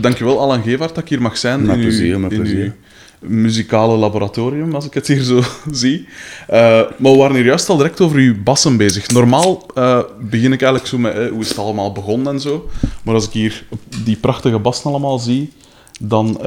[0.00, 1.66] dankjewel Alan Gevaert dat ik hier mag zijn.
[1.66, 2.64] Met in plezier, uw, met in plezier.
[2.64, 2.72] uw
[3.20, 6.08] muzikale laboratorium, als ik het hier zo zie.
[6.46, 6.58] Eh,
[6.96, 9.08] maar we waren hier juist al direct over uw bassen bezig.
[9.08, 12.68] Normaal eh, begin ik eigenlijk zo met eh, hoe is het allemaal begonnen en zo.
[13.02, 13.64] Maar als ik hier
[14.04, 15.52] die prachtige bassen allemaal zie,
[16.00, 16.38] dan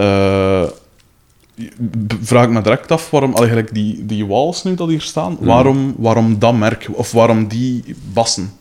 [2.21, 5.93] vraag ik me direct af waarom eigenlijk die, die walls nu dat hier staan, waarom,
[5.97, 8.51] waarom dat merk of waarom die bassen?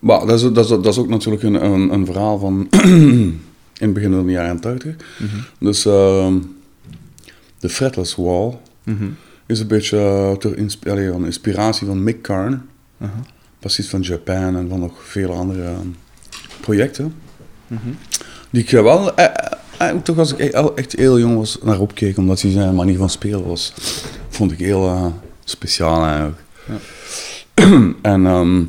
[0.00, 3.40] Maar dat is, dat, is, dat is ook natuurlijk een, een, een verhaal van in
[3.78, 4.94] het begin van de jaren 80.
[5.58, 6.34] Dus ehm,
[7.58, 8.58] de fretless wall
[9.46, 12.62] is een beetje uh, ter insp- van inspiratie van Mick Karn,
[13.60, 15.78] bassist van Japan en van nog vele andere eh,
[16.60, 17.14] projecten.
[18.50, 21.58] Die ik eh, wel, eh, eh, eh, toch als ik e- echt heel jong was,
[21.62, 23.72] naar opkeek, omdat hij zijn manier van spelen was,
[24.28, 25.06] vond ik heel eh,
[25.44, 26.40] speciaal eigenlijk.
[28.02, 28.64] en ehm,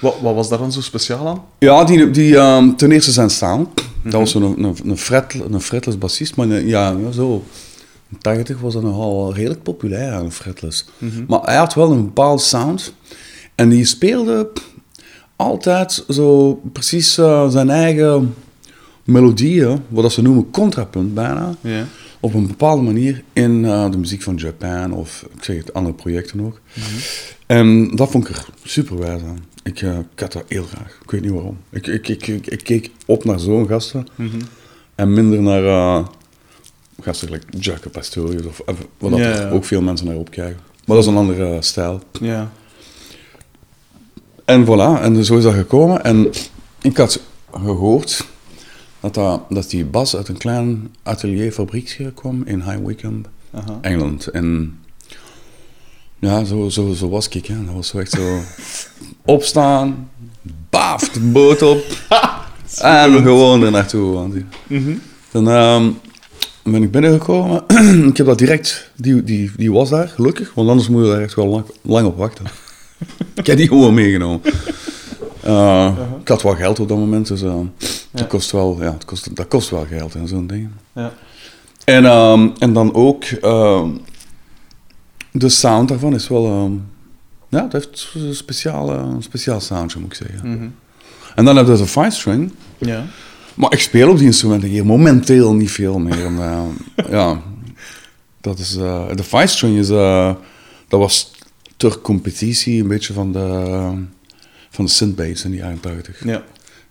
[0.00, 1.42] Wat, wat was daar dan zo speciaal aan?
[1.58, 3.68] ja, die, die ehm, ten eerste zijn staan.
[4.02, 7.44] Dat was zo'n een, een, fret, een fretless bassist, maar een- ja, zo.
[8.10, 10.84] In 80 was dat nogal redelijk populair, een fretless.
[11.28, 12.92] Maar hij had wel een bepaalde sound.
[13.54, 14.50] En die speelde
[15.36, 18.34] altijd zo precies eh, zijn eigen
[19.04, 21.54] melodieën, wat dat ze noemen contrapunt bijna,
[22.20, 25.94] op een bepaalde manier in eh, de muziek van Japan of ik zeg het, andere
[25.94, 26.60] projecten ook.
[27.46, 29.44] En dat vond ik er super wijs aan.
[29.62, 30.98] Ik, ik had dat heel graag.
[31.02, 31.58] Ik weet niet waarom.
[31.70, 34.06] Ik, ik, ik, ik, ik keek op naar zo'n gasten
[34.94, 36.06] en minder naar eh,
[37.00, 40.60] gasten gelijk Pastorius of of wat er ook veel mensen naar opkijken.
[40.86, 42.02] Maar dat is een andere eh, stijl.
[42.20, 42.50] Ja.
[44.44, 46.04] En voilà, en zo is dat gekomen.
[46.04, 46.30] En
[46.82, 47.20] ik had
[47.52, 48.26] gehoord
[49.00, 53.28] dat, dat, dat die bas uit een klein atelier fabrieksje kwam in High Wycombe.
[53.80, 54.26] Engeland.
[54.26, 54.78] En
[56.20, 57.46] ja, zo, zo, zo was ik.
[57.46, 57.64] Hè.
[57.64, 58.38] Dat was zo echt zo
[59.24, 60.10] opstaan,
[60.70, 61.84] baaf, de boot op
[62.82, 64.12] en gewoon er naartoe.
[64.12, 64.32] Want
[64.68, 64.98] die-
[65.30, 65.90] Dan ehm,
[66.62, 67.64] ben ik binnengekomen.
[68.10, 71.20] ik heb dat direct, die, die, die was daar, gelukkig, want anders moet je daar
[71.22, 72.44] echt wel lang, lang op wachten.
[73.34, 74.40] ik heb die gewoon meegenomen.
[75.46, 77.54] Uh, Ik had wel geld op dat moment, dus uh,
[78.10, 80.68] dat, kost wel, ja, het kost, dat kost wel geld en zo'n ding.
[80.94, 81.12] Ja.
[81.84, 83.88] En, ehm, en dan ook, ehm,
[85.32, 86.72] de sound daarvan is wel, ehm,
[87.48, 90.52] ja, het heeft een speciaal, een speciaal soundje, moet ik zeggen.
[90.52, 90.68] Mhm.
[91.34, 92.52] En dan heb je de five string.
[92.78, 93.04] Ja.
[93.54, 96.24] Maar ik speel op die instrumenten hier momenteel niet veel meer.
[96.24, 96.64] En, eh,
[97.16, 97.42] ja,
[98.40, 100.34] dat is, eh, de five string is, eh,
[100.88, 101.32] dat was
[101.76, 103.38] ter competitie een beetje van de,
[104.70, 106.24] van de synthbass in de jaren 80.
[106.24, 106.42] Ja.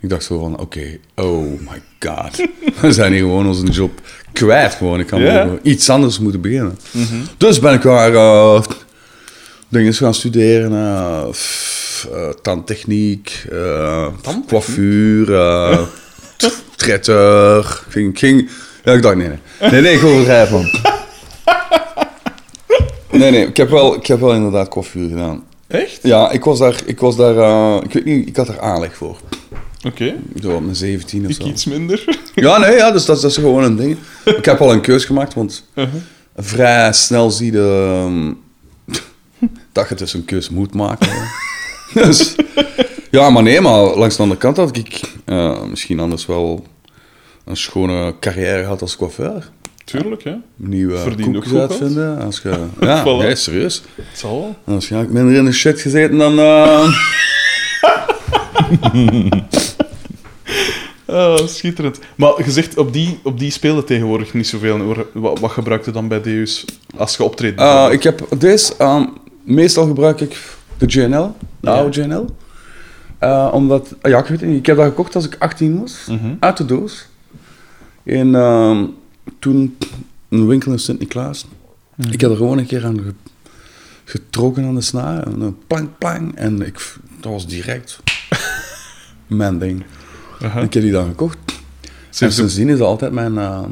[0.01, 2.47] Ik dacht zo van, oké, oh my god.
[2.81, 4.01] We zijn hier gewoon onze job
[4.33, 4.99] kwijt gewoon.
[4.99, 6.79] Ik kan over iets anders moeten beginnen.
[7.37, 8.61] Dus ben ik daar eh,
[9.67, 11.33] dingen gaan studeren.
[11.33, 14.07] f- eh, tandtechniek, eh
[14.47, 15.85] coiffure,
[16.75, 17.83] tretter.
[17.89, 18.49] Ging, ging,
[18.83, 19.71] ja, ik dacht, nee, nee.
[19.71, 20.69] Nee, nee, ik overdrijf man.
[23.11, 25.43] Nee, nee, ik heb wel, ik heb wel inderdaad coiffure gedaan.
[25.67, 25.99] Echt?
[26.03, 27.35] Ja, ik was daar, ik was daar,
[27.83, 29.17] ik weet niet, ik had er aanleg voor.
[29.85, 30.15] Oké.
[30.41, 31.47] Zo op mijn 17 of Ik zo.
[31.47, 32.03] iets minder.
[32.35, 33.97] Ja, nee, ja, dus dat, dat is gewoon een ding.
[34.25, 35.65] Ik heb al een keus gemaakt, want
[36.37, 38.33] vrij snel zie je ehm,
[39.71, 41.09] dat je dus een keus moet maken.
[41.93, 42.35] dus,
[43.11, 46.65] ja, maar nee, maar langs de andere kant had ik eh, misschien anders wel
[47.45, 49.49] een schone carrière gehad als coiffeur.
[49.83, 50.33] Tuurlijk, hè.
[50.55, 51.69] Nieuwe Verdient ook koekjes geld.
[51.71, 52.19] uitvinden.
[52.21, 53.23] Als je, ja, Voilà.
[53.23, 53.81] nee, serieus.
[53.95, 54.79] Het zal wel.
[54.89, 56.39] Je minder in de shit gezeten dan...
[56.39, 56.87] eh,
[61.09, 61.99] Ah, schitterend.
[62.15, 64.95] Maar je zegt, op die, op die spelen tegenwoordig niet zoveel.
[65.13, 66.65] Wat, wat gebruik je dan bij Deus
[66.97, 67.59] als je optreedt?
[67.61, 69.05] Uh, ik heb deze, ehm,
[69.43, 70.37] meestal gebruik ik
[70.77, 71.73] de JNL, de Ja.
[71.75, 72.35] oude JNL.
[73.23, 75.79] Uh, omdat, ah ja, ik weet het niet, ik heb dat gekocht als ik 18
[75.79, 76.33] was, Mhm.
[76.39, 77.07] uit de doos.
[78.03, 78.85] In, ehm,
[79.39, 79.77] toen
[80.29, 81.45] een winkel in Sint-Niklaas.
[81.95, 82.11] Mhm.
[82.11, 83.13] Ik heb er gewoon een keer aan ge-
[84.05, 87.99] getrokken aan de snaar, en dan plang, plang, en ik, dat was direct
[89.27, 89.83] mijn ding.
[90.39, 91.37] Ik heb die dan gekocht.
[92.09, 93.69] Ze En ook, is dat altijd mijn, ehm,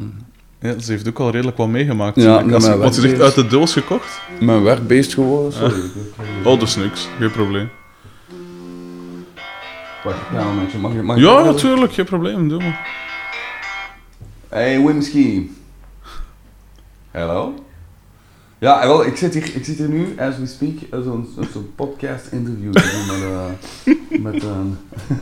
[0.60, 2.16] ja, ze heeft ook al redelijk wat meegemaakt.
[2.16, 4.20] Ja, Als want ze zegt uit de doos gekocht.
[4.40, 5.52] mijn werkbeest geworden.
[5.52, 5.80] Sorry.
[6.44, 7.08] Oh, dus niks.
[7.18, 7.68] Geen probleem.
[10.04, 10.78] Wacht, ja, momentje.
[10.78, 11.92] Mag, je- mag Ja, natuurlijk.
[11.92, 12.48] Geen probleem.
[12.48, 12.86] Doe maar.
[14.48, 15.56] Hey Wimski.
[17.10, 17.54] Hallo?
[18.58, 21.70] Ja, wel, ik zit hier, ik zit hier nu, as we speak, eh, zo'n zo'n
[21.74, 24.78] podcast interview te doen met, eh, met, een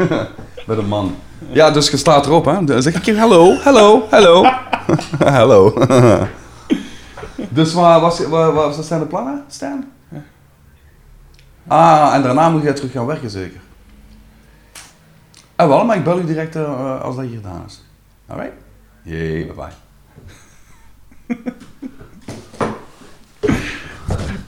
[0.67, 1.15] met een man.
[1.39, 2.65] Ja, dus je staat erop, hè.
[2.65, 4.45] Dan zeg ik hier hallo, hallo, hallo.
[5.39, 5.75] hallo.
[7.49, 9.85] dus wat, wat zijn de plannen, Stan?
[11.67, 13.61] Ah, en daarna moet jij terug gaan werken, zeker?
[15.57, 17.83] Ah, wel, maar ik bel u direct eh, als dat hier gedaan is.
[18.27, 18.53] Alright.
[19.03, 19.75] Yay, bye bye.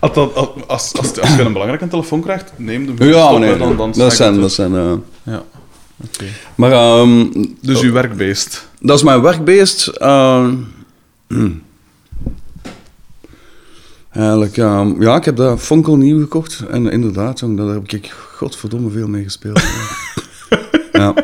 [0.00, 3.92] Als, als, als, als, je een belangrijke telefoon krijgt, neem de Ja, nee, dan, dan
[3.92, 4.74] dat zijn, dat zijn...
[4.74, 4.92] eh.
[5.22, 5.42] Ja,
[6.54, 7.26] maar ehm,
[7.60, 8.68] Dus uw werkbeest.
[8.80, 9.86] dat is mijn werkbeest.
[9.86, 10.54] ehm,
[11.26, 11.62] hmm.
[14.10, 16.64] Eigenlijk, ehm, ja, ik heb dat Fonkel nieuw gekocht.
[16.70, 19.62] En inderdaad, jong, daar heb ik godverdomme veel mee gespeeld.
[20.92, 21.14] ja.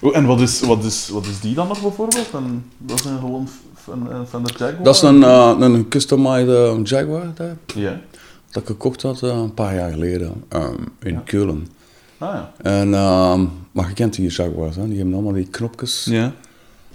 [0.00, 2.28] Oh, en wat is, wat, is, wat is die dan nog bijvoorbeeld?
[2.32, 3.48] En, dat is een gewoon
[3.92, 4.82] een, een Fender Jaguar?
[4.82, 8.00] Dat is een, eh, een customized eh, Jaguar dat, Ja.
[8.50, 10.44] dat ik gekocht had eh, een paar jaar geleden
[11.02, 11.66] in Keulen.
[12.18, 12.52] Ah ja.
[12.62, 14.88] En, ehm, maar je kent die Jaguars, hè?
[14.88, 16.06] die hebben allemaal die knopjes.
[16.10, 16.32] Ja.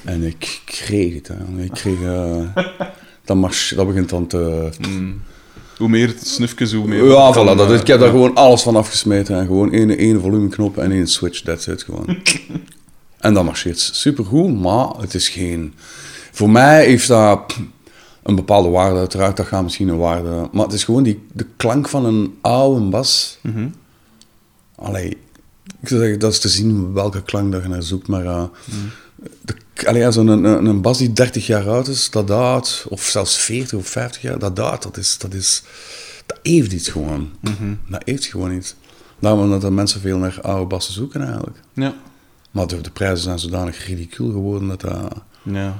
[0.03, 1.27] En ik kreeg het.
[1.27, 1.63] Hè.
[1.63, 2.01] Ik kreeg...
[2.01, 2.41] eh,
[3.25, 3.37] dat,
[3.75, 4.69] dat begint dan te...
[4.87, 5.21] Mm.
[5.77, 7.05] Hoe meer snufjes, hoe meer...
[7.05, 7.57] Ja, voilà.
[7.57, 9.37] Dat, eh, ik heb daar gewoon alles van afgesmeten.
[9.39, 12.05] En gewoon één, één volumeknop en één switch, that's it gewoon.
[13.19, 15.73] en dat marcheert supergoed, maar het is geen...
[16.31, 17.57] Voor mij heeft dat
[18.23, 19.37] een bepaalde waarde, uiteraard.
[19.37, 20.49] Dat gaat misschien een waarde...
[20.51, 23.39] Maar het is gewoon die, de klank van een oude bas.
[23.41, 23.67] Mhm.
[24.79, 25.17] Allee,
[25.81, 28.25] ik zou zeggen, dat is te zien welke klank dat je naar zoekt, maar...
[28.25, 28.43] eh
[29.41, 29.55] de,
[29.85, 33.37] allee, zo'n een, een, een bas die 30 jaar oud is, dat daalt, of zelfs
[33.37, 35.17] 40 of 50 jaar, dat daalt, dat is...
[35.17, 35.63] Dat, is,
[36.25, 37.29] dat heeft iets gewoon.
[37.87, 38.75] Dat heeft gewoon iets.
[39.19, 41.57] Daarom dat er mensen veel naar oude bassen zoeken eigenlijk.
[41.73, 41.95] Ja.
[42.51, 45.13] Maar de, de prijzen zijn zodanig ridicuul geworden dat dat...
[45.43, 45.79] Ja.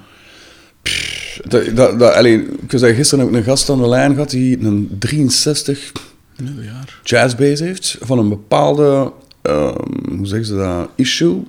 [1.48, 4.30] dat, dat, dat allee, ik zei, gisteren heb ik een gast aan de lijn gehad
[4.30, 6.09] die een 63 Ieder
[6.46, 7.00] jaar.
[7.04, 11.44] jazzbass heeft van een bepaalde, ehm, hoe zeggen ze dat, issue,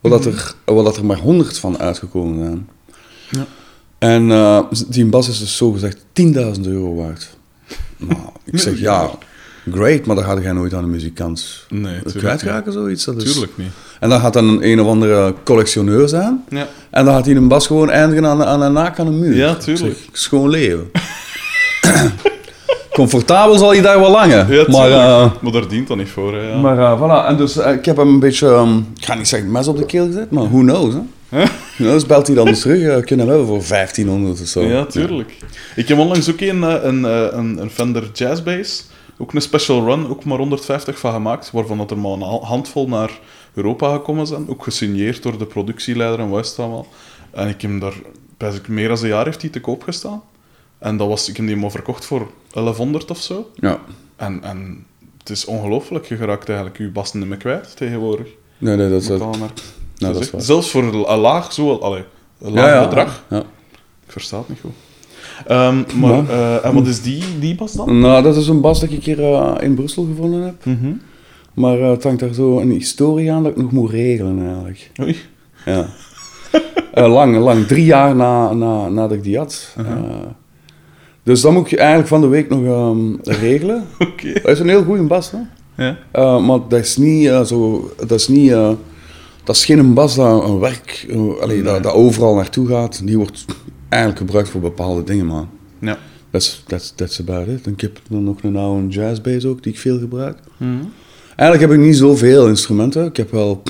[0.00, 2.68] waar, dat er, waar dat er maar 100 van uitgekomen zijn.
[3.30, 3.46] Ja.
[3.98, 7.36] En eh, die bas is dus zogezegd 10.000 euro waard.
[7.96, 8.20] Nou,
[8.52, 9.10] ik zeg ja,
[9.72, 13.04] great, maar dan ga je nooit aan een muzikant Nee, kwijtraken, zoiets.
[13.04, 13.70] Dat is, Tuurlijk niet.
[14.00, 16.44] En dan gaat dan een, een of andere collectioneur zijn.
[16.48, 16.68] Ja.
[16.90, 19.36] En dan gaat hij een bas gewoon eindigen aan, aan een naak aan een muur.
[19.36, 19.96] Ja, tuurlijk.
[19.96, 20.90] zeg, Schoon leven.
[22.98, 24.26] Comfortabel zal je daar wel.
[24.26, 24.68] Ja, tuurlijk.
[24.68, 26.48] maar, Maar, eh, daar dient dat niet voor, hè.
[26.48, 26.56] Ja.
[26.58, 29.28] maar eh, voilà, en dus eh, ik heb hem een beetje, ehm, ik ga niet
[29.28, 31.00] zeggen mes op de keel gezet, maar who knows, hè.
[31.38, 31.46] Who
[31.76, 34.62] knows, belt hij dan eens terug, kunnen we voor 1500 of zo.
[34.62, 35.36] Ja, tuurlijk.
[35.76, 37.04] Ik heb onlangs ook een, een,
[37.38, 38.86] een, een Fender Jazz Bass.
[39.18, 41.50] Ook een special run, ook maar 150 van gemaakt.
[41.52, 43.10] Waarvan dat er maar een ha- handvol naar
[43.54, 44.44] Europa gekomen zijn.
[44.48, 46.58] Ook gesigneerd door de productieleider en wat.
[47.30, 47.94] En ik heb hem daar,
[48.68, 50.22] meer dan een jaar heeft hij te koop gestaan.
[50.78, 53.50] En dat was, ik heb die maar verkocht voor 1100 of zo.
[53.54, 53.80] Ja.
[54.16, 54.86] En, en
[55.18, 56.06] het is ongelooflijk.
[56.06, 58.26] Je geraakt eigenlijk je niet meer kwijt tegenwoordig.
[58.58, 59.10] Nee, nee, dat is...
[59.10, 59.52] Al maar
[59.98, 60.40] dat is waar.
[60.40, 62.04] Zelfs voor een laag, zo, allee,
[62.40, 63.24] een laag ja, ja, bedrag.
[63.30, 63.38] Ja.
[64.06, 64.72] Ik versta het niet goed.
[65.46, 67.98] Ehm, maar, eh, en wat is die, die bas dan?
[67.98, 70.64] Nou, dat is een bas dat ik hier eh, in Brussel gevonden heb.
[70.64, 70.92] Mhm.
[71.54, 74.90] Maar eh, het hangt daar zo een historie aan dat ik nog moet regelen eigenlijk.
[75.00, 75.16] Oei.
[75.64, 75.86] Ja.
[77.08, 77.66] Lang, lang.
[77.66, 79.76] Drie jaar na, na, nadat ik die had.
[81.28, 83.84] Dus dat moet ik eigenlijk van de week nog ehm, regelen.
[84.10, 84.32] Oké.
[84.32, 85.38] Dat is een heel goede bas, hè?
[85.84, 85.98] Ja.
[86.10, 87.90] Eh, maar dat is niet eh, zo...
[87.96, 88.50] Dat is niet...
[88.50, 88.72] eh,
[89.44, 91.06] dat is geen bas dat een werk...
[91.64, 93.06] dat, dat overal naartoe gaat.
[93.06, 93.44] Die wordt
[93.88, 95.48] eigenlijk gebruikt voor bepaalde dingen, man.
[95.78, 95.98] Ja.
[96.30, 97.66] That's, that's about it.
[97.66, 100.38] En ik heb dan nog een oude jazzbass ook, die ik veel gebruik.
[100.56, 100.72] Mhm.
[101.36, 103.04] Eigenlijk heb ik niet zoveel instrumenten.
[103.04, 103.62] Ik heb wel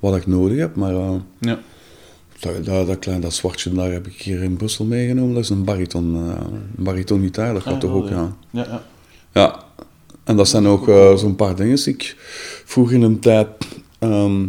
[0.00, 0.94] wat ik nodig heb, maar...
[1.38, 1.58] Ja.
[2.42, 5.34] Dat, dat, dat, klein, dat zwartje daar heb ik hier in Brussel meegenomen.
[5.34, 6.44] Dat is een bariton, eh
[6.76, 7.52] een bariton-gitaar.
[7.54, 8.16] Dat gaat Ah, toch ook ja.
[8.16, 8.36] aan.
[8.50, 8.82] Ja, ja.
[9.32, 9.64] Ja,
[10.24, 11.76] en dat zijn ook eh, zo'n paar dingen.
[11.76, 12.14] die Ik
[12.64, 13.48] vroeg in een tijd,
[13.98, 14.46] ehm,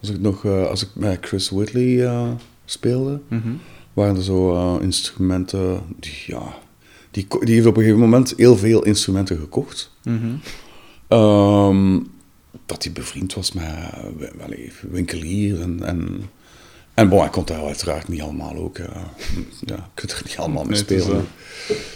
[0.00, 2.28] als ik nog eh, als ik met Chris Whitley eh,
[2.64, 3.48] speelde, Mhm.
[3.92, 5.80] waren er zo instrumenten.
[6.00, 6.42] Die, ja,
[7.10, 9.90] die, die heeft op een gegeven moment heel veel instrumenten gekocht.
[10.04, 10.26] Mhm.
[11.08, 11.98] Ehm,
[12.66, 13.64] dat hij bevriend was met
[14.18, 15.82] wi- wel even winkeliers en.
[15.84, 16.22] en
[17.00, 18.78] en bon, hij kon daar uiteraard niet allemaal ook.
[18.78, 18.86] eh,
[19.66, 21.26] ja, je kunt er niet allemaal mee Nee, het is, spelen.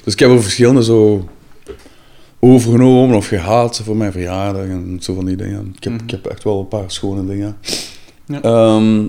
[0.05, 1.29] Dus ik heb er verschillende zo
[2.41, 5.73] overgenomen of gehaald voor mijn verjaardag en zo van die dingen.
[5.77, 7.57] Ik heb, ik heb echt wel een paar schone dingen.
[8.27, 8.41] Ja.
[8.43, 9.07] Ehm,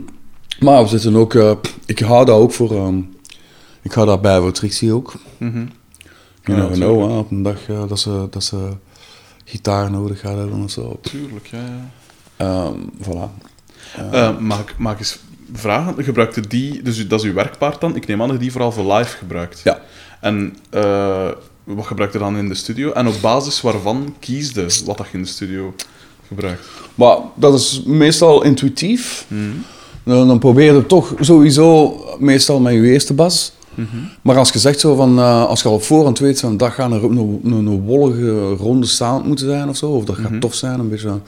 [0.59, 1.51] maar we zitten ook, eh,
[1.85, 2.99] ik hou dat ook voor, ehm,
[3.81, 5.13] ik hou dat bij voor Trixie ook.
[5.37, 5.65] Mhm.
[6.43, 8.69] You Ja, know, op een dag eh, dat, ze, dat ze
[9.45, 10.99] gitaar nodig gaat hebben of zo.
[11.01, 11.57] Tuurlijk, ja.
[11.57, 11.89] ja.
[12.37, 13.43] Ehm, voilà.
[14.11, 15.19] Eh, mag, ik- mag ik eens
[15.53, 16.03] vragen?
[16.03, 17.95] Gebruikte die, dus dat is uw werkpaard dan?
[17.95, 19.61] Ik neem aan dat je die vooral voor live gebruikt.
[19.63, 19.81] Ja.
[20.21, 21.29] En eh,
[21.63, 22.91] wat gebruikt je dan in de studio?
[22.91, 25.73] En op basis waarvan kiesde wat dat je in de studio
[26.27, 26.67] gebruikt?
[26.95, 29.25] Maar dat is meestal intuïtief.
[29.27, 29.41] Mhm.
[30.03, 33.53] Dan, dan probeer je toch sowieso meestal met je eerste bas.
[33.75, 33.97] Mhm.
[34.21, 36.71] Maar als je zegt zo van, eh, als je al op voorhand weet van dat
[36.71, 40.41] gaat een, een, een, een wollige ronde sound moeten zijn of zo, of dat gaat
[40.41, 41.19] tof zijn, een beetje,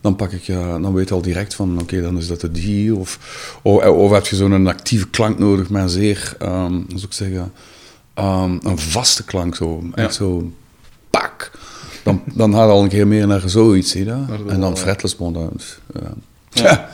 [0.00, 2.50] dan pak ik, eh, dan weet je al direct van, oké, dan is dat de
[2.50, 2.94] die.
[2.96, 3.18] Of,
[3.62, 7.52] of, of heb je zo'n actieve klank nodig, maar zeer, hoe zou ik zeggen,
[8.14, 9.82] ehm, een vaste klank zo.
[9.94, 10.52] Echt zo,
[11.10, 11.50] pak.
[12.02, 14.48] Dan, dan gaat het al een keer meer naar zoiets, zie je dat?
[14.48, 15.78] En dan fretless mode, dat,
[16.50, 16.90] ja.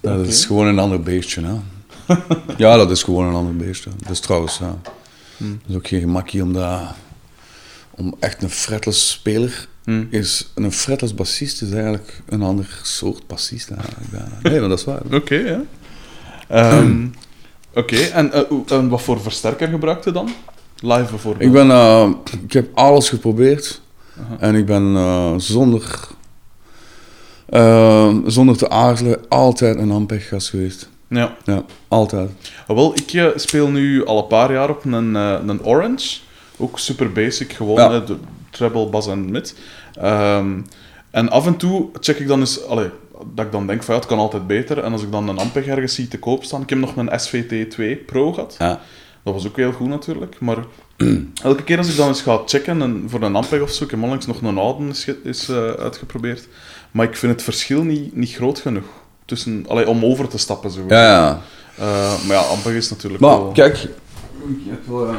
[0.00, 1.54] Dat is gewoon een ander beestje, hè.
[2.56, 3.90] ja, dat is gewoon een ander beestje.
[3.98, 4.78] Dat is trouwens, ja.
[5.36, 5.60] Hmm.
[5.62, 6.80] Dat is ook geen gemakje om dat...
[7.90, 10.06] Om echt een fretless speler Hmm.
[10.10, 10.50] is...
[10.54, 14.06] Een fretless bassist is eigenlijk een ander soort bassist eigenlijk.
[14.42, 15.00] Nee, maar dat is waar.
[15.20, 15.62] Oké, ja.
[16.48, 17.06] Ehm,
[17.74, 20.28] Oké, en, eh, en wat voor versterker gebruikte dan?
[20.80, 21.44] Live bijvoorbeeld?
[21.44, 22.10] Ik, ben, eh,
[22.44, 23.80] ik heb alles geprobeerd.
[24.38, 26.08] En ik ben eh, zonder...
[28.26, 30.88] zonder te aarzelen altijd een Ampeg-gast geweest.
[31.08, 31.36] Ja.
[31.44, 32.30] Ja, altijd.
[32.66, 36.18] Ah, wel, ik speel nu al een paar jaar op een, een Orange.
[36.56, 38.00] Ook super basic, gewoon Ja.
[38.00, 38.16] de
[38.50, 39.54] treble, bas en mid.
[39.94, 40.60] Ehm,
[41.10, 42.66] en af en toe check ik dan eens...
[42.66, 42.90] Allee,
[43.34, 44.78] dat ik dan denk van ja, het kan altijd beter.
[44.78, 46.62] En als ik dan een Ampeg ergens zie te koop staan...
[46.62, 48.54] Ik heb nog een SVT2 Pro gehad.
[48.58, 48.80] Ja.
[49.22, 50.40] Dat was ook heel goed natuurlijk.
[50.40, 50.56] Maar
[51.42, 53.84] elke keer als ik dan eens ga checken en voor een Ampeg of zo...
[53.84, 56.48] Ik heb onlangs nog een oude is, is eh, uitgeprobeerd.
[56.90, 58.86] Maar ik vind het verschil niet, niet groot genoeg.
[59.24, 60.84] Tussen, allee, om over te stappen, zo.
[60.88, 61.40] Ja, ja.
[61.76, 63.52] Eh, maar ja, Ampeg is natuurlijk Maar wel...
[63.52, 63.90] kijk, ik
[64.66, 65.04] heb wel.
[65.04, 65.16] nou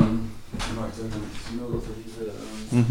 [1.72, 2.82] dat er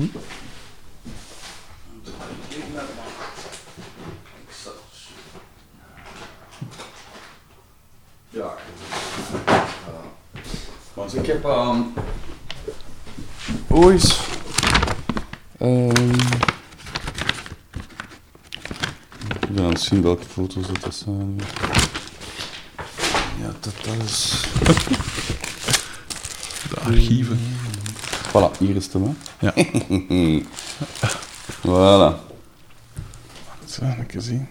[8.30, 8.54] Ja.
[10.94, 11.80] Want ik heb ehm
[13.68, 14.20] ooit.
[15.58, 16.10] ehm,
[19.40, 21.40] ik ben aan het zien welke foto's dat zijn.
[23.40, 24.44] Ja, dat, dat is.
[26.70, 27.40] De archieven.
[28.28, 29.16] Voilà, hier is het hem.
[29.38, 29.46] hè.
[29.46, 29.54] Ja.
[31.66, 32.16] Voilà.
[33.66, 34.48] Zo, een keer zien.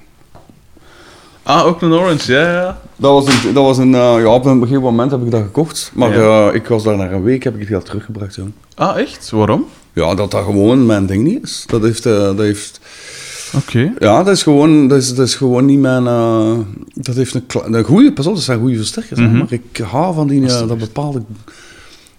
[1.49, 2.81] Ah, ook een orange, ja, ja.
[2.95, 5.41] Dat was een, dat was een eh, ja, op een gegeven moment heb ik dat
[5.41, 6.47] gekocht, maar Ja.
[6.49, 8.33] eh, ik was daar na een week, heb ik het geld teruggebracht.
[8.33, 8.47] Zo.
[8.75, 9.29] Ah, echt?
[9.29, 9.65] Waarom?
[9.93, 11.63] Ja, dat dat gewoon mijn ding niet is.
[11.67, 12.79] Dat heeft, eh, dat heeft
[13.55, 13.93] Oké.
[13.99, 16.03] ja, dat is gewoon, dat is, dat is gewoon niet mijn,
[16.93, 19.37] dat heeft een, een goede, pas op, dat zijn goede versterkers, Mhm.
[19.37, 21.21] maar ik hou van die, dat bepaalde,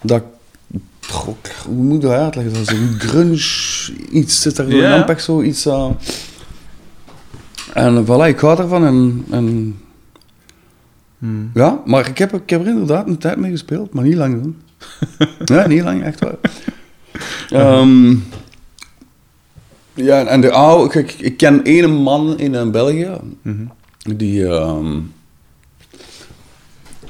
[0.03, 0.23] dat,
[1.09, 1.35] goh,
[1.67, 5.09] hoe moet ik dat uitleggen, dat is een grunge, iets zit er ja.
[5.09, 5.67] echt zo, iets,
[7.75, 9.77] en voilà, ik hou daarvan en, en
[11.19, 11.51] Hmm.
[11.55, 14.43] Ja, maar ik heb, ik heb er inderdaad een tijd mee gespeeld, maar niet lang
[14.43, 14.57] dan.
[15.57, 16.37] ja, niet lang, echt waar.
[17.51, 18.17] Ehm,
[19.95, 23.11] ja, en de oude, kijk, ik ken ene man in eh, België
[23.43, 23.65] Mhm.
[24.17, 24.47] die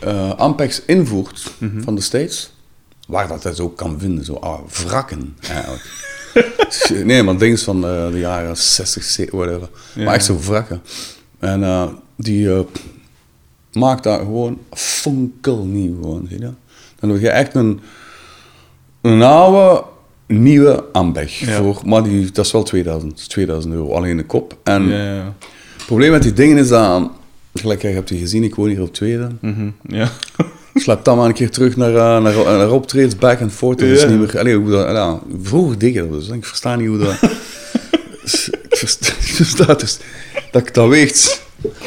[0.01, 1.53] eh, Ampex invoert
[1.85, 2.53] van de States,
[3.07, 5.91] waar dat dus ook kan vinden, zo ah, wrakken eigenlijk.
[7.05, 9.69] nee, maar dingen van eh, de jaren 60, 70, whatever.
[9.95, 10.05] Ja.
[10.05, 10.83] Maar echt zo wrakken.
[11.39, 12.61] En eh, die eh,
[13.73, 16.55] maakt daar gewoon fonkelnieuw gewoon, zie je dat?
[17.01, 17.81] Dan heb je echt een,
[19.01, 19.85] een oude,
[20.27, 20.85] nieuwe.
[21.27, 21.63] Ja.
[21.63, 24.59] Voor, maar die, dat is wel 2000, 2000 euro, alleen de kop.
[24.63, 25.35] En Ja, ja.
[25.77, 27.11] het probleem met die dingen is dat,
[27.55, 29.29] gelijk je hebt die gezien, ik woon hier op tweede.
[29.41, 29.71] Mhm.
[29.87, 30.11] Ja.
[30.75, 33.79] Slaap dan maar een keer terug naar, eh, naar, naar optreeds, back and forth.
[33.79, 34.39] Dat is niet meer...
[34.39, 36.29] Allee, hoe dat, ja, vroeger dat dus.
[36.29, 37.23] Ik versta niet hoe dat...
[38.71, 38.77] ik
[39.29, 39.99] versta, dus...
[40.51, 41.43] Dat, dat weegt...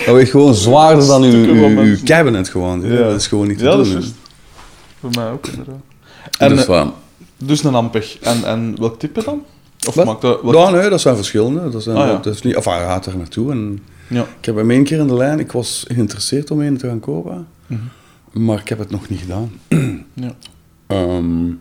[0.06, 2.82] Dat weegt gewoon zwaarder dan uw, uw, cabinet gewoon.
[2.92, 2.98] Ja.
[2.98, 3.88] Dat is gewoon niet te Ja, dat doen.
[3.88, 4.00] is hè.
[4.00, 4.14] juist.
[5.00, 5.76] Voor mij ook, inderdaad.
[6.38, 6.88] En dus, eh,
[7.38, 8.18] dus een Ampeg.
[8.22, 9.44] En, en welk type dan?
[9.88, 10.06] Of Wat?
[10.06, 10.42] maakt dat...
[10.42, 11.70] welk- Ja, nee, dat zijn verschillende.
[11.70, 12.20] Dat, zijn, Ah, ja.
[12.22, 12.56] dat is niet...
[12.56, 13.52] Of hij gaat er naartoe.
[13.52, 14.22] En Ja.
[14.40, 15.40] ik heb hem één keer in de lijn...
[15.40, 17.48] Ik was geïnteresseerd om een te gaan kopen.
[17.68, 17.80] Mhm.
[18.34, 19.52] Maar ik heb het nog niet gedaan.
[20.14, 20.36] Ja.
[20.88, 21.52] Ehm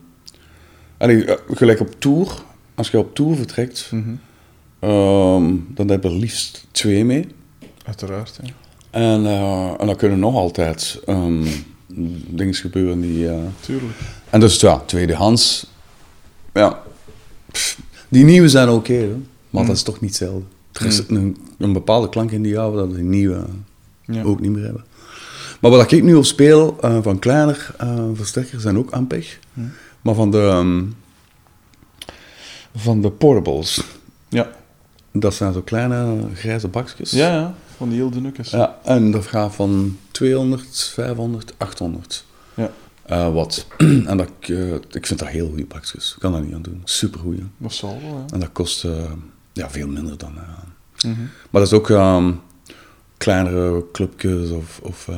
[0.99, 2.43] allee, eh, gelijk op tour,
[2.75, 4.11] als je op tour vertrekt, Mhm.
[4.79, 7.27] ehm, dan heb je er liefst twee mee.
[7.85, 8.51] Uiteraard, ja.
[8.91, 11.45] En, eh, en dan kunnen nog altijd ehm
[12.29, 13.29] dingen gebeuren die...
[13.29, 13.95] eh, Tuurlijk.
[14.31, 15.67] En dus ja, tweedehands,
[16.55, 16.83] ja,
[17.53, 19.09] pff, die nieuwe zijn oké,
[19.51, 20.45] maar dat is toch niet hetzelfde.
[20.73, 23.45] Er is een, een bepaalde klank in die oude dat die nieuwe
[24.07, 24.23] Ja.
[24.23, 24.85] ook niet meer hebben.
[25.63, 29.39] Maar wat ik nu op speel, eh, van kleiner eh, versterkers zijn ook Ampeg.
[30.01, 30.83] Maar van de, ehm,
[32.75, 33.83] van de portables,
[34.29, 34.51] Ja.
[35.13, 37.11] dat zijn zo kleine grijze bakjes.
[37.11, 37.55] Ja, ja.
[37.77, 38.11] Van die heel
[38.51, 38.79] ja.
[38.85, 42.71] En dat gaat van 200, 500, 800 Ja.
[43.03, 43.67] eh, watt.
[44.07, 46.13] en dat, eh, ik vind dat heel goede bakjes.
[46.15, 46.81] Ik kan daar niet aan doen.
[46.85, 47.45] Super goeie.
[47.57, 48.25] Dat zal wel, ja.
[48.35, 48.87] En dat kost
[49.53, 50.33] ja, veel minder dan...
[51.07, 51.21] Mhm.
[51.21, 52.33] Maar dat is ook ehm,
[53.23, 54.81] kleinere clubjes of...
[54.83, 55.17] of eh,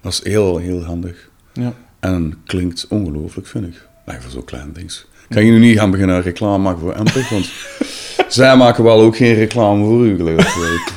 [0.00, 1.28] dat is heel, heel handig.
[1.52, 1.72] Ja.
[2.00, 3.86] En klinkt ongelooflijk, vind ik.
[4.06, 4.92] Nee, voor zo'n klein ding.
[5.30, 7.52] Ga je nu niet gaan beginnen reclame maken voor Ampeg, want
[8.34, 10.54] zij maken wel ook geen reclame voor u, gelukkig.
[10.54, 10.92] weet ik.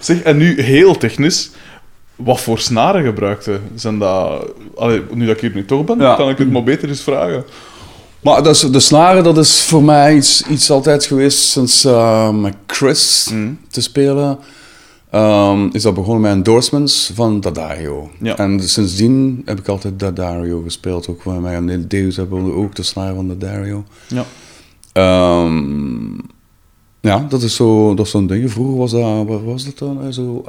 [0.06, 1.50] zeg, en nu heel technisch.
[2.16, 3.60] Wat voor snaren gebruikte?
[3.74, 4.52] Zijn dat...
[4.74, 6.14] Allee, nu dat ik hier nu toch ben, Ja.
[6.14, 7.44] kan ik het maar beter eens vragen.
[8.22, 13.28] Maar de snaren, dat is voor mij iets, iets altijd geweest sinds eh, met Chris
[13.32, 13.58] Mm.
[13.70, 14.38] te spelen.
[15.10, 18.10] Ehm, is dat begonnen met endorsements van Dadario.
[18.20, 18.36] Ja.
[18.36, 21.08] En sindsdien heb ik altijd Dadario gespeeld.
[21.08, 23.84] Ook bij mij aan Deus hebben we ook de snaar van Dadario.
[24.08, 24.24] Ja.
[24.92, 26.14] Ehm,
[27.00, 28.50] ja, dat is zo- zo'n ding.
[28.50, 30.02] Vroeger was dat, waar was dat dan?
[30.02, 30.44] Eh, Zo,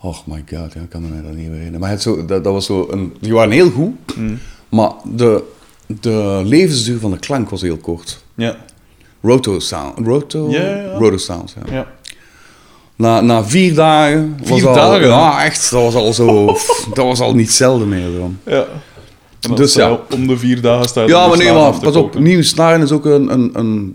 [0.00, 1.80] oh my god, ja, ik kan me dat niet herinneren.
[1.80, 4.38] Maar het zo, dat, dat was zo een, die waren heel goed, Mm.
[4.72, 5.42] Maar de,
[5.86, 8.24] de levensduur van de klank was heel kort.
[8.34, 8.56] Ja.
[9.22, 10.92] Roto sound, roto, Ja, ja, ja.
[10.98, 11.72] roto sound, ja.
[11.74, 11.86] Ja.
[12.96, 15.06] Na, na vier dagen was Vier al, dagen?
[15.08, 16.46] ja echt, dat was al zo,
[16.94, 18.10] dat was al niet zelden meer.
[18.10, 18.30] Zo.
[18.46, 18.60] ja.
[19.40, 20.00] En dan Dus ja.
[20.14, 22.92] Om de vier dagen sta je Ja, maar nee, maar pas op, nieuwe snaren is
[22.92, 23.94] ook een, een, een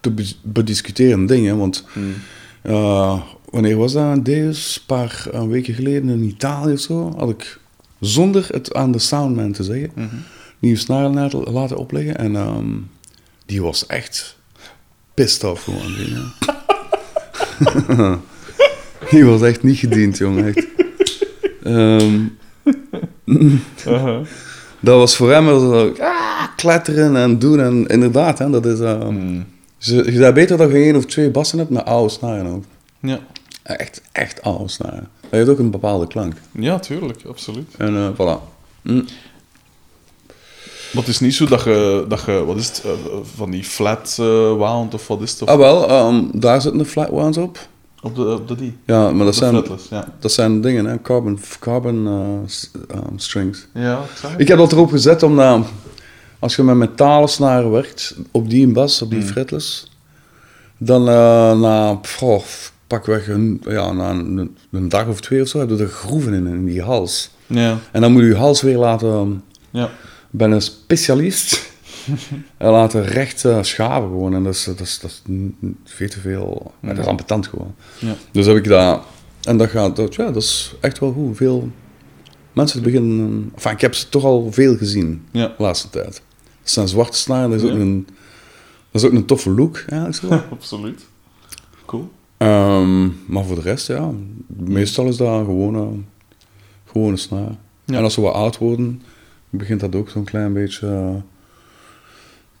[0.00, 2.14] te be- bediscuteren ding, hè, want Hmm.
[2.62, 3.20] eh,
[3.50, 4.24] wanneer was dat?
[4.24, 7.58] Deus, een paar weken geleden in Italië of zo, had ik
[8.00, 10.06] zonder het aan de soundman te zeggen, Mhm.
[10.58, 11.14] nieuwe snaren
[11.52, 12.66] laten, opleggen en ehm,
[13.46, 14.36] die was echt
[15.14, 15.92] pissed off gewoon.
[19.10, 20.66] Die, was echt niet gediend, jongen, echt.
[21.62, 22.20] Ehm,
[23.24, 24.20] Uh-huh.
[24.80, 27.60] dat was voor hem zo, ah, kletteren en doen.
[27.60, 28.80] En inderdaad, hè, dat is...
[28.80, 29.44] eh, Mm.
[29.78, 32.64] je, je beter dat je één of twee bassen hebt met oude snaren ook.
[33.00, 33.18] Ja.
[33.62, 35.08] Echt, echt oude snaren.
[35.30, 36.34] Dat heeft ook een bepaalde klank.
[36.52, 37.74] ja, tuurlijk, absoluut.
[37.76, 38.42] En eh, voilà.
[38.82, 39.04] Mm.
[40.92, 42.90] Maar het is niet zo dat je, dat je wat is het, eh,
[43.36, 45.42] van die flat eh wound of wat is het?
[45.42, 47.58] Of Ah wel, ehm, daar zitten de flat ones op.
[48.02, 48.76] op, de, op de die?
[48.84, 50.14] Ja, maar dat, De zijn, fretless, ja.
[50.18, 51.00] dat zijn dingen, hè.
[51.00, 53.66] Carbon, carbon eh, ehm, strings.
[53.74, 54.40] Ja, het.
[54.40, 55.66] Ik heb dat erop gezet omdat
[56.38, 59.90] als je met metalen snaren werkt, op die bas, op die fretless,
[60.78, 61.04] dan
[61.60, 62.42] na goh,
[62.88, 66.32] pakweg een, ja, na een, een dag of twee of zo, heb je er groeven
[66.32, 67.30] in, in die hals.
[67.46, 69.84] Ja, En dan moet je je hals weer laten, ja.
[69.86, 69.90] ik
[70.38, 71.70] ben een specialist,
[72.56, 74.34] en laten recht eh, schaven gewoon.
[74.34, 75.22] En dat is, dat is, dat is
[75.84, 77.74] veel te veel, maar dat is ambetant gewoon.
[77.98, 78.14] Ja.
[78.32, 79.02] Dus heb ik dat,
[79.42, 81.36] en dat gaat, dat, ja, dat is echt wel goed.
[81.36, 81.68] Veel
[82.52, 85.46] mensen beginnen, enfin, ik heb ze toch al veel gezien Ja.
[85.46, 86.22] de laatste tijd.
[86.62, 87.80] Dat zijn zwarte snaren, dat is, ook, Ja.
[87.82, 88.06] een,
[88.90, 90.28] dat is ook een toffe look, eigenlijk zo.
[90.54, 91.06] Absoluut.
[91.86, 92.10] Cool.
[92.38, 94.10] Ehm, maar voor de rest, ja,
[94.46, 95.88] meestal is dat gewone,
[96.84, 97.56] gewone snaar.
[97.84, 97.96] Ja.
[97.96, 99.02] En als ze wat oud worden,
[99.50, 101.14] begint dat ook zo'n klein beetje, eh,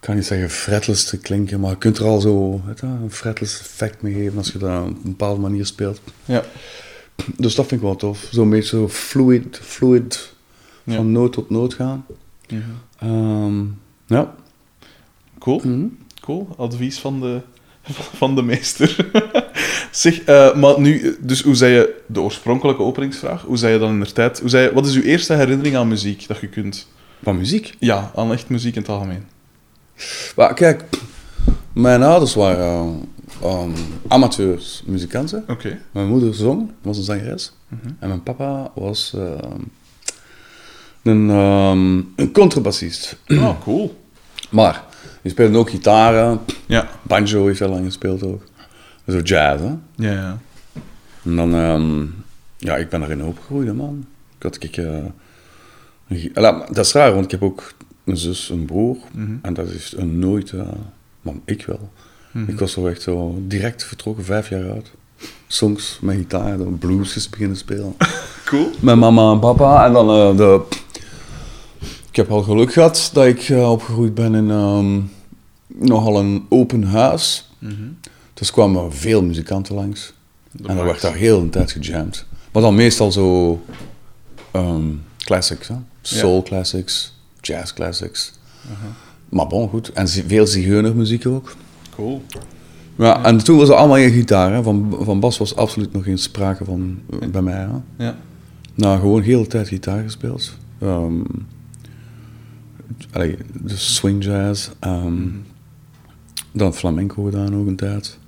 [0.00, 3.10] kan niet zeggen fretless te klinken, maar je kunt er al zo weet je, een
[3.10, 6.00] fretless effect mee geven als je dat op een bepaalde manier speelt.
[6.24, 6.44] Ja.
[7.36, 8.28] Dus dat vind ik wel tof.
[8.30, 10.34] Zo'n beetje zo fluid, fluid
[10.84, 10.94] Ja.
[10.94, 12.06] van noot tot noot gaan.
[12.46, 12.60] Ja.
[12.98, 13.64] Ehm,
[14.06, 14.34] ja.
[15.38, 15.60] Cool.
[15.64, 15.86] Mhm.
[16.20, 16.48] Cool.
[16.56, 17.40] Advies van de,
[18.20, 19.10] van de meester.
[19.90, 23.90] zeg, eh, maar nu, dus hoe zei je, de oorspronkelijke openingsvraag, hoe zei je dan
[23.90, 26.48] in de tijd, hoe zei je, wat is uw eerste herinnering aan muziek dat je
[26.48, 26.88] kunt?
[27.22, 27.74] Van muziek.
[27.78, 29.24] Ja, aan echt muziek in het algemeen.
[30.36, 30.84] Maar kijk,
[31.72, 33.08] mijn ouders waren
[33.44, 33.74] um,
[34.08, 35.44] amateurs muzikanten.
[35.48, 35.80] Oké.
[35.90, 37.52] Mijn moeder zong, was een zangeres.
[37.68, 37.88] Mhm.
[37.98, 39.60] En mijn papa was ehm,
[41.02, 43.16] een, ehm, een contrabassist.
[43.28, 44.02] Oh, cool.
[44.50, 44.84] Maar,
[45.22, 46.40] die speelde ook gitaren.
[46.66, 46.88] Ja.
[47.02, 48.42] Banjo heeft hij lang gespeeld ook.
[49.06, 49.74] Zo jazz, hè.
[49.94, 50.38] Ja, ja.
[51.24, 52.04] En dan, ehm,
[52.56, 54.06] ja, ik ben erin opgegroeid, man.
[54.36, 55.04] Ik had, ik, eh,
[56.08, 56.32] een
[56.70, 57.72] dat is raar, want ik heb ook
[58.04, 58.96] een zus, een broer.
[59.12, 59.36] Mhm.
[59.42, 60.68] En dat is een nooit, eh,
[61.20, 61.90] maar ik wel.
[62.30, 62.50] Mhm.
[62.50, 64.90] Ik was zo echt zo direct vertrokken, vijf jaar oud.
[65.46, 67.94] Songs met gitaar, dan bluesjes beginnen spelen.
[68.44, 68.70] Cool.
[68.80, 69.86] Met mama en papa.
[69.86, 70.62] En dan eh, de...
[72.18, 75.00] Ik heb al geluk gehad dat ik eh, opgegroeid ben in ehm,
[75.66, 77.50] nogal een open huis.
[77.58, 77.72] Mhm.
[78.34, 80.12] Dus kwamen veel muzikanten langs.
[80.52, 82.24] De en dan werd daar heel een tijd gejamd.
[82.52, 83.60] Maar dan meestal zo
[84.50, 84.86] ehm,
[85.18, 85.74] classics, hè?
[86.02, 88.32] soul classics, jazz classics.
[89.28, 89.92] Maar bon, goed.
[89.92, 91.56] En veel zigeunermuziek ook.
[91.94, 92.22] Cool.
[92.96, 94.52] Ja, en toen was het allemaal in gitaar.
[94.52, 94.62] Hè.
[94.62, 96.98] Van, van bas was absoluut nog geen sprake van
[97.30, 97.68] bij mij.
[97.68, 98.04] Hè.
[98.04, 98.16] Ja.
[98.74, 100.52] Nou, gewoon heel de tijd gitaar gespeeld.
[100.80, 101.20] Ehm
[103.12, 104.68] allee, dus swing jazz.
[104.80, 105.26] ehm,
[106.52, 108.18] Dan flamenco gedaan ook een tijd.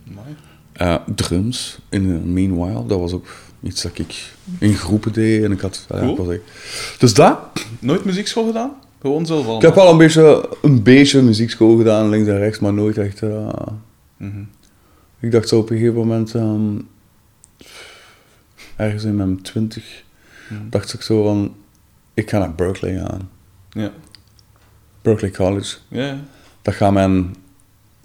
[0.73, 3.27] Eh, drums in Meanwhile, dat was ook
[3.63, 5.45] iets dat ik in groepen deed.
[5.45, 6.17] En ik had, ja, Cool.
[6.27, 6.37] was
[6.99, 7.39] Dus dat.
[7.79, 8.71] Nooit muziekschool gedaan?
[9.01, 9.57] Gewoon zelf allemaal?
[9.57, 13.23] Ik heb wel een beetje, een beetje muziekschool gedaan, links en rechts, maar nooit echt...
[13.23, 13.49] eh,
[14.17, 14.43] Mhm.
[15.21, 16.79] Ik dacht zo op een gegeven moment, ehm,
[18.77, 20.03] ergens in mijn twintig,
[20.51, 20.61] Mhm.
[20.71, 21.55] dacht ik zo van,
[22.15, 23.29] ik ga naar Berkeley gaan.
[23.71, 23.91] Ja.
[25.03, 25.77] Berkeley College.
[25.89, 26.19] Ja.
[26.63, 27.35] Dat gaat mijn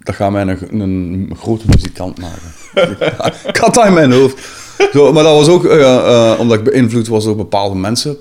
[0.06, 2.52] dat gaat mij een, een grote muzikant maken.
[3.50, 4.48] ik had dat in mijn hoofd.
[4.94, 8.18] Zo, maar dat was ook eh, eh, omdat ik beïnvloed was door bepaalde mensen.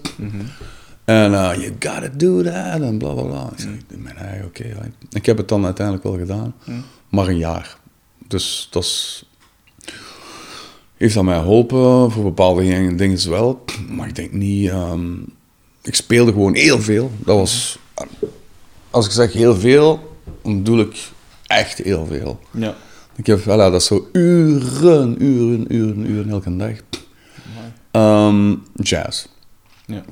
[1.05, 3.49] En eh, you gotta do that en bla bla bla.
[3.53, 3.79] Ik zei,
[4.17, 4.93] eigen, oké.
[5.11, 6.55] Ik heb het dan uiteindelijk wel gedaan,
[7.09, 7.77] maar een jaar.
[8.29, 9.25] Dus dat is,
[10.97, 13.65] heeft dat mij geholpen voor bepaalde dingen, dingen wel.
[13.89, 14.69] Maar ik denk niet.
[14.71, 15.13] ehm,
[15.83, 17.11] ik speelde gewoon heel veel.
[17.25, 17.79] Dat was,
[18.95, 21.11] als ik zeg heel veel, dan bedoel ik
[21.47, 22.41] echt heel veel.
[22.51, 22.75] Ja.
[23.17, 26.73] Ik heb, voilà, dat is zo uren, uren, uren, uren elke dag.
[27.91, 29.27] Ehm, jazz.
[29.87, 30.03] ja.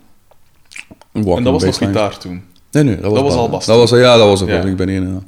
[1.12, 2.42] Walking En dat was nog gitaar toen.
[2.70, 3.42] Nee, nee, dat was, Dat was bas.
[3.42, 4.62] al bas Dat was, ja, dat was ook Ja.
[4.62, 5.22] Ik ben een,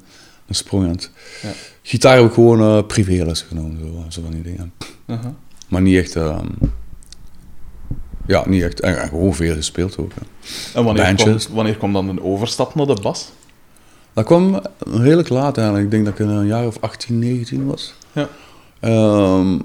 [0.46, 1.10] een sprong aan het.
[1.42, 1.50] Ja.
[1.82, 4.72] Gitaar heb ik gewoon eh privéles genomen, zo, zo van die dingen.
[5.06, 5.30] Uh-huh.
[5.68, 6.46] Maar niet echt, ehm,
[8.26, 10.12] ja, niet echt, en, gewoon veel gespeeld ook.
[10.14, 10.20] hè.
[10.78, 11.48] En wanneer kwam, Bandjes.
[11.48, 13.32] wanneer kwam dan een overstap naar de bas?
[14.14, 15.84] Dat kwam redelijk laat eigenlijk.
[15.86, 17.94] Ik denk dat ik een jaar of 18, 19 was.
[18.12, 18.28] Ja.
[18.80, 19.58] Ehm,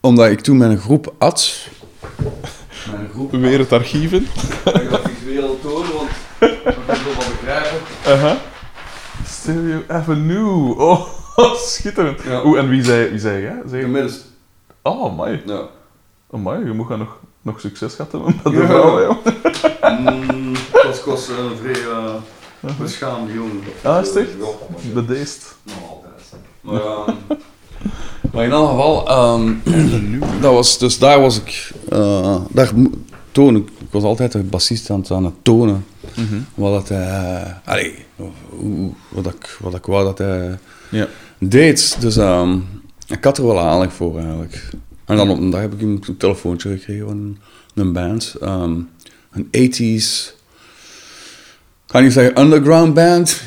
[0.00, 1.68] omdat ik toen mijn groep had.
[2.96, 4.22] Mijn groep Weer het archief in.
[4.22, 6.08] Ik ga visueel tonen, want
[6.40, 7.78] ik het wel begrijpen.
[8.06, 8.36] Uh-huh.
[9.26, 10.74] Stereo Avenue.
[10.76, 11.06] Oh,
[11.72, 12.22] schitterend.
[12.22, 12.44] Ja.
[12.44, 13.62] Oeh, en wie zei, wie zei jij?
[13.66, 14.20] Zei je- Inmiddels,
[14.82, 15.42] Oh, amai.
[15.46, 15.62] ja.
[16.32, 18.66] Amai, je moet gaan nog, nog succes gehad hebben met de Ja.
[18.66, 19.16] vrouw, joh.
[20.00, 22.14] Mm, het was, was een vrij uh,
[23.34, 23.60] jongen.
[23.82, 24.28] Ah, is het echt?
[24.38, 25.54] Ja, maar- Bedeesd.
[25.62, 26.12] Nog altijd.
[26.60, 27.36] Maar, ehm,
[28.32, 29.54] maar in elk geval, ehm,
[30.42, 32.72] dat was, dus daar was ik, eh, daar
[33.32, 35.84] toon ik, ik was altijd de bassist aan het, aan het tonen.
[36.54, 37.94] Wat dat hij, allee,
[39.08, 40.58] wat ik, wat ik wou dat hij
[40.90, 41.06] Ja.
[41.38, 41.96] deed.
[42.00, 42.58] Dus ehm,
[43.06, 44.68] ik had er wel aanleg voor eigenlijk.
[45.04, 47.36] En dan op een dag heb ik een telefoontje gekregen van
[47.74, 48.34] een band.
[48.40, 48.88] een
[49.50, 50.41] 80s, ik
[51.92, 53.42] ga niet zeggen underground band,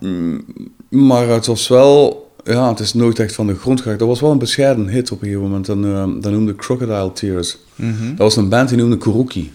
[0.00, 0.44] Mm,
[0.88, 3.98] maar het was wel, ja, het is nooit echt van de grond geraakt.
[3.98, 5.68] Dat was wel een bescheiden hit op een gegeven moment.
[5.68, 7.58] En, ehm, dat noemde Crocodile Tears.
[7.76, 9.52] Dat was een band die noemde Kuruki.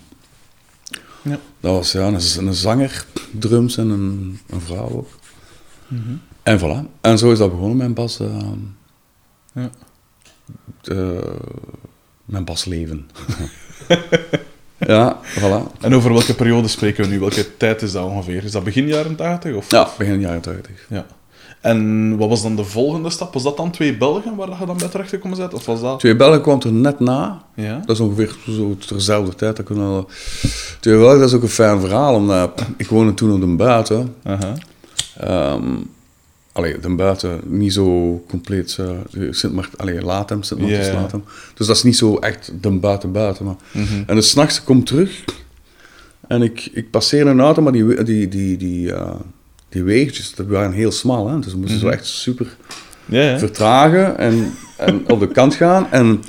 [1.22, 1.40] Ja.
[1.60, 5.08] Dat was ja, een, een zanger, drums en een, een vrouw ook.
[6.44, 7.00] En voilà.
[7.02, 8.20] En zo is dat begonnen, mijn bas.
[8.20, 8.60] ehm,
[9.54, 9.70] Ja.
[10.84, 11.32] eh,
[12.26, 13.10] mijn basleven.
[14.88, 15.80] ja, voilà.
[15.82, 17.20] En over welke periode spreken we nu?
[17.20, 18.44] Welke tijd is dat ongeveer?
[18.44, 19.56] Is dat begin jaren 80?
[19.56, 19.72] Of?
[19.72, 20.86] Ja, begin jaren 80.
[20.90, 21.06] Ja.
[21.62, 23.34] En wat was dan de volgende stap?
[23.34, 25.54] Was dat dan twee Belgen waar je dan bij terecht gekomen bent?
[25.54, 26.00] Of was dat...
[26.00, 27.42] Twee Belgen kwam er net na.
[27.56, 27.82] Ja.
[27.86, 29.56] Dat is ongeveer zo terzelfde tijd.
[29.56, 30.10] Dat, kon al...
[30.80, 34.16] Twee Belgen, dat is ook een fijn verhaal, omdat ik woonde toen op de buiten.
[35.18, 35.76] Ehm
[36.58, 38.78] allee, de buiten niet zo compleet.
[38.80, 40.94] eh Sint Mart, allee, Latem, Sint ja.
[40.94, 41.24] Latem.
[41.54, 43.46] Dus dat is niet zo echt de buiten buiten.
[43.46, 43.56] Maar.
[43.72, 44.04] Mhm.
[44.06, 45.24] En dus s'nachts kom terug
[46.28, 49.16] en ik, ik passeer een auto, maar die, die, die, die, eh,
[49.70, 51.30] die weegjes, dat waren heel smal.
[51.30, 51.40] Hè?
[51.40, 52.58] Dus we moesten zo echt super
[53.38, 55.92] vertragen en, en op de kant gaan.
[55.92, 56.24] En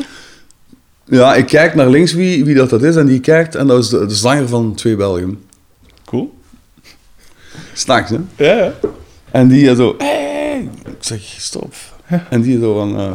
[1.05, 3.83] ja, ik kijk naar links wie, wie dat, dat is en die kijkt en dat
[3.83, 5.38] is de, de zanger van Twee Belgen.
[6.05, 6.37] Cool.
[7.73, 8.19] S'nachts, hè.
[8.37, 8.75] Ja, ja.
[9.31, 10.69] En die zo, hey!
[10.87, 11.75] ik zeg, stop.
[12.31, 13.11] En die zo van, eh,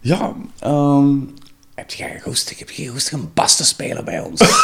[0.00, 1.08] ja, ehm,
[1.74, 4.40] heb jij goesting, heb je goesting om bas te spelen bij ons?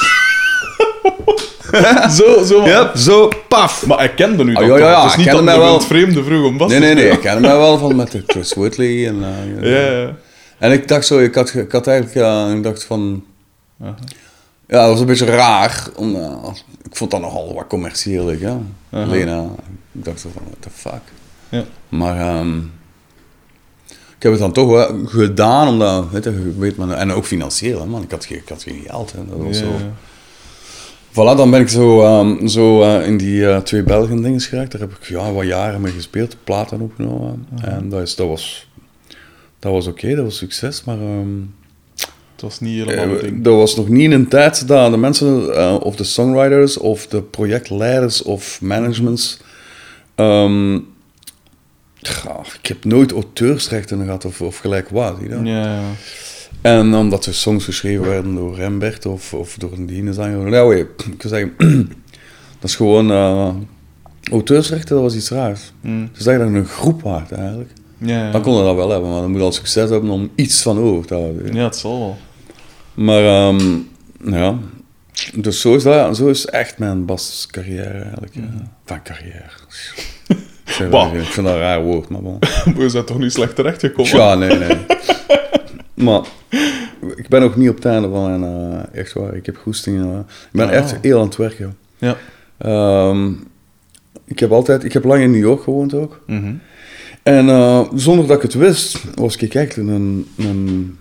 [2.16, 2.66] Zo, zo.
[2.66, 3.86] ja, zo, paf.
[3.86, 4.88] Maar hij kende nu Oh, dat ja, ja, toch?
[4.94, 5.74] ja, Het is niet kende dat mij wel.
[5.74, 8.10] het vreemde vroeg om bas Nee, te nee, nee, ik ken hem wel van met
[8.10, 9.06] de Chris Whitley.
[9.08, 10.14] En, eh, Ja, ja.
[10.58, 13.24] en ik dacht zo, ik had, ik had eigenlijk, ja, ik dacht van.
[14.72, 15.88] Ja, dat was een beetje raar.
[15.96, 16.48] Om, eh,
[16.82, 18.60] ik vond dat nogal wat commercieel, ja.
[18.90, 19.14] Eh,
[19.92, 21.02] ik dacht zo van, what the fuck.
[21.48, 21.64] Ja.
[21.88, 22.58] Maar ehm,
[23.88, 27.80] ik heb het dan toch wel gedaan, omdat, weet je, weet maar, en ook financieel,
[27.80, 28.02] hè, man.
[28.02, 29.18] Ik had geen, ik had geen geld, hè.
[29.26, 29.66] Dat was zo.
[29.66, 29.92] ja.
[31.12, 34.72] Voilà, dan ben ik zo, ehm, zo eh, in die eh, twee Belgen dingen geraakt.
[34.72, 37.46] Daar heb ik ja, wat jaren mee gespeeld, platen opgenomen.
[37.62, 38.68] En dat, is, dat was,
[39.58, 41.38] dat was oké, dat was succes, maar ehm,
[42.42, 43.42] was niet helemaal eh, ding.
[43.42, 47.22] dat was nog niet een tijd dat de mensen, eh, of de songwriters, of de
[47.22, 49.40] projectleiders, of managements...
[50.14, 50.72] ehm,
[51.94, 55.16] ja, ik heb nooit auteursrechten gehad, of, of gelijk wat.
[55.44, 55.80] Ja.
[56.60, 60.50] En omdat er songs geschreven werden door Rembert of, of door een dienenzanger.
[60.50, 61.52] Ja, weet, ik zou zeggen,
[62.60, 63.10] dat is gewoon...
[63.10, 63.48] eh
[64.30, 65.72] auteursrechten, dat was iets raars.
[65.80, 66.08] Mm.
[66.12, 67.70] Dus dat je dan een groep waard eigenlijk.
[68.32, 70.62] Dan kon je dat wel hebben, maar dan moet je al succes hebben om iets
[70.62, 71.54] van over te houden.
[71.54, 72.16] Ja, het zal wel.
[72.94, 73.60] Maar ehm,
[74.24, 74.58] ja,
[75.34, 78.34] dus zo is, dat, zo is echt mijn bascarrière eigenlijk.
[78.34, 78.42] ja.
[78.84, 79.44] Van carrière.
[80.28, 82.38] Ik, ik vind dat een raar woord, maar bon.
[82.76, 84.16] We zijn toch niet slecht terechtgekomen?
[84.16, 84.76] Ja, nee, nee.
[86.06, 86.20] maar
[87.16, 88.52] ik ben ook niet op het einde van mijn,
[88.92, 90.02] eh, echt waar, ik heb goesting.
[90.02, 90.74] eh, ik ben Ah.
[90.74, 91.76] echt heel aan het werken.
[91.98, 92.16] Ja.
[92.58, 93.30] Ehm,
[94.24, 96.20] ik heb altijd, ik heb lang in New York gewoond ook.
[96.26, 96.54] Mhm.
[97.22, 100.96] En eh, zonder dat ik het wist, was ik eigenlijk een, een...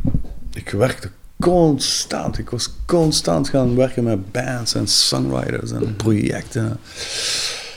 [0.54, 1.10] Ik werkte
[1.42, 2.38] constant.
[2.38, 6.80] Ik was constant gaan werken met bands en songwriters en projecten.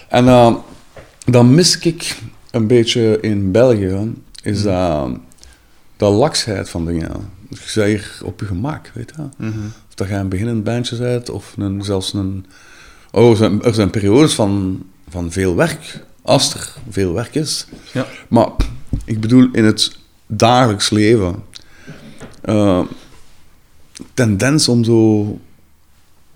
[0.08, 0.54] En eh,
[1.24, 2.18] dan mis ik
[2.50, 5.10] een beetje in België, is dat
[5.96, 7.10] de laksheid van dingen.
[7.48, 9.22] Je zei hier op je gemak, weet je.
[9.88, 12.46] Of dat je een beginnend bandje bent, of een, zelfs een...
[13.10, 17.66] Oh, er zijn, er zijn periodes van, van veel werk, als er veel werk is.
[17.92, 18.06] Ja.
[18.28, 18.48] Maar
[19.04, 19.96] ik bedoel, in het
[20.26, 21.42] dagelijks leven...
[22.42, 22.80] eh,
[24.14, 25.22] tendens om zo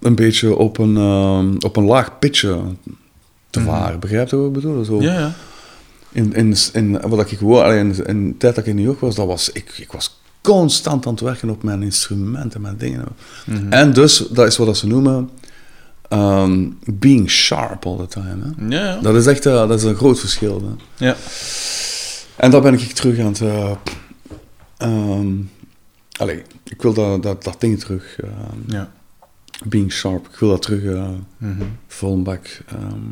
[0.01, 2.61] een beetje op een, eh, op een laag pitje
[3.51, 4.01] te varen.
[4.01, 4.85] Begrijp je wat ik bedoel?
[4.85, 5.33] Zo, Ja, ja.
[6.12, 9.01] in, in, in, wat ik gewoon, in, in de tijd dat ik in New York
[9.01, 13.05] was, dat was ik, ik was constant aan het werken op mijn instrumenten, mijn dingen.
[13.71, 15.31] En dus, dat is wat ze noemen,
[16.09, 18.37] ehm, being sharp all the time.
[18.42, 18.77] Hè?
[18.77, 19.01] Ja, ja.
[19.01, 20.62] Dat is echt eh, dat is een groot verschil.
[20.97, 21.07] Hè?
[21.07, 21.16] ja.
[22.37, 23.40] En daar ben ik terug aan het...
[23.40, 23.71] eh,
[24.77, 25.27] ehm,
[26.18, 28.33] allee, ik wil dat, dat, dat ding terug, ehm,
[28.72, 28.90] ja.
[29.64, 31.62] being sharp, ik wil dat terug uh, Mhm.
[31.87, 32.61] vol bak.
[32.66, 33.11] ehm,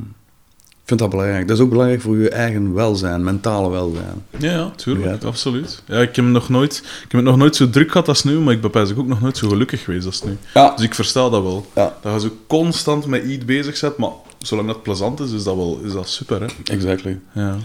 [0.69, 1.49] ik vind dat belangrijk.
[1.49, 4.25] Dat is ook belangrijk voor je eigen welzijn, mentale welzijn.
[4.39, 5.29] Ja, ja, tuurlijk, Ja.
[5.29, 5.83] absoluut.
[5.87, 8.39] Ja, ik, heb nog nooit, ik heb het nog nooit zo druk gehad als nu,
[8.39, 10.37] maar ik ben ook nog nooit zo gelukkig geweest als nu.
[10.55, 10.75] Ja.
[10.77, 11.67] Dus ik versta dat wel.
[11.75, 11.97] Ja.
[12.03, 15.55] Dat je zo constant met iets bezig bent, maar zolang dat plezant is, is dat
[15.57, 16.47] wel is dat super, hè.
[16.65, 17.19] Exactly.
[17.33, 17.57] Ja.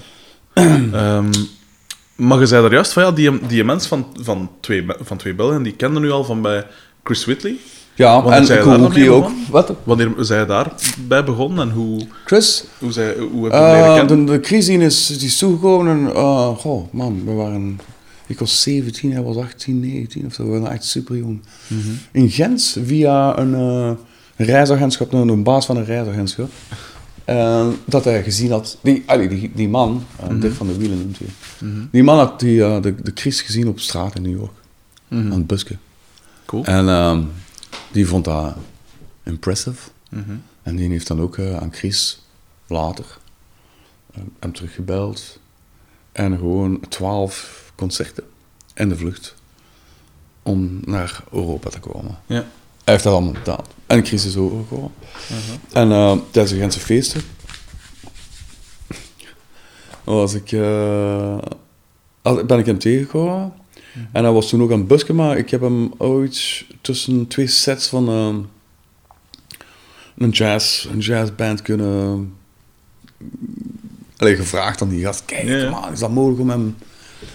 [0.54, 1.32] Ehm,
[2.22, 5.34] maar je zei er juist van, ja, die, die mens van, van, twee, van twee
[5.34, 6.66] Belgen, die kende nu al van bij
[7.04, 7.56] Chris Whitley.
[7.96, 9.30] Ja, Wanneer en daar mee ook.
[9.50, 9.74] Wat?
[9.84, 12.64] Wanneer zij daarbij begonnen en hoe, Chris?
[12.80, 14.26] hoe, zij, hoe heb je hem leren kennen?
[14.26, 16.14] de, de crisis is, die is toegekomen en...
[16.16, 17.80] eh, goh, man, we waren...
[18.28, 20.44] Ik was 17, hij was 18, 19 of zo.
[20.44, 21.42] We waren echt super jong.
[22.12, 23.92] In Gent, via een, eh,
[24.36, 26.50] reisagentschap, een, een baas van een reisagentschap.
[27.32, 28.78] Eh, dat hij gezien had...
[28.82, 31.28] Die, allee, die, die man, eh, Dirk van de Wielen noemt hij.
[31.92, 34.54] Die man had die, eh, de, de crisis gezien op straat in New York.
[35.10, 35.80] Aan het busken.
[36.46, 36.66] Cool.
[36.66, 37.24] En ehm,
[37.92, 38.56] die vond dat
[39.24, 39.90] impressive.
[40.10, 40.36] Mhm.
[40.64, 42.22] En die heeft dan ook eh, aan Chris
[42.68, 43.06] later
[44.40, 45.40] hem teruggebeld.
[46.12, 48.24] En gewoon twaalf concerten
[48.74, 49.36] en de vlucht
[50.44, 52.18] om naar Europa te komen.
[52.26, 52.46] Ja.
[52.84, 53.66] Hij heeft dat allemaal gedaan.
[53.88, 54.92] En Chris is overgekomen.
[55.72, 57.22] En eh, tijdens de Gentse feesten
[60.04, 61.38] was ik, eh,
[62.22, 63.54] ben ik hem tegengekomen.
[64.12, 67.48] En hij was toen ook aan het busken, maar ik heb hem ooit tussen twee
[67.48, 68.36] sets van eh,
[70.18, 72.34] een, jazz, een jazzband kunnen...
[74.18, 76.76] Allee, gevraagd aan die gast, kijk, man, is dat mogelijk om hem...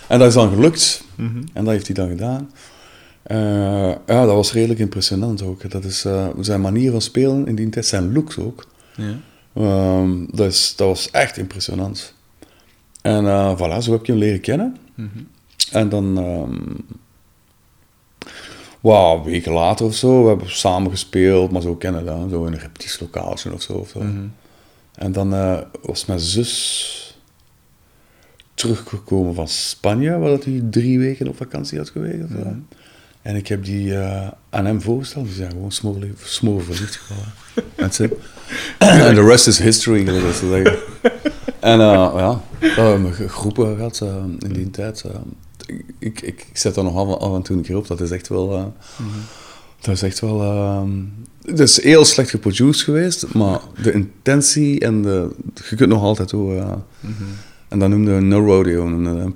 [0.08, 1.04] En dat is dan gelukt.
[1.14, 1.42] Mhm.
[1.52, 2.50] En dat heeft hij dan gedaan.
[3.26, 5.70] Eh, ja, dat was redelijk impressionant ook.
[5.70, 8.66] Dat is eh, zijn manier van spelen in die tijd, zijn looks ook.
[8.96, 9.14] Ja.
[9.54, 12.14] Ehm, dat, is, dat was echt impressionant.
[13.02, 14.76] En eh voilà, zo heb ik hem leren kennen.
[15.70, 16.74] En dan, ehm
[18.80, 22.44] wauw, weken later of zo, we hebben samen gespeeld, maar zo kennen we dat, zo
[22.44, 23.72] in een repetitielokaaltje of zo.
[23.72, 24.02] Of zo.
[24.94, 25.30] En dan
[25.82, 27.16] was mijn zus
[28.54, 32.32] teruggekomen van Spanje, waar dat hij drie weken op vakantie had geweest.
[33.26, 35.24] En ik heb die eh, aan hem voorgesteld.
[35.26, 37.32] Die zijn gewoon smoren, smoren verliefd geworden.
[37.76, 38.12] That's it.
[38.78, 40.76] En the rest is history, dat ze zeggen.
[41.60, 45.04] En eh, ja, we hebben ge- groepen gehad eh, in die tijd.
[45.68, 47.86] ik, ik, ik zet daar nog af, af en toe een keer op.
[47.86, 48.52] Dat is echt wel...
[48.56, 48.64] eh,
[49.80, 50.42] Dat is echt wel...
[50.42, 50.90] ehm,
[51.42, 55.30] het is heel slecht geproduced geweest, maar de intentie en de...
[55.70, 56.56] Je kunt nog altijd horen.
[56.56, 56.84] ja.
[57.68, 59.02] En dat noemde we No Rodeo.
[59.02, 59.32] dat.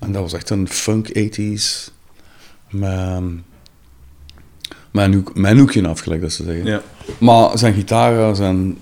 [0.00, 1.92] En dat was echt een funk 80s.
[2.74, 2.90] Met,
[5.04, 6.64] een, hoek, een hoekje afgelegd, dat ze zeggen.
[6.64, 6.82] Ja.
[7.18, 8.78] Maar zijn gitaren zijn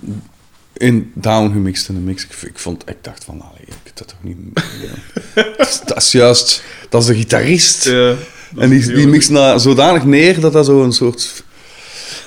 [0.73, 2.23] in down gemixt in de mix.
[2.23, 4.37] Ik, ik, vond, ik dacht van, allee, ik kan dat toch niet...
[5.57, 6.63] dat, is, dat is juist...
[6.89, 7.83] Dat is de gitarist.
[7.83, 8.15] Ja,
[8.57, 11.43] en die, heel- mixt na, zodanig neer dat dat zo een soort...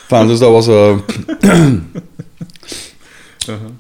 [0.07, 0.67] Van, dus dat was...
[0.67, 0.97] eh,
[3.49, 3.71] Uh-huh.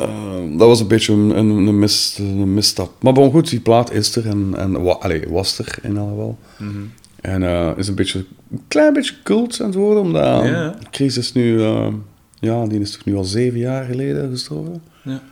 [0.00, 3.02] Eh, dat was een beetje een, een, een, mis, een misstap.
[3.02, 6.08] Maar bon, goed, die plaat is er en, en wa, allee, was er in alle
[6.10, 6.38] geval.
[6.58, 6.78] Mhm.
[7.20, 10.74] En eh, is een, beetje, een klein beetje cult aan het worden, omdat Ja.
[10.90, 11.62] Chris is nu...
[11.62, 11.92] eh,
[12.40, 14.82] ja, die is toch nu al zeven jaar geleden gestorven.
[15.04, 15.22] Ja.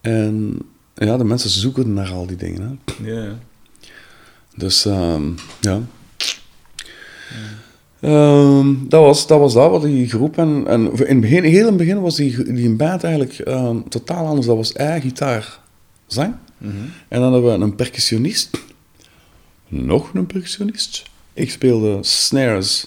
[0.00, 0.58] En
[0.94, 2.78] ja, de mensen zoeken naar al die dingen.
[3.02, 3.10] Hè.
[3.10, 3.38] Ja.
[4.56, 5.22] Dus ehm,
[5.60, 5.80] ja.
[8.04, 10.38] Ehm, dat, was, dat was dat, wat die groep.
[10.38, 13.76] En, en in het begin, heel in het begin was die, die band eigenlijk ehm,
[13.88, 14.46] totaal anders.
[14.46, 15.58] Dat was hij gitaar,
[16.06, 16.34] zang.
[17.08, 18.50] En dan hebben we een percussionist.
[19.68, 21.02] Nog een percussionist.
[21.32, 22.86] Ik speelde snares,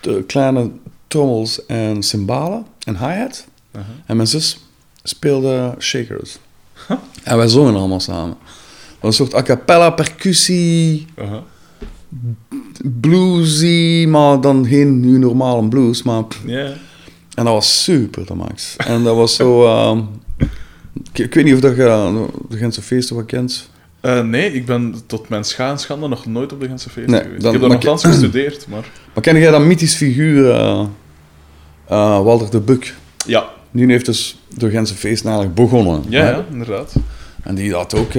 [0.00, 0.70] de kleine
[1.06, 3.46] trommels en cymbalen en hi-hat.
[4.06, 4.58] En mijn zus
[5.02, 6.38] speelde shakers.
[7.22, 8.36] En wij zongen allemaal samen.
[8.38, 11.06] Dat was een soort a cappella, percussie.
[13.00, 16.02] Bluesy, maar dan geen nu normale blues.
[16.02, 18.76] Maar, en dat was super, de max.
[18.76, 19.64] En dat was zo...
[19.66, 19.98] ehm,
[21.12, 22.14] ik, ik weet niet of dat je eh,
[22.48, 23.70] de Gentse feesten wat kent.
[24.00, 27.12] Eh, nee, ik ben tot mijn scha en schande nog nooit op de Gentse feesten
[27.12, 27.42] Nee, geweest.
[27.42, 28.90] dan- ik heb daar maar nogthans gestudeerd, maar...
[29.14, 30.86] Maar ken jij dat mythisch figuur, eh,
[32.22, 32.94] Walter de Buk?
[33.26, 36.02] Ja, Die heeft dus de Gentse feesten eigenlijk begonnen.
[36.08, 36.92] ja, ja inderdaad.
[37.42, 38.12] En die had ook...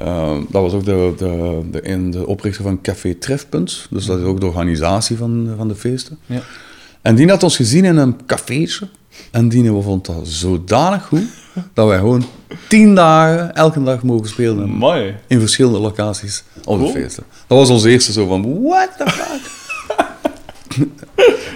[0.00, 3.86] ehm, dat was ook de, de, de, in de oprichter van Café Trefpunt.
[3.90, 6.18] Dus dat is ook de organisatie van, van de feesten.
[6.26, 6.40] Ja.
[7.02, 8.88] En die had ons gezien in een cafeetje.
[9.30, 11.24] En die vond dat zodanig goed,
[11.74, 12.24] dat wij gewoon
[12.68, 14.68] tien dagen, elke dag mogen spelen.
[14.70, 15.14] Mooi.
[15.26, 16.94] In verschillende locaties op de Cool.
[16.94, 17.24] feesten.
[17.46, 19.40] Dat was ons eerste zo van, what the fuck?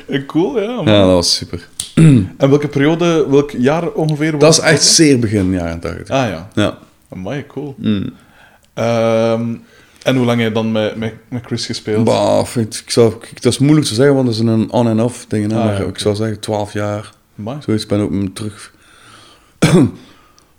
[0.26, 0.74] Cool, ja.
[0.74, 0.84] man.
[0.86, 1.68] Ja, dat was super.
[2.38, 4.30] En welke periode, welk jaar ongeveer?
[4.32, 6.08] was Dat is echt zeer begin jaren 80.
[6.10, 6.78] Ah ja, Ja.
[7.14, 7.74] mooi, cool.
[7.78, 8.12] Mm.
[8.74, 9.54] Ehm,
[10.02, 12.04] en hoe lang heb je dan met, met, met Chris gespeeld?
[12.04, 14.88] Bah, ik, ik zou, ik- dat is moeilijk te zeggen, want dat is een on-
[14.88, 15.50] en off ding.
[15.50, 17.12] hè, Ah, maar ja, ik zou zeggen 12 jaar.
[17.38, 17.58] Amai.
[17.62, 18.74] Zoiets, ik ben ook mm, terug.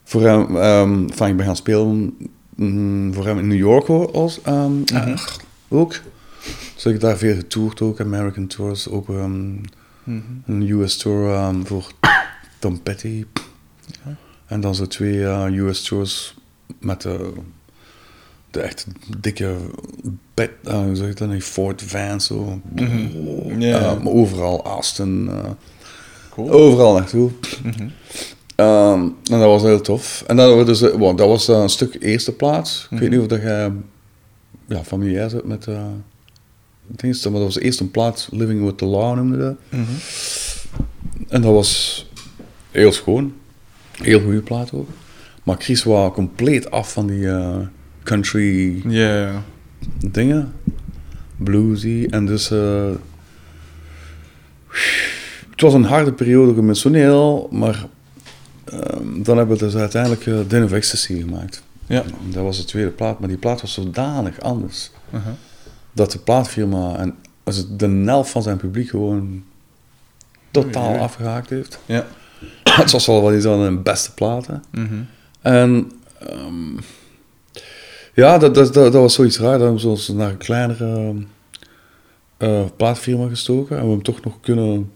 [0.04, 2.18] voor hem, ehm, enfin, ik ben gaan spelen
[2.56, 5.22] mm, voor hem in New York hoor, als, ehm, eh,
[5.68, 5.92] ook.
[6.74, 9.52] Dus ik heb daar veel getoerd ook, American Tours, ook ehm,
[10.04, 10.22] Mhm.
[10.46, 11.92] een US Tour ehm, voor
[12.60, 13.26] Tom Petty.
[14.46, 16.36] En dan zo twee eh, US Tours
[16.80, 17.32] met de,
[17.65, 17.65] de
[18.62, 18.86] echt
[19.20, 19.56] dikke
[20.34, 22.60] bed, eh, hoe zeg je dat, niet, Ford Vans zo.
[22.76, 23.62] Mhm.
[23.62, 25.50] Eh, maar overal, Aston, eh,
[26.30, 26.50] Cool.
[26.52, 27.32] overal naartoe.
[27.64, 27.88] Mhm.
[28.56, 30.24] Ehm, en dat was heel tof.
[30.28, 32.84] En dat, was dus, wow, dat was een stuk eerste plaats.
[32.84, 33.00] Ik Mhm.
[33.02, 33.72] weet niet of dat jij
[34.68, 35.82] ja, familiair bent met uh,
[36.88, 39.56] dingen, maar dat was de eerste plaats, Living with the Law noemde dat.
[39.70, 39.82] Mhm.
[41.30, 42.06] En dat was
[42.72, 43.34] heel schoon.
[43.92, 44.88] Heel goede plaat ook.
[45.44, 47.28] Maar Chris was compleet af van die
[48.06, 49.44] country Ja, ja.
[50.12, 50.54] dingen.
[51.38, 52.08] Bluesy.
[52.10, 52.52] En dus...
[52.52, 52.92] eh,
[55.52, 57.86] het was een harde periode emotioneel, maar
[58.66, 61.64] ehm, dan hebben we dus uiteindelijk uh, Den of Ecstasy gemaakt.
[61.86, 62.04] Ja.
[62.30, 64.92] Dat was de tweede plaat, maar die plaat was zodanig anders.
[65.14, 65.34] Uh-huh.
[65.92, 69.44] Dat de plaatfirma en als het de helft van zijn publiek gewoon
[70.52, 71.80] totaal afgehaakt heeft.
[71.86, 72.06] Ja.
[72.64, 74.64] Het was wel wat iets aan de beste platen.
[74.72, 75.02] Mhm.
[75.42, 76.78] En ehm,
[78.16, 79.58] ja, dat, dat, dat, dat was zoiets raar.
[79.58, 81.14] Dan hebben we ons naar een kleinere
[82.38, 83.76] eh plaatfirma gestoken.
[83.76, 84.92] En we hebben toch nog kunnen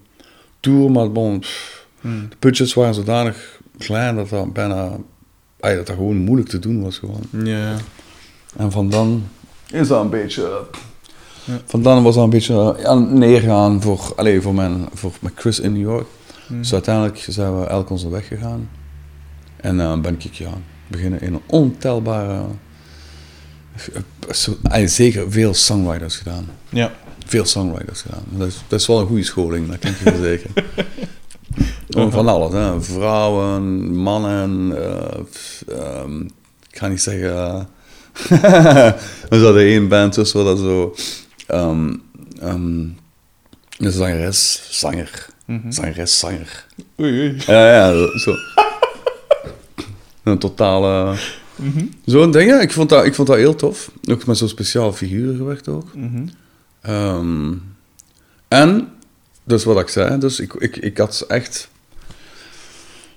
[0.60, 2.30] toeren, maar bon, pff, Mhm.
[2.30, 4.90] de budgets waren zodanig klein dat dat bijna
[5.60, 6.98] ay, dat dat gewoon moeilijk te doen was.
[6.98, 7.22] Gewoon.
[7.44, 7.76] Ja.
[8.58, 9.24] En van dan
[9.72, 10.62] is dat een beetje.
[11.44, 11.60] Ja.
[11.66, 15.32] Van dan was dat een beetje eh, ja, neergaan voor, allez, voor, mijn, voor met
[15.36, 16.08] Chris in New York.
[16.48, 16.58] Mhm.
[16.60, 18.70] Dus uiteindelijk zijn we elk onze weg gegaan.
[19.56, 20.52] En eh, ben ik ja,
[20.88, 22.42] beginnen in een ontelbare.
[24.86, 26.50] Zeker veel songwriters gedaan.
[26.70, 26.92] Ja.
[27.26, 28.24] Veel songwriters gedaan.
[28.30, 30.54] Dat is, dat is wel een goede scholing, dat kan ik je verzekeren.
[31.90, 32.82] Gewoon van alles, hè.
[32.82, 34.72] vrouwen, mannen.
[34.78, 35.20] eh,
[35.78, 36.22] ehm,
[36.70, 37.30] ik ga niet zeggen.
[37.34, 37.62] eh,
[39.30, 40.96] we hadden één band tussen dat zo.
[41.48, 41.94] ehm,
[42.40, 42.80] ehm,
[43.78, 45.28] een zangeres, zanger.
[45.46, 45.72] Mhm.
[45.72, 46.66] Zangeres, zanger.
[47.00, 47.42] Oei, oei.
[47.46, 48.34] Ja, ja, zo.
[50.24, 51.16] Een totale...
[51.60, 51.86] Mhm.
[52.06, 52.60] Zo'n ding, ja.
[52.60, 53.92] ik vond, dat, ik vond dat heel tof.
[54.12, 55.96] Ook met zo'n speciale figuren gewerkt ook.
[55.96, 56.28] Mhm.
[56.82, 57.54] Ehm,
[58.48, 58.88] en,
[59.44, 61.70] dus wat ik zei, dus ik, ik, ik had echt...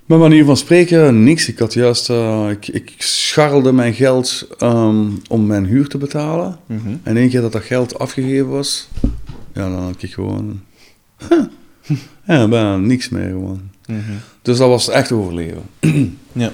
[0.04, 1.48] Mijn manier van spreken, niks.
[1.48, 2.10] Ik had juist...
[2.10, 6.58] eh, ik, ik scharrelde mijn geld ehm, om mijn huur te betalen.
[6.66, 6.96] Mhm.
[7.02, 8.88] En één keer dat dat geld afgegeven was,
[9.54, 10.60] ja, dan had ik gewoon...
[12.26, 13.60] ja, bijna niks meer gewoon.
[13.86, 14.12] Mhm.
[14.42, 15.62] Dus dat was echt overleven.
[16.32, 16.52] Ja.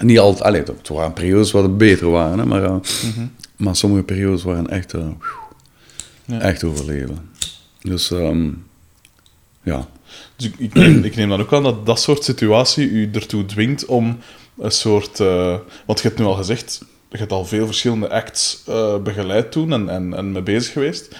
[0.00, 3.26] Niet altijd, allee, het waren periodes waar het beter waren, hè, maar, eh, Mhm.
[3.56, 4.94] maar sommige periodes waren echt,
[6.24, 6.40] Ja.
[6.40, 7.30] echt overleven.
[7.80, 8.50] Dus ehm,
[9.62, 9.86] ja,
[10.36, 13.44] Dus ik, ik, neem, ik neem dan ook aan dat dat soort situatie u ertoe
[13.46, 14.18] dwingt om
[14.58, 15.20] een soort...
[15.20, 18.62] eh, want je hebt nu al gezegd, je hebt al veel verschillende acts
[19.04, 21.16] begeleid toen en, en, en mee bezig geweest.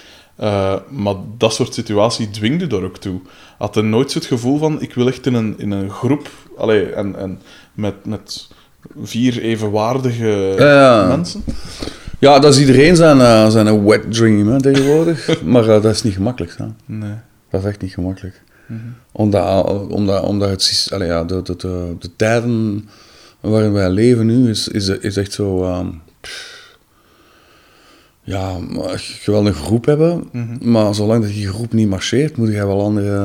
[0.89, 3.21] Maar dat soort situatie dwingt u daar ook toe.
[3.57, 6.29] Had je nooit zo het gevoel van, ik wil echt in een, in een groep...
[6.57, 7.41] Allee, en, en
[7.73, 8.47] met, met
[9.03, 11.07] vier evenwaardige Ja.
[11.07, 11.43] mensen?
[12.19, 15.41] ja, dat is iedereen zijn, eh, zijn een wet dream hè, tegenwoordig.
[15.43, 16.55] maar eh, dat is niet gemakkelijk.
[16.57, 16.65] Hè.
[16.85, 17.13] Nee.
[17.49, 18.41] Dat is echt niet gemakkelijk.
[19.11, 22.89] Omdat, omdat, omdat het, allee, ja, de, de, de, de tijden
[23.39, 25.63] waarin wij leven nu, is, is, is echt zo...
[25.63, 25.87] ehm,
[28.23, 28.57] ja,
[28.95, 30.29] je wil een groep hebben,
[30.61, 33.15] maar zolang dat die groep niet marcheert, moet je wel andere...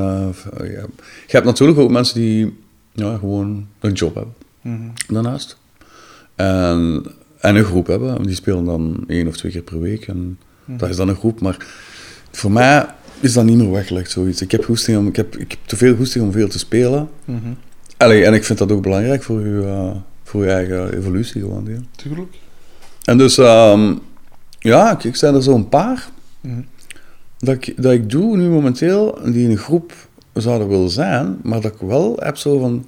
[0.59, 0.67] eh.
[1.27, 2.59] Je hebt natuurlijk ook mensen die
[2.93, 4.35] ja, gewoon een job hebben.
[5.09, 5.57] Daarnaast.
[6.35, 7.05] En,
[7.39, 8.23] en een groep hebben.
[8.23, 10.07] Die spelen dan één of twee keer per week.
[10.07, 11.41] En dat is dan een groep.
[11.41, 11.67] Maar
[12.31, 12.87] voor mij
[13.21, 14.43] is dat niet meer weggelegd, zoiets.
[14.43, 17.09] Ik heb, goesting om, ik heb, ik heb te veel goesting om veel te spelen.
[17.97, 21.65] Allee, en ik vind dat ook belangrijk voor je, eh, voor je eigen evolutie gewoon.
[21.69, 21.79] Ja.
[21.97, 22.35] Tuurlijk.
[23.05, 23.95] En dus, ehm,
[24.59, 26.09] ja, ik, ik zijn er zo'n paar
[27.39, 29.93] dat, ik, dat ik doe nu momenteel, die in een groep
[30.33, 32.87] zouden willen zijn, maar dat ik wel heb zo van,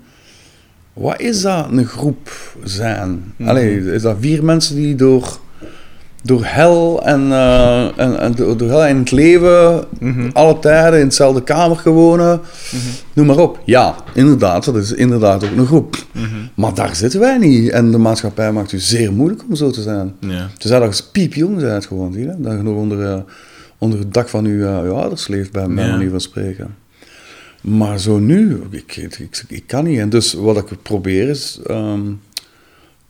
[0.99, 2.31] wat is dat, een groep
[2.65, 3.35] zijn?
[3.45, 5.39] Allee, is dat vier mensen die door,
[6.23, 9.85] door hel en, eh, en, en door, door hel in het leven,
[10.33, 12.41] alle tijden in hetzelfde kamer wonen,
[13.13, 13.61] noem maar op.
[13.65, 15.97] Ja, inderdaad, dat is inderdaad ook een groep.
[16.55, 17.71] Maar daar zitten wij niet.
[17.71, 20.15] En de maatschappij maakt het zeer moeilijk om zo te zijn.
[20.21, 20.49] Ja.
[20.59, 22.35] Zijn dat je piepjong bent gewoon, zie je?
[22.39, 23.19] Dat je nog onder, eh,
[23.79, 25.69] onder het dak van eh, je ouders leeft, bij Ja.
[25.69, 26.75] manier van spreken.
[27.69, 28.97] Maar zo nu, ik,
[29.49, 29.99] ik, kan niet.
[29.99, 32.01] En dus wat ik probeer is ehm,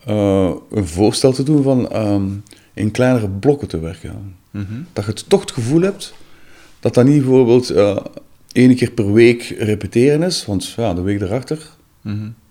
[0.05, 2.27] eh, een voorstel te doen van ehm,
[2.75, 4.37] in kleinere blokken te werken.
[4.93, 6.15] Dat je het toch het gevoel hebt
[6.81, 7.97] dat dat niet bijvoorbeeld eh
[8.53, 10.47] één keer per week repeteren is.
[10.47, 11.59] Want ja, de week erachter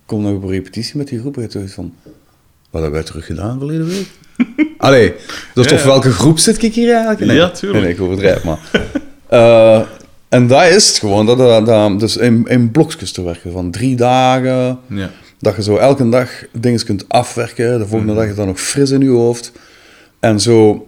[0.05, 1.38] kom nog op een repetitie met die groep.
[1.38, 1.93] En je hebt van,
[2.70, 4.08] wat hebben wij terug gedaan verleden week?
[4.78, 5.14] Allee,
[5.53, 7.26] dat is Ja, welke groep zit ik hier eigenlijk?
[7.26, 7.84] Nee, Ja, tuurlijk.
[7.84, 8.60] Nee, nee, ik overdrijf maar.
[9.28, 9.82] Eh,
[10.30, 13.71] en dat is het gewoon, dat, dat, dat- dus in, in blokjes te werken van
[13.71, 14.80] drie dagen.
[14.89, 15.09] Ja.
[15.39, 17.80] Dat je zo elke dag dingen kunt afwerken.
[17.80, 19.51] De volgende dag is dat nog fris in je hoofd.
[20.19, 20.88] En zo.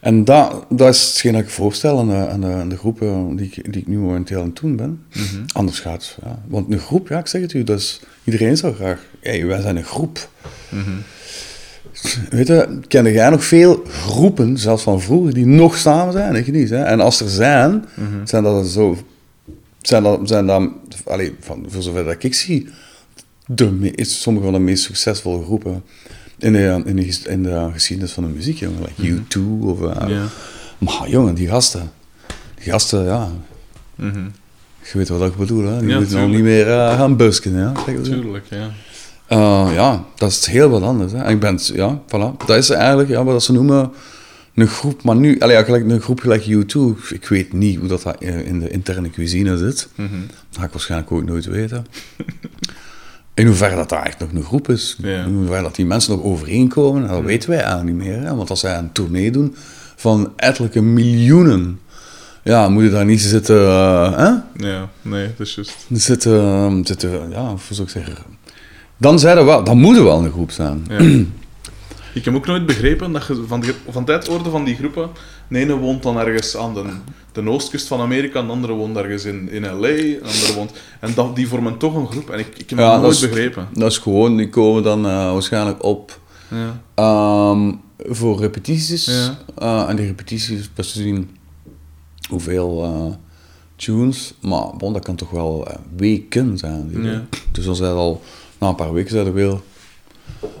[0.00, 3.36] En dat, dat is hetgeen dat ik voorstel aan de, aan de, aan de groepen
[3.36, 5.02] die ik, die ik nu momenteel aan het doen ben.
[5.52, 6.16] Anders gaat het.
[6.24, 6.42] Ja.
[6.48, 9.00] Want een groep, ja, ik zeg het u, dat iedereen zou graag.
[9.20, 10.28] Hey, wij zijn een groep.
[12.30, 16.34] Weet je, ken jij nog veel groepen, zelfs van vroeger, die nog samen zijn?
[16.34, 16.70] Ik niet.
[16.70, 16.82] Hè?
[16.82, 17.84] En als er zijn,
[18.24, 18.96] zijn dat zo.
[19.80, 20.70] Zijn dat, zijn dat
[21.04, 22.68] allee, van, voor zover dat ik zie,
[23.46, 25.82] de is sommige van de meest succesvolle groepen
[26.38, 28.82] in de, in de, in de geschiedenis van de muziek, jongen.
[28.82, 29.80] Like U2 of...
[30.08, 30.26] Ja.
[30.78, 31.90] Maar jongen, die gasten.
[32.54, 33.30] Die gasten, ja.
[33.94, 34.24] Mhm.
[34.92, 35.80] Je weet wat ik bedoel, hè.
[35.80, 37.72] Die Ja, moeten nog niet meer eh, gaan busken, ja.
[38.02, 38.70] Tuurlijk, ja.
[39.26, 41.12] Eh, ja, dat is heel wat anders.
[41.12, 41.18] Hè.
[41.18, 42.46] En ik ben, ja, voilà.
[42.46, 43.92] Dat is eigenlijk ja, wat ze noemen
[44.54, 45.02] een groep.
[45.02, 48.46] Maar nu, allee, ja, gelijk, een groep gelijk U2, ik weet niet hoe dat, eh,
[48.46, 49.88] in de interne cuisine zit.
[49.94, 50.20] Mhm.
[50.50, 51.86] Dat ga ik waarschijnlijk ook nooit weten.
[53.34, 54.96] In hoeverre dat, dat echt nog een groep is.
[55.02, 55.24] Ja.
[55.24, 58.20] In hoeverre dat die mensen nog overeenkomen, dat weten wij eigenlijk niet meer.
[58.20, 58.34] Hè.
[58.34, 59.56] Want als zij een tournee doen
[59.96, 61.80] van ettelijke miljoenen,
[62.42, 64.30] ja, moet je daar niet zitten, eh, hè?
[64.68, 65.86] Ja, nee, dat is juist.
[65.92, 68.14] Zitten, zitten, ja, hoe zou ik zeggen...
[68.96, 70.86] Dan zeiden we wel, dan moet er wel een groep zijn.
[70.88, 71.24] Ja.
[72.14, 75.10] Ik heb ook nooit begrepen dat je van, die, van tijd hoorde van die groepen.
[75.48, 76.82] De ene woont dan ergens aan de,
[77.32, 80.54] de oostkust van Amerika, en de andere woont ergens in, in LA, en de andere
[80.54, 80.72] woont...
[81.00, 82.30] En dat, die vormen toch een groep.
[82.30, 83.68] En ik, ik heb Ja, dat nooit is- begrepen.
[83.72, 86.20] Dat is gewoon, die komen dan eh, waarschijnlijk op
[86.50, 86.80] Ja.
[86.94, 89.04] ehm, voor repetities.
[89.04, 89.38] Ja.
[89.58, 91.30] Eh, en die repetities, best te zien
[92.28, 93.14] hoeveel eh,
[93.76, 94.34] tunes.
[94.40, 96.90] Maar bon, dat kan toch wel weken zijn.
[97.52, 98.22] Dus dan zijn al,
[98.58, 99.60] na een paar weken zijn er weer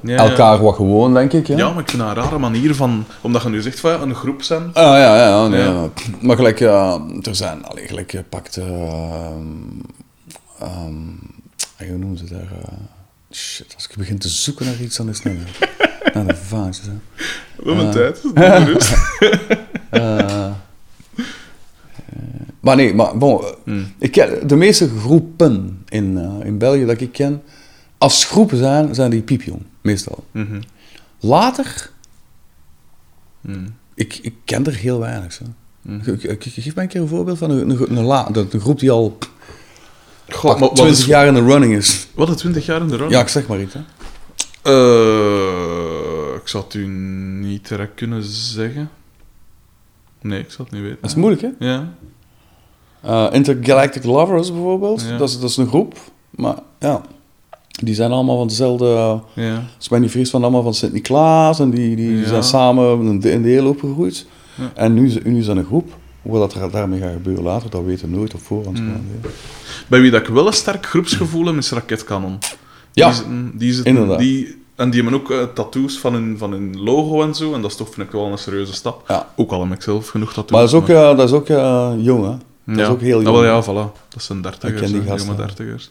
[0.02, 1.46] Ja, elkaar wat gewoon, denk ik.
[1.46, 1.70] Ja, Ja.
[1.72, 3.04] maar ik vind dat een rare manier van...
[3.20, 4.62] Omdat je nu zegt van een groep zijn.
[4.62, 5.66] Ah, ja, ja, ja, nee, Ja.
[5.66, 5.88] ja.
[6.20, 9.36] Maar gelijk, er zijn, allee, gelijk, je pakt, ehm
[10.60, 10.94] ehm,
[11.88, 12.40] hoe noemen ze daar?
[12.62, 12.72] eh,
[13.32, 15.42] shit, als ik begin te zoeken naar iets, dan is het niet
[16.14, 16.92] naar de vaantjes, hè.
[17.56, 17.92] We hebben Ah.
[17.92, 18.22] tijd.
[18.34, 18.68] maar.
[19.90, 20.44] Eh,
[22.62, 23.92] eh, nee, maar bon, eh, Hmm.
[23.98, 27.42] ik ken de meeste groepen in, eh, in België dat ik ken,
[27.98, 30.24] als groepen zijn, zijn die piepjong, meestal.
[30.30, 30.60] Mhm.
[31.20, 31.90] Later,
[33.40, 33.66] Mhm.
[33.94, 35.32] ik, ik ken er heel weinig.
[35.32, 35.44] Zo.
[35.82, 36.02] Mhm.
[36.02, 38.78] Ge- ge- ge- Geef mij een keer een voorbeeld van een, een, een, een groep
[38.80, 39.18] die al
[40.42, 42.06] maar wat 20 is, jaar in de running is.
[42.14, 43.08] Wat is 20 jaar in de run?
[43.08, 43.74] Ja, ik zeg maar iets.
[43.74, 43.80] Hè.
[44.62, 46.86] Eh, ik zou het u
[47.46, 48.90] niet direct kunnen zeggen.
[50.20, 50.98] Nee, ik zou het niet weten.
[51.00, 51.66] Dat is moeilijk, hè?
[51.66, 51.88] Ja.
[53.02, 55.16] Eh, Intergalactic Lovers bijvoorbeeld, Ja.
[55.16, 55.98] dat, is, dat is een groep.
[56.30, 57.02] Maar ja,
[57.82, 59.20] die zijn allemaal van dezelfde...
[59.32, 59.62] Ja.
[59.76, 61.58] Als mij niet vergis, van allemaal van Sint-Niklaas.
[61.60, 62.26] En die, die Ja.
[62.28, 64.26] zijn samen in de, in de heel opgegroeid.
[64.54, 64.70] Ja.
[64.74, 65.88] En nu, is- nu is dat een groep.
[66.22, 68.80] Wat dat er daarmee gaat gebeuren later, dat weten we nooit op voorhand.
[68.80, 68.88] Mm.
[68.88, 69.28] hè.
[69.88, 72.38] Bij wie dat ik wel een sterk groepsgevoel heb, is Raketkanon.
[72.92, 74.18] Ja, die zitten, die zitten, inderdaad.
[74.18, 77.54] Die, en die hebben ook eh, tattoos van hun, van hun logo en zo.
[77.54, 79.04] En dat is toch, vind ik wel een serieuze stap.
[79.08, 79.28] Ja.
[79.36, 80.50] Ook al heb ik zelf genoeg tattoos.
[80.50, 82.74] Maar dat is ook, eh, dat is ook eh, jong, hè.
[82.74, 83.36] Dat is ook heel Ah, jong.
[83.36, 83.92] wel, ja, voilà.
[84.08, 85.90] Dat zijn dertigers, jonge dertigers.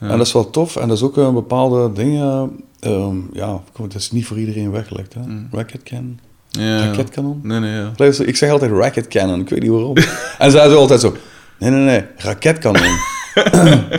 [0.00, 0.08] Ja.
[0.08, 0.76] En dat is wel tof.
[0.76, 2.50] En dat is ook een bepaalde dingen...
[2.80, 5.20] ehm, ja, dat is niet voor iedereen weggelegd, hè.
[5.20, 5.48] Mm.
[5.52, 6.18] Racket Cannon.
[6.50, 6.86] Ja.
[6.86, 7.40] Raketkanon.
[7.42, 7.92] Nee, nee, ja.
[8.24, 9.96] Ik zeg altijd Racket Cannon, ik weet niet waarom.
[10.38, 11.14] en zij zo altijd zo...
[11.58, 12.82] Nee, nee, nee, raketkanon.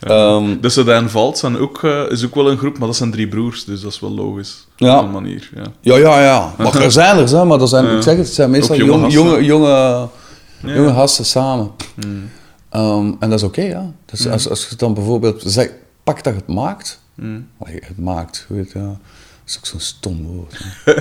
[0.00, 2.96] Ehm, Dus de en Valt zijn ook, eh, is ook wel een groep, maar dat
[2.96, 4.66] zijn drie broers, dus dat is wel logisch.
[4.76, 4.98] Ja.
[4.98, 5.62] Op een manier, ja.
[5.80, 6.54] ja, ja, ja.
[6.58, 7.96] Maar er zijn er, hè, maar dat zijn, Ja.
[7.96, 10.74] ik zeg het, het zijn meestal jonge jonge, jonge, jonge, Ja.
[10.74, 11.70] jonge gasten samen.
[12.06, 12.28] Mm.
[12.68, 13.92] Ehm, en dat is oké, ja.
[14.04, 15.72] Dus als, als je dan bijvoorbeeld zegt,
[16.04, 17.00] pak dat je het maakt.
[17.14, 17.48] Mm.
[17.58, 18.80] Allee, Het maakt, je weet ja.
[18.86, 18.98] Dat
[19.46, 20.58] is ook zo'n stom woord.
[20.58, 20.94] hè.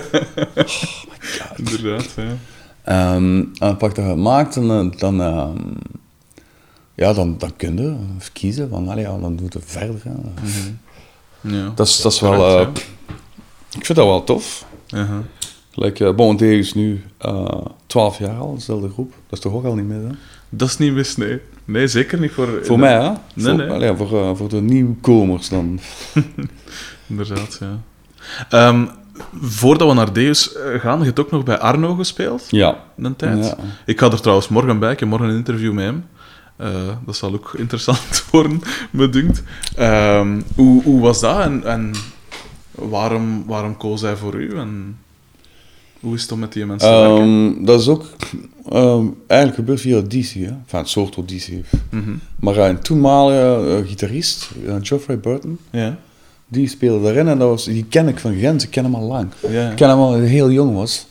[1.63, 2.33] Inderdaad, ja.
[2.83, 5.57] Ehm, en pak dat je het maakt, en, eh, dan, ehm,
[6.95, 7.95] ja, dan, dan kun je
[8.33, 10.01] kiezen van, allee, ja, dan doe je verder.
[10.03, 10.11] hè.
[11.41, 11.71] ja.
[11.75, 12.83] Dat, is, dat is wel, Correct, eh,
[13.77, 14.65] ik vind dat wel tof.
[14.93, 19.09] Uh, Bon Thee is nu eh 12 jaar al, dezelfde groep.
[19.11, 20.15] Dat is toch ook al niet meer, hè?
[20.49, 21.39] Dat is niet mis, nee.
[21.65, 22.59] Nee, zeker niet voor...
[22.63, 23.09] Voor mij, hè?
[23.09, 23.69] Nee, voor, nee.
[23.69, 25.79] allee, voor, eh, voor de nieuwkomers dan.
[27.07, 27.79] Inderdaad, ja.
[28.49, 28.85] Ehm,
[29.41, 32.83] voordat we naar Deus eh, gaan, je hebt ook nog bij Arno gespeeld, Ja.
[32.97, 33.45] een tijd.
[33.45, 33.57] Ja.
[33.85, 36.05] Ik ga er trouwens morgen bij, ik heb morgen een interview met hem.
[36.57, 36.71] Eh,
[37.05, 39.43] dat zal ook interessant worden, me dunkt.
[39.75, 41.91] Ehm, hoe, hoe was dat en, en
[42.71, 44.57] waarom, waarom koos hij voor u?
[44.57, 44.97] En
[46.05, 47.17] hoe is het om met die mensen te werken?
[47.17, 48.05] Ehm, dat is ook
[48.69, 50.51] ehm, eigenlijk gebeurd via auditie, hè?
[50.51, 51.63] Enfin, een soort auditie.
[51.89, 52.11] Mhm.
[52.39, 55.59] Maar eh, een toenmalige eh, gitarist, eh, Geoffrey Burton,
[56.47, 59.07] die speelde daarin en dat was, die ken ik van Gent, ik ken hem al
[59.07, 59.27] lang.
[59.41, 61.07] Ik ken hem al toen hij heel jong was.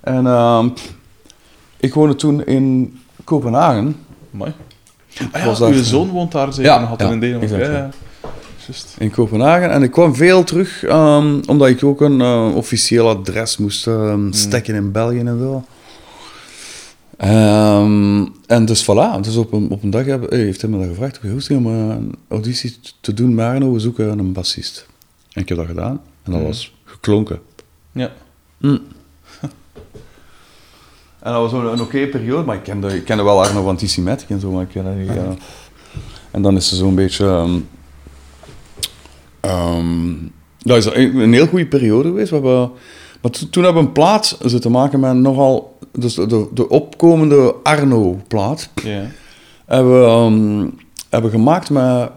[0.00, 0.68] En ehm,
[1.76, 3.96] ik woonde toen in Kopenhagen.
[4.30, 4.52] Mooi.
[5.32, 7.60] Ah ja, uw zoon woont daar zeker Ja, nog altijd ja, in Denemarken.
[7.60, 7.90] exact, Ja,
[8.66, 8.74] ja.
[8.74, 9.04] ja.
[9.04, 9.70] In Kopenhagen.
[9.70, 14.32] En ik kwam veel terug, ehm, omdat ik ook een eh, officieel adres moest ehm,
[14.32, 15.64] stekken in België en zo.
[17.16, 20.78] Ehm, en dus voilà, dus op een, op een dag heb, eh, heeft hij me
[20.78, 24.86] dat gevraagd, hoe is het om een auditie te doen, Marno, we zoeken een bassist.
[25.32, 27.40] En ik heb dat gedaan, en dat was geklonken.
[27.92, 28.12] Ja.
[31.22, 33.76] En dat was een, een oké periode, maar ik kende, ik kende wel Arno van
[33.76, 35.30] Tissimet en zo, maar ik kende die, eh,
[36.30, 37.46] En dan is er zo'n beetje...
[39.42, 40.14] ehm,
[40.58, 42.28] dat is een een heel goede periode geweest.
[42.30, 42.70] We hebben,
[43.20, 45.78] maar to- toen hebben we een plaat zitten maken met nogal...
[45.92, 49.02] Dus de, de, de opkomende Arno-plaat Ja.
[49.66, 50.66] hebben we ehm,
[51.10, 52.10] hebben gemaakt met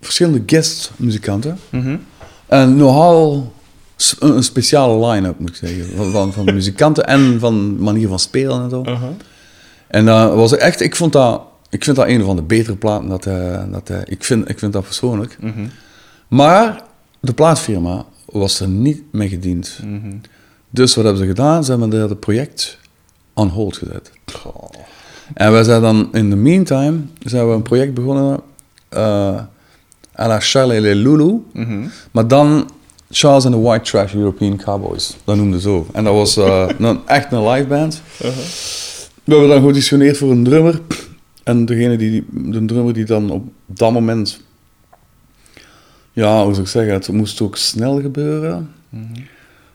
[0.00, 1.58] verschillende guest-muzikanten.
[1.70, 1.96] Mhm.
[2.46, 3.52] En nogal
[4.20, 5.96] een, een speciale line-up, moet ik zeggen.
[5.96, 8.80] Van, van, van muzikanten en van manier van spelen en zo.
[8.80, 9.08] Uh-huh.
[9.88, 13.08] En dat was echt, ik vond dat, ik vind dat een van de betere platen
[13.08, 15.36] dat, hij- dat hij- ik, vind, ik vind dat persoonlijk.
[15.40, 15.64] Mhm.
[16.32, 16.82] Maar
[17.20, 19.78] de plaatfirma was er niet mee gediend.
[19.84, 20.14] Mhm.
[20.70, 21.64] Dus wat hebben ze gedaan?
[21.64, 22.78] Ze hebben het project
[23.34, 24.10] on hold gezet.
[25.34, 28.40] En wij zijn dan in the meantime zijn we een project begonnen
[28.88, 29.40] eh
[30.18, 31.42] à la Charles et les Loulou.
[31.52, 31.86] Mhm.
[32.10, 32.70] Maar dan
[33.10, 35.16] Charles and the White Trash European Cowboys.
[35.24, 35.86] Dat noemden ze zo.
[35.92, 38.02] En dat was eh, een, echt een live band.
[38.22, 38.36] Uh-huh.
[39.24, 40.80] We hebben dan geauditioneerd voor een drummer.
[41.42, 44.40] En degene die, de drummer die dan op dat moment...
[46.12, 46.92] Ja, hoe zou ik zeggen?
[46.94, 48.72] Het moest ook snel gebeuren.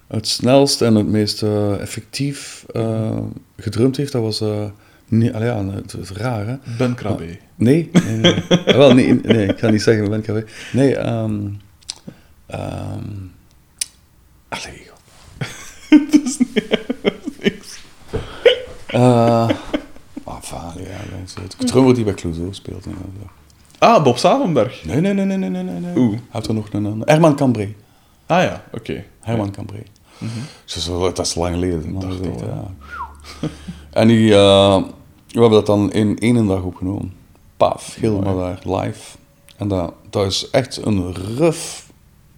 [0.08, 3.18] Het snelst en het meest eh, effectief eh,
[3.58, 4.42] gedrumd heeft, dat was...
[4.42, 4.66] eh
[5.08, 6.56] nee, allee, ja, het is raar, hè?
[6.78, 7.38] Ben Krabbe.
[7.56, 8.44] Nee, nee, nee.
[8.66, 10.52] Ah, Wel, nee, nee, ik ga niet zeggen, ben alweer.
[10.74, 11.48] Nee, ehm...
[12.46, 13.04] ehm
[14.50, 14.96] allee, joh.
[18.88, 19.50] Eh,
[20.24, 21.68] ah, vader, ja, is het.
[21.68, 22.86] Drummer die bij Clouseau speelt.
[22.86, 23.30] en zo.
[23.80, 24.86] Ah, Bob Savenberg.
[24.86, 25.97] Nee, nee, nee, nee, nee, nee, nee.
[25.97, 26.17] Oeh.
[26.30, 27.73] Heeft er nog een, een Herman Cambré.
[28.25, 29.03] Ah ja, oké.
[29.19, 29.84] Herman Cambré.
[30.65, 31.91] Zo, zo, dat is lang geleden.
[31.91, 32.01] Man.
[32.01, 32.49] Dacht Dat is al, echt,
[33.41, 33.47] ja.
[34.01, 34.75] en die, eh,
[35.28, 37.13] we hebben dat dan in één dag opgenomen.
[37.57, 39.17] Paf, helemaal daar, live.
[39.57, 41.82] En dat, dat is echt een rough,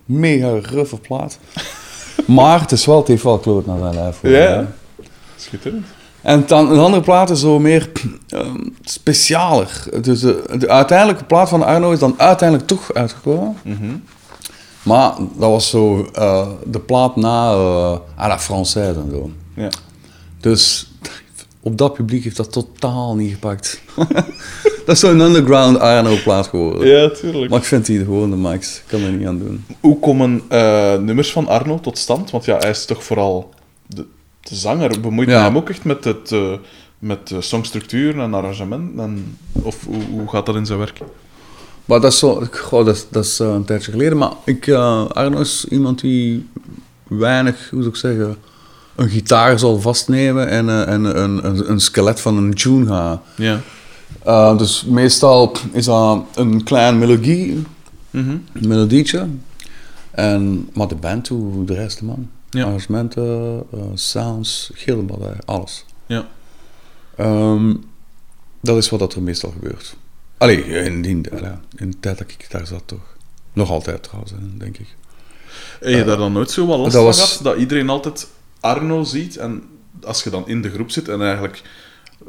[0.06, 1.40] mega ruffe plaat.
[2.28, 4.20] maar het is wel, het heeft wel kloot naar zijn lijf.
[4.22, 4.72] Ja.
[5.36, 5.86] Schitterend.
[6.22, 7.90] En dan een andere plaat is zo meer
[8.28, 9.84] ehm, specialer.
[10.02, 13.58] Dus de, de uiteindelijke plaat van Arno is dan uiteindelijk toch uitgekomen.
[13.64, 13.96] Mhm.
[14.84, 19.32] Maar dat was zo eh, de plaat na eh à la Française en zo.
[19.56, 19.70] Ja.
[20.40, 20.92] Dus
[21.62, 23.82] op dat publiek heeft dat totaal niet gepakt.
[24.86, 26.88] dat is zo'n underground Arno-plaat geworden.
[26.88, 27.50] ja, tuurlijk.
[27.50, 28.76] Maar ik vind die gewoon de max.
[28.76, 29.66] Ik kan er niet aan doen.
[29.80, 32.32] Hoe komen eh, nummers van Arno tot stand?
[32.32, 33.50] Want ja, hij is toch vooral
[33.88, 34.06] de,
[34.50, 35.00] de zanger.
[35.02, 35.44] Bemoeit Ja.
[35.44, 36.52] hem ook echt met, het, eh,
[37.00, 39.00] met de songstructuur en arrangement?
[39.00, 41.00] En, of hoe, hoe gaat dat in zijn werk?
[41.86, 44.18] Maar dat is, zo, goh, dat, dat is eh, een tijdje geleden.
[44.18, 46.48] Maar ik, eh, Arno is iemand die
[47.08, 48.36] weinig, hoe zou ik zeggen,
[48.96, 53.22] een gitaar zal vastnemen en, en een, een, een skelet van een tune gaat.
[53.36, 54.54] Ja.
[54.54, 57.64] Dus meestal is dat een klein melodie,
[58.12, 59.28] een melodietje.
[60.12, 62.30] En, maar de band toe, de rest, man.
[62.50, 62.64] Ja.
[62.66, 65.86] Arrangementen, eh, sounds, helemaal alles.
[66.06, 66.28] Ja.
[67.16, 67.76] Ehm,
[68.62, 69.96] dat is wat dat er meestal gebeurt.
[70.38, 73.16] Allee, in, die, ja, in de tijd dat ik daar zat toch.
[73.54, 74.96] Nog altijd trouwens, denk ik.
[75.80, 77.44] Heb je daar dan nooit zo wat last dat van was- gehad?
[77.44, 78.28] Dat iedereen altijd
[78.60, 79.64] Arno ziet en
[80.04, 81.62] als je dan in de groep zit en eigenlijk...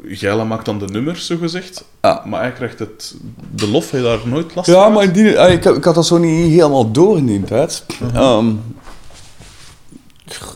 [0.05, 1.83] Geile maakt dan de nummers, zo gezegd.
[2.01, 2.23] Ja.
[2.25, 3.15] Maar hij krijgt het...
[3.55, 4.93] De lof, je daar nooit last Ja, van?
[4.93, 7.85] maar in die, ah, ik, ik had dat zo niet helemaal door in die tijd.
[8.13, 8.53] Ehm,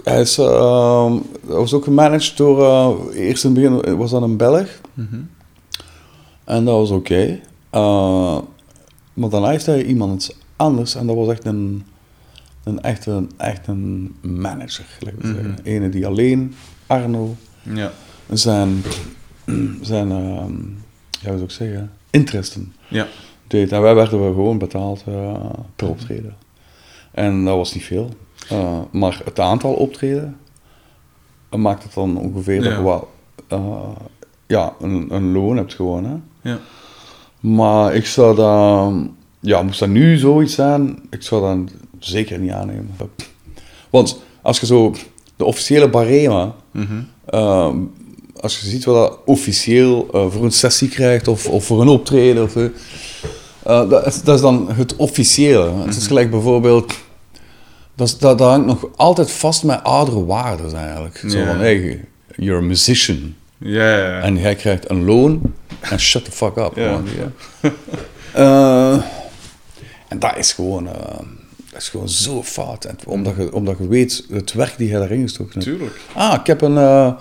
[0.04, 1.12] hij is, ehm,
[1.48, 4.82] hij was ook gemanaged door, eh, eerst in het begin was dat een Belg.
[6.44, 7.40] En dat was oké.
[7.70, 8.38] Eh,
[9.14, 11.84] maar daarna heeft hij iemand anders en dat was echt een,
[12.64, 14.86] een, echt, een, echt een manager.
[15.64, 16.56] Ene die alleen,
[16.88, 17.36] Arno,
[17.74, 17.92] Ja.
[18.30, 18.84] zijn,
[19.82, 20.54] zijn ehm,
[21.22, 23.08] ja, hoe zou ik zeggen, interesten Ja.
[23.48, 23.72] deed.
[23.72, 25.34] En wij werden wel gewoon betaald eh,
[25.76, 26.36] per optreden.
[27.12, 28.10] En dat was niet veel.
[28.50, 30.38] Eh, maar het aantal optreden
[31.56, 33.10] eh, maakt het dan ongeveer dat je wel
[33.48, 33.90] eh,
[34.48, 36.06] ja, een, een loon hebt gewoon.
[36.06, 36.16] Hè.
[36.50, 36.60] Ja.
[37.40, 38.94] Maar ik zou dat,
[39.40, 42.96] ja, moest dat nu zoiets zijn, ik zou dat zeker niet aannemen.
[43.90, 44.96] Want als je zo
[45.36, 46.56] de officiële barema,
[47.26, 47.74] eh,
[48.40, 52.44] als je ziet wat dat officieel voor een sessie krijgt of, of voor een optreden,
[52.44, 52.54] of,
[53.64, 55.72] dat, is, dat is dan het officiële.
[55.72, 56.94] Het is gelijk bijvoorbeeld,
[57.96, 61.24] dat, dat, dat hangt nog altijd vast met oudere waarden eigenlijk.
[61.28, 61.46] Zo Ja.
[61.46, 63.36] van, hey, you're a musician.
[63.58, 64.20] Ja, ja.
[64.22, 65.42] En jij krijgt een loon
[65.80, 66.78] en shut the fuck up.
[68.34, 68.94] Eh,
[70.08, 70.94] en dat is gewoon, eh,
[71.72, 72.86] dat is gewoon zo fout.
[72.86, 75.66] En omdat, je, omdat je weet het werk die jij daarin gestoken hebt.
[75.66, 76.00] Tuurlijk.
[76.14, 77.14] Ah, ik heb een, eh,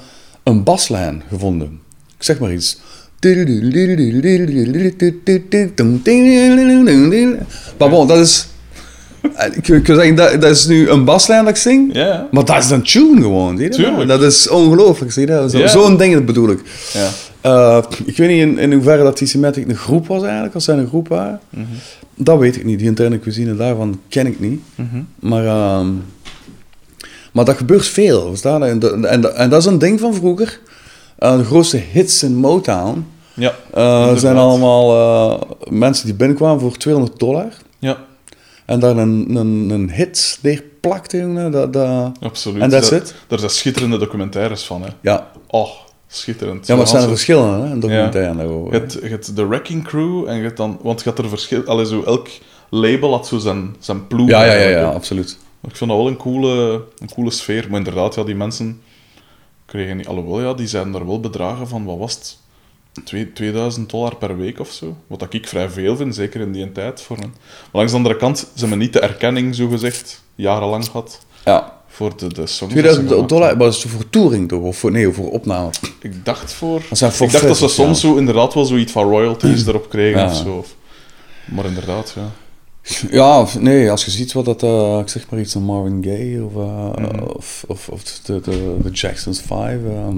[0.42, 1.80] een baslijn gevonden.
[2.16, 2.78] Ik zeg maar iets.
[7.78, 8.46] Maar bon, dat is...
[9.54, 11.92] Ik ik wil zeggen, dat, dat is nu een baslijn dat ik zing.
[12.30, 13.70] Maar dat is een tune gewoon, zie je?
[13.70, 13.78] dat?
[13.78, 14.08] Tuurlijk.
[14.08, 15.32] Dat is ongelooflijk, zie je?
[15.32, 15.50] dat?
[15.50, 15.66] Zo-.
[15.66, 16.60] Zo'n ding bedoel ik.
[17.40, 20.64] Eh, ik weet niet in, in hoeverre dat die Symmetric een groep was eigenlijk, als
[20.64, 21.40] zij een groep waren.
[22.16, 22.78] Dat weet ik niet.
[22.78, 24.60] Die interne cuisine daarvan ken ik niet.
[25.20, 25.88] Maar, ehm,
[27.32, 28.64] maar dat gebeurt veel, verstaan?
[28.64, 30.60] En, dat- en, dat- en dat is een ding van vroeger.
[31.18, 33.52] Eh, de grootste hits in Motown Ja.
[33.74, 34.90] eh, zijn allemaal
[35.30, 37.46] eh, mensen die binnenkwamen voor 200 dollar.
[37.78, 37.96] Ja,
[38.64, 41.50] En daar een, een, een hit neerplakten, jongen.
[41.50, 42.12] Dat, dat...
[42.20, 42.62] absoluut.
[42.62, 43.14] En that's Daar- it?
[43.26, 44.88] Daar zijn schitterende documentaires van, hè.
[45.00, 45.30] Ja.
[45.46, 45.70] Oh,
[46.06, 46.66] schitterend.
[46.66, 48.72] ja, maar er zijn er verschillen, hè, een documentaire daarover.
[48.72, 50.78] Je hebt, je hebt de Wrecking Crew en je hebt dan...
[50.82, 51.64] Want je had er verschil...
[51.64, 52.28] Allee, zo elk
[52.70, 54.28] label had zo zijn, zijn ploeg.
[54.28, 55.38] Ja, ja, ja, ja, absoluut.
[55.68, 57.66] Ik vond dat wel een coole, een coole sfeer.
[57.68, 58.80] Maar inderdaad, ja, die mensen
[59.66, 60.06] kregen niet...
[60.06, 61.84] Alhoewel, ja, die zijn daar wel bedragen van...
[61.84, 62.38] Wat was het?
[63.04, 64.96] Twee- 2000 dollar per week of zo.
[65.06, 67.00] Wat ik vrij veel vind, zeker in die tijd.
[67.00, 67.32] Voor een...
[67.32, 71.72] Maar langs de andere kant, ze hebben niet de erkenning, zo gezegd, jarenlang gehad Ja.
[71.88, 72.74] voor de, de songs.
[72.74, 74.62] dat ze 2000 gemaakt dollar, maar dat is voor touring toch?
[74.62, 75.70] Of voor, nee, voor opname.
[76.00, 76.82] Ik dacht voor...
[76.88, 78.08] Dat zijn ik dacht dat ze soms ja.
[78.08, 80.26] zo inderdaad wel zoiets van royalties erop kregen Ja.
[80.26, 80.64] of zo.
[81.44, 82.30] Maar inderdaad, ja.
[83.10, 86.44] Ja, nee, als je ziet wat dat, eh, ik zeg maar iets, een Marvin Gaye
[86.44, 90.16] of, eh, of, of, of de, de, de Jackson's Five, ehm,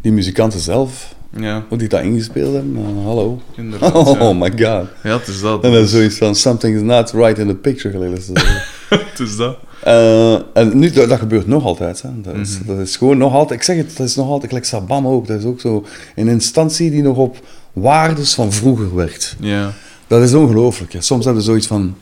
[0.00, 3.40] die muzikanten zelf, Ja, hoe die dat ingespeeld hebben, eh, hallo.
[3.56, 3.94] inderdaad.
[3.94, 4.32] Oh ja.
[4.32, 4.58] my god.
[5.02, 5.64] Ja, het is dat.
[5.64, 8.44] En dan is zoiets van, something is not right in the picture, dat.
[8.88, 9.58] Het is dat.
[9.82, 12.02] Eh, en nu, dat, dat gebeurt nog altijd.
[12.02, 12.08] Hè.
[12.20, 14.66] Dat, is, dat is gewoon nog altijd, ik zeg het, dat is nog altijd, gelijk
[14.66, 15.84] Sabam ook, dat is ook zo
[16.14, 17.36] een instantie die nog op
[17.72, 19.36] waardes van vroeger werkt.
[19.40, 19.72] Ja.
[20.06, 20.92] Dat is ongelooflijk.
[20.92, 21.00] hè.
[21.00, 21.96] Soms hebben we zoiets van,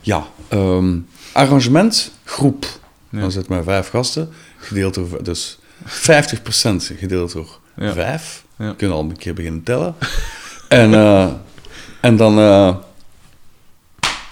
[0.00, 0.96] ja, ehm,
[1.32, 2.66] arrangement, groep.
[3.10, 3.20] Ja.
[3.20, 4.28] Dan zitten maar vijf gasten,
[4.58, 7.92] gedeeld door, dus 50% gedeeld door Ja.
[7.92, 8.44] vijf.
[8.58, 8.74] Ja.
[8.76, 9.94] Kunnen al een keer beginnen tellen.
[10.68, 11.26] en, eh,
[12.00, 12.74] en dan eh,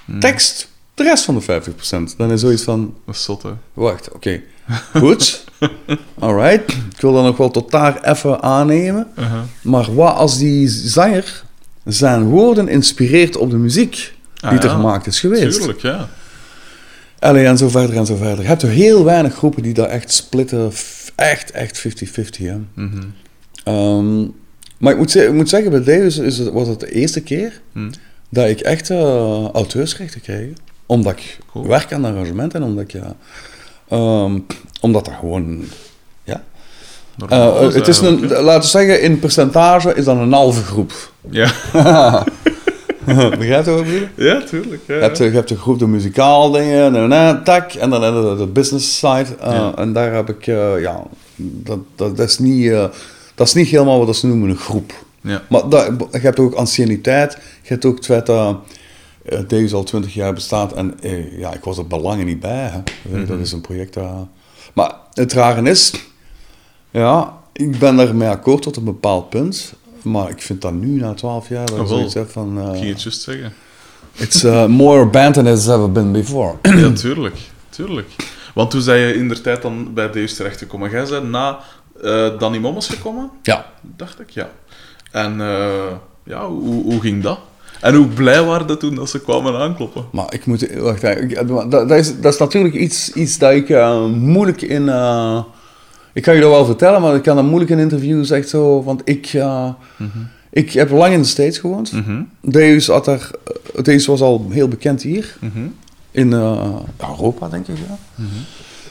[0.04, 0.20] Hmm.
[0.20, 2.14] tekst, de rest van de 50%.
[2.16, 3.50] Dan is zoiets van, Dat is zot, hè.
[3.72, 4.40] Wacht, oké.
[4.94, 5.44] Goed.
[6.18, 6.72] Alright.
[6.72, 9.06] Ik wil dat nog wel tot daar even aannemen.
[9.18, 9.40] Uh-huh.
[9.62, 11.42] Maar wat als die zanger
[11.84, 13.92] zijn woorden inspireert op de muziek
[14.34, 14.68] die Ah, er ja.
[14.74, 15.56] gemaakt is geweest?
[15.58, 16.08] Tuurlijk, ja.
[17.18, 18.40] Allee, en zo verder en zo verder.
[18.40, 20.72] Je hebt er heel weinig groepen die dat echt splitten.
[21.14, 22.46] Echt, echt 50-50.
[22.46, 22.56] hè.
[22.74, 23.02] Mhm.
[23.64, 24.20] Ehm,
[24.78, 27.60] maar ik moet, ik moet zeggen, bij Davis is het, was het de eerste keer
[27.72, 27.90] Hm.
[28.28, 30.48] dat ik echt eh, auteursrechten kreeg.
[30.86, 31.66] Omdat ik Cool.
[31.66, 33.16] werk aan arrangementen en omdat ik, ja...
[33.88, 34.38] ehm,
[34.80, 35.64] omdat dat gewoon...
[36.24, 36.42] Ja.
[37.28, 41.12] Eh, het is een, laten we zeggen, in percentage is dat een halve groep.
[41.30, 41.50] Ja.
[43.04, 44.26] Begrijp je wat ik bedoel?
[44.26, 44.80] ja, tuurlijk.
[44.86, 48.00] Ja, Je hebt, je hebt de groep de muzikaal dingen, na, na, tak, en dan
[48.00, 49.26] de, de business side.
[49.40, 49.72] eh, Ja.
[49.76, 50.44] En daar heb ik,
[50.80, 51.02] ja,
[51.36, 52.72] dat, dat, dat, is niet,
[53.34, 55.04] dat is niet helemaal wat ze noemen een groep.
[55.20, 55.42] ja.
[55.48, 57.32] Maar dat, je hebt ook anciëniteit,
[57.62, 58.58] je hebt ook het feit dat
[59.24, 62.70] eh, deze al twintig jaar bestaat en eh, ja, ik was er belangen niet bij.
[62.72, 62.82] Hè.
[63.08, 63.26] Mhm.
[63.26, 64.26] Dat is een project dat...
[64.72, 65.92] Maar het rare is,
[66.90, 69.74] ja, ik ben daarmee akkoord tot een bepaald punt.
[70.02, 71.86] maar ik vind dat nu, na 12 jaar, dat ik wel.
[71.86, 72.58] zoiets heb van...
[72.58, 73.52] eh, ging het juist zeggen.
[74.16, 76.54] it's more band than it's ever been before.
[76.62, 77.36] Ja, tuurlijk.
[77.70, 78.08] tuurlijk.
[78.54, 80.90] Want toen zei je in de tijd dan bij Deus terechtgekomen.
[80.90, 81.58] Jij bent na
[82.04, 83.66] eh Danny Mommels gekomen, ja.
[83.96, 84.50] dacht ik, ja.
[85.12, 85.92] En eh,
[86.24, 87.38] ja, hoe, hoe ging dat?
[87.80, 90.04] En hoe blij waren dat toen dat ze kwamen aankloppen?
[90.12, 90.74] Maar ik moet...
[90.76, 94.88] Wacht, ik- dat, dat, is, dat is natuurlijk iets, iets dat ik eh, moeilijk in...
[94.88, 95.42] eh,
[96.12, 98.82] ik kan je dat wel vertellen, maar ik kan dat moeilijk in interviews echt zo...
[98.82, 99.68] Want ik, eh,
[100.50, 101.92] ik heb lang in de States gewoond.
[101.92, 103.30] Mhm, Deus, had er,
[103.74, 105.36] eh, Deus was al heel bekend hier.
[105.40, 105.66] mhm,
[106.10, 106.66] In eh,
[106.98, 107.96] Europa, denk ik, ja.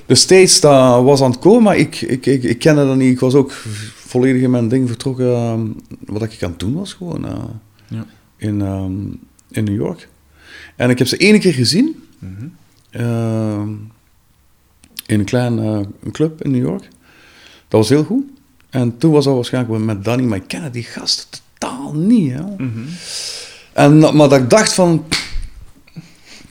[0.06, 3.12] De States, dat was aan het komen, maar ik, ik, ik, ik kende dat niet.
[3.12, 3.52] Ik was ook
[3.96, 5.76] volledig in mijn ding vertrokken.
[6.06, 7.44] wat ik aan het doen was gewoon eh,
[7.88, 8.06] Ja.
[8.38, 8.92] in, ehm,
[9.52, 10.10] in New York.
[10.76, 12.04] En ik heb ze ene keer gezien.
[12.20, 12.46] mhm.
[12.90, 13.62] eh,
[15.06, 15.80] in een klein eh,
[16.12, 16.82] club in New York.
[17.68, 18.24] Dat was heel goed.
[18.70, 21.28] En toen was dat waarschijnlijk met Danny, maar ik kende die gasten
[21.58, 22.32] totaal niet.
[22.34, 22.42] Hè.
[22.42, 22.80] Mhm.
[23.74, 25.06] En, maar dat ik dacht van...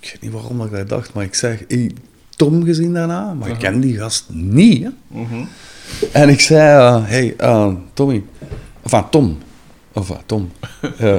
[0.00, 1.66] Ik weet niet waarom dat ik dat dacht, maar ik zeg...
[1.66, 1.92] Ik
[2.36, 4.82] Tom gezien daarna, maar ik ken die gast niet.
[4.82, 4.88] Hè.
[5.08, 5.44] Mhm.
[6.12, 6.96] En ik zei...
[6.96, 8.24] eh, hey, eh, Tommy.
[8.82, 9.38] Enfin, Tom.
[9.92, 10.52] Of eh, Tom.
[10.98, 11.14] Eh,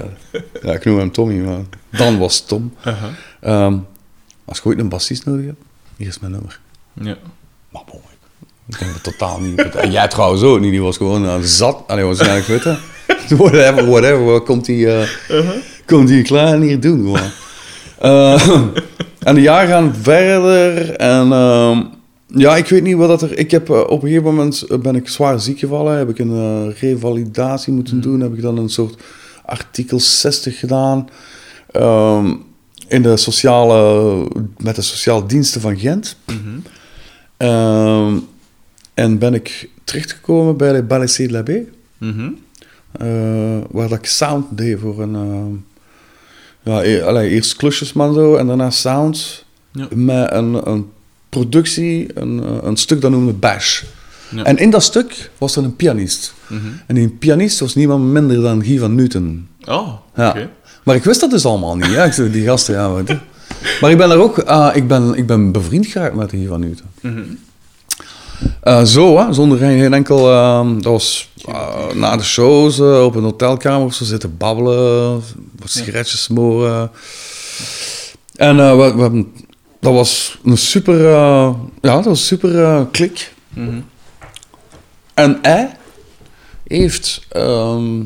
[0.63, 1.59] ja, ik noem hem Tommy, maar
[1.91, 2.73] dan was Tom.
[2.83, 3.09] Aha.
[3.39, 3.77] Ehm,
[4.45, 5.61] als je ooit een bassist nodig hebt,
[5.97, 6.59] hier is mijn nummer.
[6.93, 7.17] Ja.
[7.69, 7.99] Maar bon,
[8.69, 9.61] ik denk dat totaal niet.
[9.75, 11.83] En jij trouwens ook niet, die was gewoon uh, zat.
[11.87, 12.79] Allee, waarschijnlijk weten.
[13.37, 15.49] whatever, whatever, wat komt die, eh
[15.85, 17.31] komt die klaar en hier doen gewoon.
[18.03, 18.47] Eh,
[19.27, 21.81] en de jaren gaan verder en ehm,
[22.27, 23.37] ja, ik weet niet wat dat er...
[23.37, 26.19] Ik heb eh, op een gegeven moment eh, ben ik zwaar ziek gevallen, heb ik
[26.19, 29.01] een revalidatie moeten doen, heb ik dan een soort
[29.45, 31.09] artikel 60 gedaan.
[31.71, 32.33] Ehm,
[32.87, 34.27] in de sociale,
[34.57, 36.17] met de sociale diensten van Gent.
[37.37, 38.17] Ehm,
[38.93, 41.43] en ben ik terechtgekomen bij de Ballet de la
[41.97, 42.29] Mhm.
[42.91, 43.07] eh,
[43.71, 45.65] waar dat ik sound deed voor een...
[46.63, 49.45] ja, e- allee, eerst klusjesman zo en daarna sound.
[49.71, 49.87] Ja.
[49.91, 50.89] Met een, een
[51.29, 53.83] productie, een, eh, een stuk dat noemde Bash.
[54.29, 54.43] Ja.
[54.43, 56.33] En in dat stuk was er een pianist.
[56.47, 56.61] Mhm.
[56.87, 59.47] En die pianist was niemand minder dan Guy van Newton.
[59.65, 60.29] Oh, Ja.
[60.29, 60.49] oké.
[60.83, 61.85] Maar ik wist dat dus allemaal niet.
[61.91, 62.03] Ja.
[62.03, 63.03] Ik zei, die gasten, ja.
[63.81, 66.59] Maar ik ben er ook, ah, ik, ben, ik ben bevriend geraakt met Guy van
[66.59, 66.85] Newton.
[67.01, 67.19] Mhm.
[68.61, 70.31] Eh, zo, hè, zonder geen, geen enkel...
[70.31, 75.11] ehm, dat was eh, na de shows eh, op een hotelkamer of zo zitten babbelen,
[75.59, 76.91] wat sigaretjes smoren.
[78.35, 79.25] En we,
[79.79, 81.01] dat was een super...
[81.01, 83.33] ja, dat was super klik.
[83.49, 83.79] Mhm.
[85.13, 85.77] En hij
[86.67, 88.03] heeft ehm,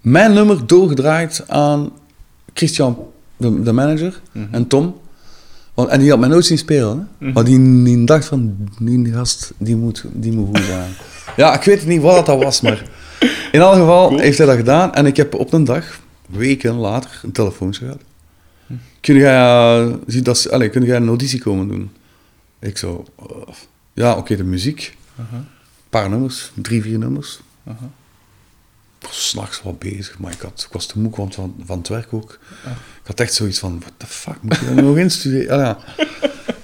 [0.00, 1.92] mijn nummer doorgedraaid aan
[2.54, 2.98] Christian,
[3.36, 4.20] de, de manager,
[4.50, 5.00] en Tom.
[5.74, 7.08] Want, en die had mij nooit zien spelen.
[7.18, 7.32] Hè?
[7.32, 10.90] Maar die, die dacht van, die gast, die moet, die moet goed zijn.
[11.36, 12.82] ja, ik weet niet wat dat was, maar...
[13.52, 14.94] In elk geval heeft hij dat gedaan.
[14.94, 18.00] En ik heb op een dag, weken later, een telefoontje gehad.
[19.00, 21.90] Kun jij, zie dat, allez, kun jij een auditie komen doen?
[22.58, 23.54] Ik zo, eh,
[23.92, 24.96] ja, oké, de muziek.
[25.16, 25.46] Een
[25.90, 27.40] paar nummers, drie, vier nummers.
[27.66, 27.74] Ik
[29.00, 31.88] was s'nachts wel bezig, maar ik, had, ik was te moe want van, van het
[31.88, 32.38] werk ook.
[33.02, 35.66] Ik had echt zoiets van, what the fuck, moet je er nog in studeren?
[35.66, 35.76] Ah,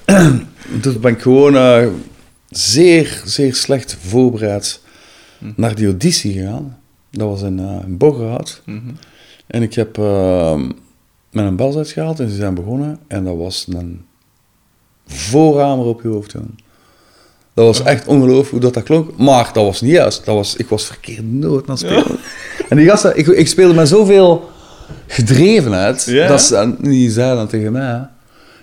[0.07, 0.41] ja.
[0.83, 1.87] dus ben ik gewoon eh,
[2.49, 4.81] zeer, zeer slecht voorbereid
[5.57, 6.79] naar die auditie gegaan.
[7.11, 8.63] Dat was in, uh, in Boggerhout.
[9.47, 10.55] En ik heb uh,
[11.31, 12.99] met een bels uitgehaald en ze zijn begonnen.
[13.07, 14.05] En dat was een
[15.07, 16.31] voorhamer op je hoofd.
[16.31, 16.59] Toen.
[17.55, 19.17] Dat was echt ongelooflijk hoe dat, dat klonk.
[19.17, 20.25] Maar dat was niet juist.
[20.25, 22.19] Dat was, ik was verkeerd noot aan het spelen.
[22.69, 24.51] En die gasten, ik, ik speelde met zoveel
[25.07, 26.07] gedrevenheid.
[26.29, 28.07] Dat ze, die zeiden dan tegen mij.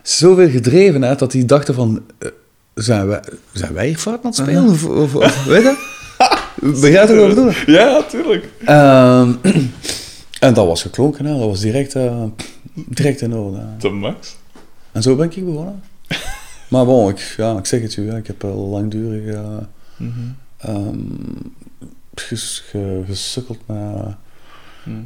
[0.04, 2.04] Zoveel gedrevenheid dat die dachten van...
[2.20, 2.30] eh,
[2.74, 3.20] zijn, wij,
[3.54, 4.64] zijn wij hier fout aan het spelen?
[4.70, 5.94] Of, of, of- weet je?
[6.62, 7.52] Begrijp je wat ik bedoel?
[7.66, 8.50] Ja, tuurlijk.
[8.66, 9.32] Ehm,
[10.40, 11.32] en dat was geklonken, hè.
[11.38, 12.24] dat was direct, eh,
[12.74, 13.62] direct in orde.
[13.80, 14.36] De max.
[14.92, 15.84] En zo ben ik begonnen.
[16.70, 19.36] maar bon, ik, ja, ik zeg het hè, ik heb langdurig
[22.16, 23.78] ges- ge- gesukkeld met,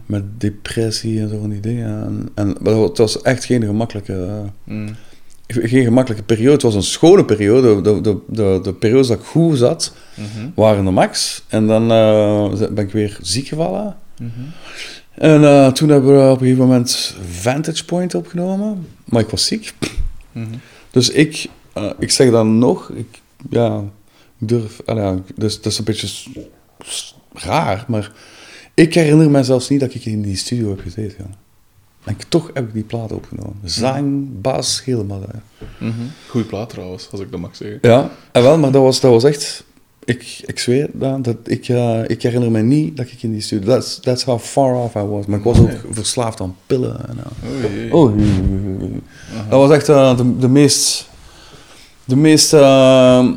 [0.05, 2.03] met depressie en zo van die dingen.
[2.03, 4.95] En, en maar het was echt geen gemakkelijke, Mm.
[5.47, 6.51] geen gemakkelijke periode.
[6.51, 7.82] Het was een schone periode.
[7.82, 9.93] De, de, de, de periodes dat ik goed zat,
[10.55, 11.43] waren de max.
[11.47, 13.95] En dan eh, ben ik weer ziek gevallen.
[15.13, 18.88] En eh, toen hebben we op een gegeven moment Vantage Point opgenomen.
[19.05, 19.73] Maar ik was ziek.
[20.91, 23.84] Dus ik, eh, ik zeg dan nog, ik, ja,
[24.39, 26.30] ik durf, ja, dus dat is een beetje
[27.34, 28.11] raar, maar
[28.80, 31.15] ik herinner me zelfs niet dat ik in die studio heb gezeten.
[31.17, 31.36] Ja.
[32.03, 33.55] En ik- toch heb ik die plaat opgenomen.
[33.63, 35.21] Zang, bas, helemaal.
[35.21, 35.91] hè.
[36.30, 37.80] Goeie plaat trouwens, als ik dat mag zeggen.
[37.82, 39.63] Ja, en wel, maar dat was, dat was echt
[40.05, 41.67] ik, ik zweer dat, dat ik,
[42.07, 43.67] ik herinner me niet dat ik in die studio...
[43.67, 45.25] That's, that's how far off I was.
[45.25, 47.09] Maar ik was ook verslaafd aan pillen.
[47.09, 47.17] En,
[47.49, 47.93] Oei, jee.
[47.93, 48.13] oh.
[49.49, 51.07] Dat was echt eh, de, de meest...
[52.05, 53.27] De meest eh,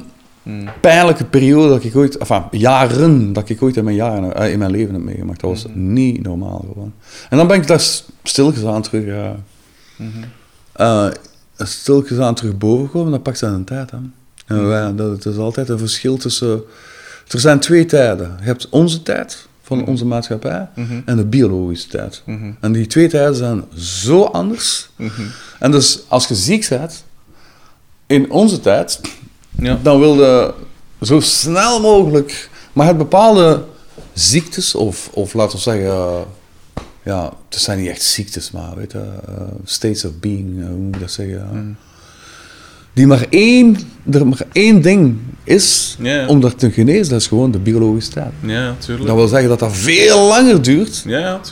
[0.42, 0.68] Hmm.
[0.80, 2.16] pijnlijke periode dat ik ooit...
[2.16, 5.40] Enfin, jaren dat ik ooit in mijn, jaren, eh, in mijn leven heb meegemaakt.
[5.40, 6.92] Dat was niet normaal gewoon.
[7.30, 7.82] En dan ben ik daar
[8.22, 9.36] stilgezaan terug...
[10.72, 11.08] eh,
[11.56, 13.12] stilgezaan terug boven gekomen.
[13.12, 13.98] Dat pakt zijn een tijd, hè.
[14.46, 16.62] En wij, dat, het is altijd een verschil tussen...
[17.28, 18.36] Er zijn twee tijden.
[18.38, 20.68] Je hebt onze tijd van onze maatschappij
[21.04, 22.22] en de biologische tijd.
[22.60, 24.90] En die twee tijden zijn zo anders.
[25.58, 27.04] En dus als je ziek bent,
[28.06, 29.00] in onze tijd,
[29.58, 29.78] Ja.
[29.82, 30.54] dan wil je
[31.00, 32.50] zo snel mogelijk...
[32.72, 33.64] Maar je hebt bepaalde
[34.12, 35.86] ziektes, of, of laten we zeggen...
[35.86, 36.20] eh,
[37.04, 39.34] ja, het zijn niet echt ziektes, maar weet je, eh,
[39.64, 41.78] states of being, eh, hoe moet ik dat zeggen?
[42.92, 43.76] Die maar één,
[44.10, 45.96] er maar één ding is
[46.26, 48.32] om dat te genezen, dat is gewoon de biologische tijd.
[48.40, 49.06] Ja, tuurlijk.
[49.06, 51.04] Dat wil zeggen dat dat veel langer duurt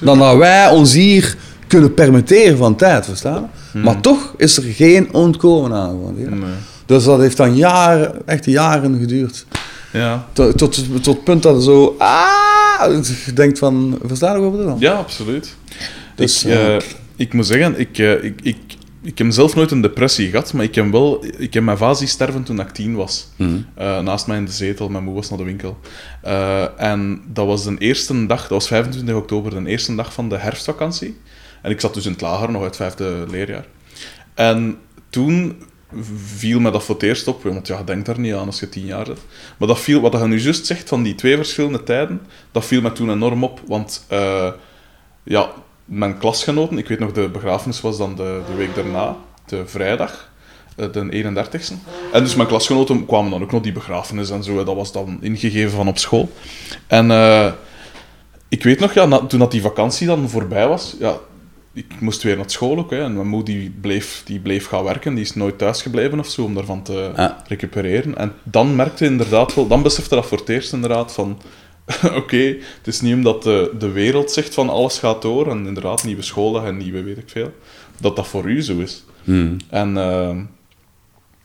[0.02, 1.36] dan dat wij ons hier
[1.66, 3.50] kunnen permitteren van tijd, verstaan?
[3.72, 5.88] Maar toch is er geen ontkomen aan.
[5.88, 6.42] Gewoon.
[6.90, 9.46] Dus dat heeft dan jaren, echt jaren geduurd.
[9.92, 10.28] Ja.
[10.32, 13.02] Tot, tot, tot het punt dat je zo, ah,
[13.34, 14.76] denkt van, verstaan wat ik bedoel?
[14.78, 15.56] ja, absoluut.
[16.14, 16.82] Dus, ik, eh, eh,
[17.16, 18.56] ik moet zeggen, ik, eh, ik, ik,
[19.02, 21.24] ik heb zelf nooit een depressie gehad, maar ik heb wel...
[21.38, 23.28] Ik heb mijn vaas zien sterven toen ik tien was.
[23.36, 23.60] Mhm.
[24.04, 25.78] Naast mij in de zetel, mijn moe was naar de winkel.
[26.76, 30.36] En dat was de eerste dag, dat was 25 oktober, de eerste dag van de
[30.36, 31.16] herfstvakantie.
[31.62, 33.66] En ik zat dus in het lager, nog uit het vijfde leerjaar.
[34.34, 34.78] En
[35.10, 35.56] toen
[36.24, 38.60] viel me dat voor het eerst op, want ja, je denkt daar niet aan als
[38.60, 39.20] je tien jaar bent.
[39.56, 42.20] Maar dat viel, wat je nu juist zegt van die twee verschillende tijden,
[42.52, 43.60] dat viel me toen enorm op.
[43.66, 44.52] Want eh,
[45.22, 45.50] ja,
[45.84, 49.16] mijn klasgenoten, ik weet nog, de begrafenis was dan de, de week daarna,
[49.46, 50.30] de vrijdag,
[50.76, 51.74] eh, de 31ste.
[52.12, 55.18] En dus mijn klasgenoten kwamen dan ook nog die begrafenis en zo, dat was dan
[55.20, 56.32] ingegeven van op school.
[56.86, 57.52] En eh,
[58.48, 61.18] ik weet nog, ja, toen dat die vakantie dan voorbij was, ja,
[61.72, 62.90] ik moest weer naar school ook.
[62.90, 66.18] Hè, en mijn moeder die bleef, die bleef gaan werken, die is nooit thuis gebleven
[66.18, 67.30] of zo, om daarvan te Ah.
[67.46, 68.16] recupereren.
[68.16, 71.40] En dan merkte je inderdaad wel, dan besefte dat voor het eerst inderdaad van,
[72.20, 76.04] oké, het is niet omdat de, de wereld zegt van alles gaat door, en inderdaad
[76.04, 77.52] nieuwe schooldag en nieuwe weet ik veel,
[78.00, 79.04] dat dat voor u zo is.
[79.24, 79.56] Hmm.
[79.68, 80.36] En eh,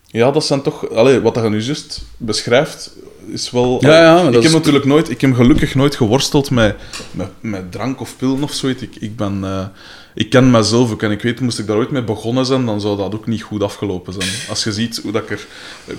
[0.06, 0.90] ja, dat zijn toch...
[0.90, 2.96] Allee, wat je nu juist beschrijft,
[3.28, 3.78] is wel...
[3.80, 5.10] Ja, ja, ik heb is- natuurlijk nooit...
[5.10, 6.76] Ik heb gelukkig nooit geworsteld met,
[7.10, 8.82] met, met drank of pillen of zoiets.
[8.82, 9.44] Ik, ik ben...
[9.44, 9.66] eh,
[10.14, 12.80] ik ken mezelf ook en ik weet, moest ik daar ooit mee begonnen zijn, dan
[12.80, 14.28] zou dat ook niet goed afgelopen zijn.
[14.48, 15.46] Als je ziet hoe dat ik er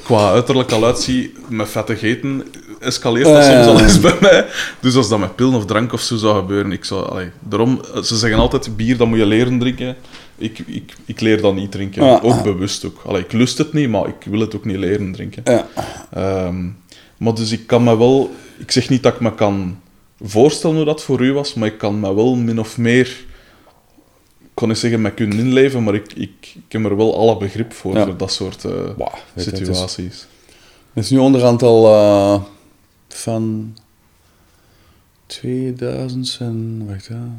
[0.03, 2.43] qua uiterlijk al uitzie, met vettig eten,
[2.80, 4.45] escaleert dat soms al eens bij mij.
[4.80, 7.09] Dus als dat met pillen of drank of zo zou gebeuren, ik zou...
[7.09, 9.95] Allee, daarom, ze zeggen altijd, bier, dat moet je leren drinken.
[10.38, 12.01] Ik, ik, ik leer dat niet drinken.
[12.23, 13.01] Ook bewust ook.
[13.05, 15.43] Allee, ik lust het niet, maar ik wil het ook niet leren drinken.
[16.13, 16.55] Ehm,
[17.18, 18.32] maar dus ik kan me wel...
[18.57, 19.80] Ik zeg niet dat ik me kan
[20.22, 23.26] voorstellen hoe dat voor u was, maar ik kan me wel min of meer...
[24.41, 27.38] Ik kan niet zeggen met kunnen inleven, maar ik, ik, ik heb er wel alle
[27.38, 28.05] begrip voor, Ja.
[28.05, 28.72] voor dat soort eh,
[29.34, 30.28] het is- situaties.
[30.93, 32.41] Het is nu onderhand al eh,
[33.07, 33.76] van
[35.26, 37.30] 2000 en, wacht, ja,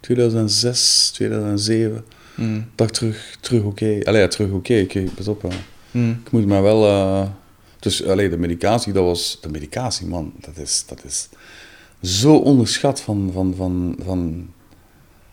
[0.00, 2.64] 2006, 2007, Mm.
[2.74, 3.98] dat ik terug, terug oké.
[4.04, 5.52] Allee, ja, terug oké, oké, pas op.
[5.90, 6.20] Mm.
[6.24, 6.86] Ik moet mij wel...
[6.86, 7.28] eh,
[7.82, 9.38] dus allee, de medicatie, dat was...
[9.40, 11.28] De medicatie, man, dat is, dat is
[12.02, 13.30] zo onderschat van...
[13.34, 14.48] van, van, van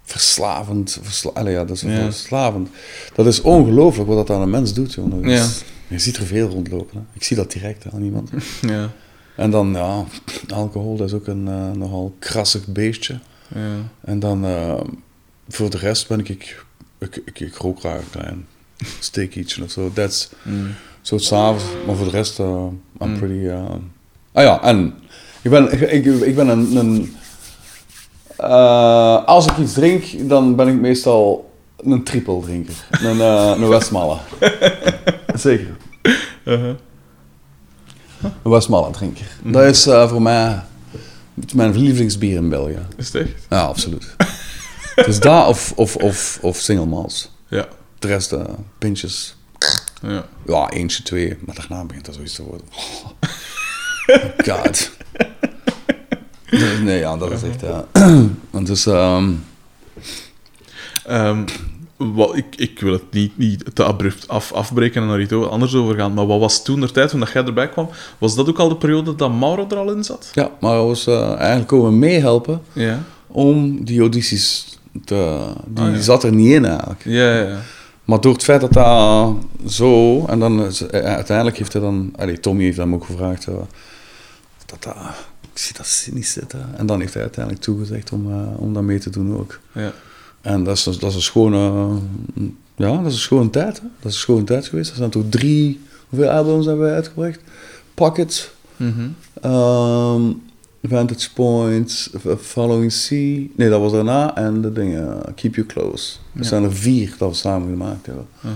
[0.03, 0.99] verslavend.
[1.01, 2.03] Versla, allee, ja, dat is Ja.
[2.03, 2.69] verslavend.
[3.15, 5.43] Dat is ongelooflijk wat dat aan een mens doet, Ja.
[5.43, 6.97] is- Je ziet er veel rondlopen.
[6.97, 7.03] Hè.
[7.13, 8.29] Ik zie dat direct aan iemand.
[8.61, 8.91] Ja.
[9.35, 10.05] En dan, ja,
[10.53, 13.19] alcohol, dat is ook een eh, nogal krassig beestje.
[13.55, 13.75] Ja.
[14.01, 14.81] En dan, eh,
[15.47, 16.65] voor de rest ben ik, ik,
[16.97, 18.45] ik, ik, ik rook graag een klein
[18.99, 19.91] steakietje of zo.
[19.93, 20.67] That's, Mm.
[21.09, 22.45] Zo s'avonds, maar voor de rest, eh
[23.01, 23.17] I'm Mm.
[23.17, 23.47] pretty...
[23.47, 23.63] eh,
[24.31, 24.93] Ah ja, en
[25.41, 26.75] ik ben, ik, ik, ik ben een...
[26.75, 27.15] een
[28.37, 32.73] eh, als ik iets drink, dan ben ik meestal een triple drinker.
[32.89, 34.17] Een, eh een Westmalle.
[35.35, 35.77] Zeker.
[36.45, 36.75] Uh-huh.
[38.43, 39.27] Een Westmalle drinker.
[39.43, 40.61] Dat is eh, voor mij
[41.55, 42.79] mijn lievelingsbier in België.
[42.97, 43.45] Is het echt?
[43.49, 44.15] Ja, absoluut.
[44.95, 47.31] Is dat of, of, of, of single malts.
[47.47, 47.67] Ja.
[47.99, 48.35] De rest,
[48.77, 49.37] pintjes.
[50.01, 50.25] Ja.
[50.45, 51.37] Ja, eentje, twee.
[51.45, 52.67] Maar daarna begint dat zoiets te worden.
[52.75, 53.09] Oh.
[54.57, 54.91] God.
[56.49, 57.61] Dus nee, ja, dat is echt...
[57.61, 57.85] ja.
[58.51, 58.85] Want dus...
[58.85, 59.31] ehm,
[61.05, 61.43] Ehm,
[61.97, 65.75] wat, ik, ik wil het niet, niet te abrupt af, afbreken en naar iets anders
[65.75, 68.49] over gaan, maar wat was toen de tijd, toen dat jij erbij kwam, was dat
[68.49, 70.29] ook al de periode dat Mauro er al in zat?
[70.33, 73.03] ja, maar hij was eh, eigenlijk komen meehelpen Ja.
[73.27, 75.39] om die audities te...
[75.67, 76.01] Die, Ah, ja.
[76.01, 77.01] zat er niet in eigenlijk.
[77.05, 77.59] Ja, ja, ja.
[78.09, 79.35] Maar door het feit dat dat
[79.71, 80.25] zo...
[80.25, 82.13] En dan is- eh, uiteindelijk heeft hij dan...
[82.15, 83.47] Allee, Tommy heeft hem ook gevraagd...
[83.47, 83.53] eh,
[84.65, 84.95] dat, dat,
[85.53, 86.69] ik zie dat niet zitten.
[86.77, 89.59] En dan heeft hij uiteindelijk toegezegd om, eh, om dat mee te doen ook.
[89.71, 89.91] Ja.
[90.41, 91.89] En dat is, dat is een schone,
[92.75, 93.77] ja, dat is een schone tijd.
[93.77, 93.83] Hè?
[93.99, 94.89] Dat is een schone tijd geweest.
[94.89, 95.79] Er zijn toch drie,
[96.09, 97.39] hoeveel albums hebben wij uitgebracht?
[97.93, 99.07] Pocket, Mhm.
[99.41, 100.21] ehm,
[100.83, 102.09] Vantage Point,
[102.41, 106.15] Following Sea, nee dat was daarna, en de dingen, Keep You Close.
[106.33, 106.47] Er Ja.
[106.47, 108.25] zijn er vier dat we samen gemaakt hebben.
[108.41, 108.53] Mhm.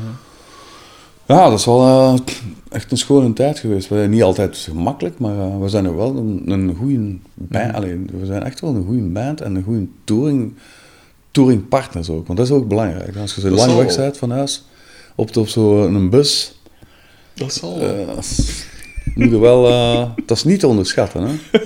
[1.26, 2.20] Ja, dat is wel eh,
[2.70, 3.90] echt een schone tijd geweest.
[3.90, 7.74] We zijn niet altijd gemakkelijk, maar eh, we zijn er wel een, een goede band.
[7.74, 10.54] Alleen, we zijn echt wel een goede band en een goede touring,
[11.32, 12.26] touringpartners ook.
[12.28, 13.18] Want dat is ook belangrijk.
[13.18, 14.66] Als je zo Dat lang weg bent van huis,
[15.16, 16.60] op, op zo'n bus,
[17.34, 17.80] Dat zal...
[17.82, 18.18] eh,
[19.16, 19.68] moet je wel...
[19.68, 21.34] eh, dat is niet te onderschatten, hè?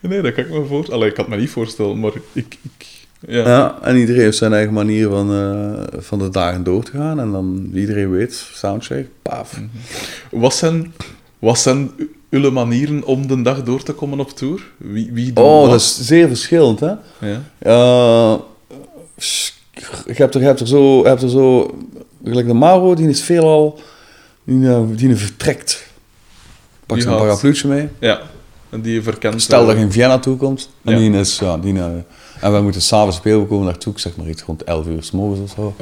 [0.00, 0.92] Nee, dat kan ik me voorstellen.
[0.94, 2.58] Allee, ik kan het me niet voorstellen, maar ik...
[2.72, 2.98] ik
[3.28, 3.48] ja.
[3.48, 7.20] Ja, en iedereen heeft zijn eigen manier van, eh, van de dagen door te gaan.
[7.20, 9.60] En dan iedereen weet, soundcheck, paf.
[10.30, 10.94] Wat zijn,
[11.38, 14.62] wat zijn u- uw manieren om de dag door te komen op tour?
[14.76, 15.70] Wie, wie Oh, wat?
[15.70, 16.92] dat is zeer verschillend, hè?
[17.18, 18.40] Ja.
[20.06, 21.74] Je hebt er, je hebt er zo, je hebt er zo,
[22.24, 23.80] gelijk de Mauro, die is veelal,
[24.44, 25.86] die, eh, die vertrekt.
[26.86, 27.88] Pak zijn gaat- parapluutje mee.
[27.98, 28.20] ja.
[28.70, 29.42] En die je verkent...
[29.42, 31.84] Stel eh, dat je in Vienna toe komt, en die is, ja, die, eh,
[32.40, 35.02] en wij moeten s'avonds spelen, we komen naartoe, ik zeg maar iets rond 11 uur
[35.02, 35.74] s morgens of zo.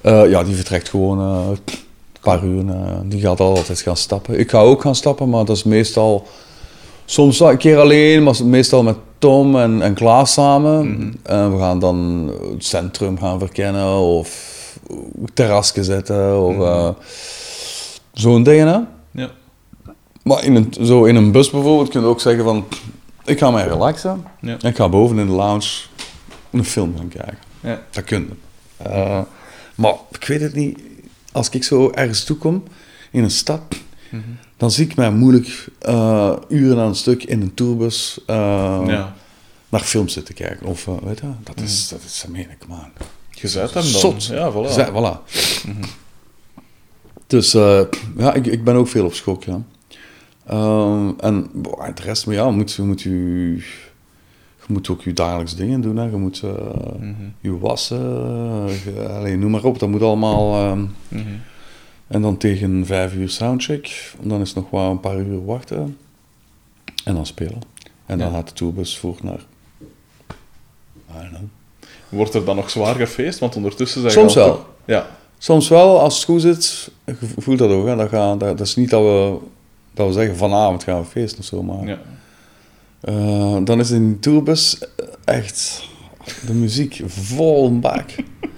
[0.00, 1.58] Eh, ja, die vertrekt gewoon een
[2.20, 2.64] paar uur.
[3.04, 4.38] die gaat altijd gaan stappen.
[4.38, 6.26] Ik ga ook gaan stappen, maar dat is meestal...
[7.08, 11.14] Soms een keer alleen, maar meestal met Tom en, en Klaas samen.
[11.22, 14.54] En we gaan dan het centrum gaan verkennen of
[15.34, 16.88] terrasje zetten of eh,
[18.12, 18.88] zo'n dingen.
[20.26, 22.64] Maar in een, zo in een bus bijvoorbeeld kun je ook zeggen van...
[23.24, 24.24] Ik ga mij relaxen.
[24.40, 24.56] Ja.
[24.60, 25.68] En ik ga boven in de lounge
[26.50, 27.38] een film gaan kijken.
[27.60, 27.82] Ja.
[27.90, 28.84] Dat kun je.
[28.84, 29.20] Eh,
[29.74, 30.80] maar ik weet het niet.
[31.32, 32.62] Als ik zo ergens toe kom,
[33.10, 33.60] in een stad,
[34.56, 38.36] dan zie ik mij moeilijk eh, uren aan een stuk in een tourbus eh,
[38.86, 39.14] ja.
[39.68, 40.66] naar films zitten kijken.
[40.66, 42.90] Of, weet je, dat is, dat is, dat meen ik, man.
[43.30, 44.00] Je zet hem dan.
[44.00, 44.24] Zot.
[44.24, 44.88] Ja, voilà.
[44.88, 45.34] Voilà.
[47.26, 47.80] Dus eh,
[48.16, 49.62] ja, ik, ik ben ook veel op schok, ja.
[50.46, 53.10] Ehm, en boah, de rest, maar ja, moet, je moet je,
[54.66, 55.96] je moet ook je dagelijks dingen doen.
[55.96, 56.04] Hè.
[56.04, 56.50] Je moet eh,
[57.00, 57.12] Mhm.
[57.40, 57.98] je wassen,
[58.66, 59.78] je- allee, noem maar op.
[59.78, 60.54] Dat moet allemaal.
[60.70, 61.24] ehm, Mhm.
[62.06, 64.12] en dan tegen vijf uur soundcheck.
[64.22, 65.96] Dan is het nog wel een paar uur wachten.
[67.04, 67.58] En dan spelen.
[68.06, 68.34] En dan Ja.
[68.34, 69.40] gaat de tourbus voort naar...
[71.10, 71.42] I don't know.
[72.08, 73.38] Wordt er dan nog zwaar gefeest?
[73.38, 74.66] Want ondertussen zijn Soms wel.
[74.84, 75.06] Ja.
[75.38, 77.86] Soms wel, als het goed zit, je voelt dat ook.
[77.86, 77.96] Hè.
[77.96, 79.36] Dat, gaat, dat, dat is niet dat we,
[79.96, 81.98] dat we zeggen vanavond gaan we feesten of zo, maar ja.
[83.00, 84.78] eh, dan is in de tourbus
[85.24, 85.88] echt
[86.46, 88.04] de muziek vol een bak.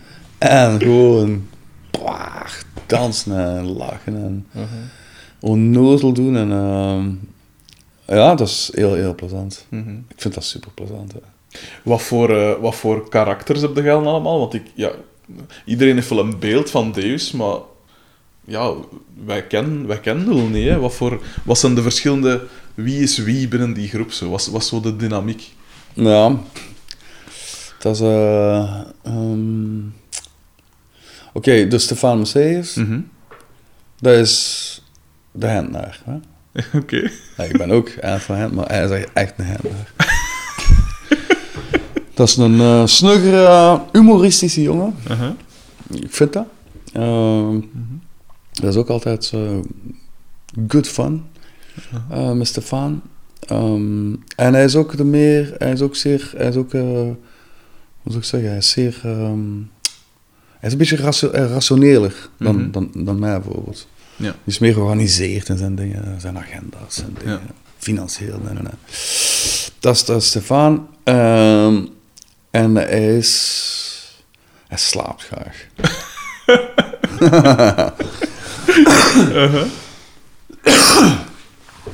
[0.38, 1.46] en gewoon
[1.90, 4.64] pwaag, dansen en lachen en Mhm.
[5.40, 6.36] onnozel doen.
[6.36, 7.10] En, ehm,
[8.18, 9.66] ja, dat is heel, heel plezant.
[9.68, 9.90] Mhm.
[10.08, 11.12] Ik vind dat super plezant.
[11.12, 11.18] Hè.
[11.84, 14.38] Wat voor, eh, wat voor karakters heb je dan allemaal?
[14.38, 14.90] Want ik, ja,
[15.64, 17.56] iedereen heeft wel een beeld van Deus, maar
[18.48, 18.72] ja,
[19.24, 20.68] wij kennen, wij kennen het niet.
[20.68, 20.78] Hè.
[20.78, 22.46] Wat, voor, wat zijn de verschillende...
[22.74, 24.12] Wie is wie binnen die groep?
[24.12, 24.30] Zo?
[24.30, 25.52] Wat, is zo de dynamiek?
[25.94, 26.36] Ja,
[27.78, 28.00] dat is.
[28.00, 29.78] eh, ehm,
[31.32, 33.00] Oké, dus Stefan Mercedes, Mhm.
[34.00, 34.82] dat is
[35.32, 36.00] de handelaar.
[36.80, 37.10] Oké.
[37.36, 39.92] Ja, ik ben ook eind van hand, maar hij is echt- een handelaar.
[42.14, 44.94] dat is een eh snuggere, humoristische jongen.
[45.08, 45.34] Aha.
[45.90, 46.46] Ik vind dat.
[46.92, 47.60] Ehm,
[48.60, 49.32] Dat is ook altijd
[50.68, 51.24] good fun
[52.10, 53.02] eh, met Stefan.
[53.40, 56.80] Ehm, en hij is ook de meer, hij is ook zeer, hij is ook, eh,
[56.82, 57.16] hoe
[58.04, 59.48] zou ik zeggen, hij is zeer, ehm,
[60.58, 62.70] hij is een beetje ratio- eh, rationeler dan, Mhm.
[62.70, 63.88] dan, dan mij bijvoorbeeld.
[64.16, 64.30] Ja.
[64.30, 67.40] Die is meer georganiseerd in zijn dingen, zijn agenda's en dingen, Ja.
[67.78, 68.38] financieel.
[68.44, 68.72] Nee, nee, nee.
[69.80, 70.88] Dat is, dat is Stefan.
[71.04, 71.84] Ehm,
[72.50, 74.16] en hij is,
[74.68, 75.66] hij slaapt graag.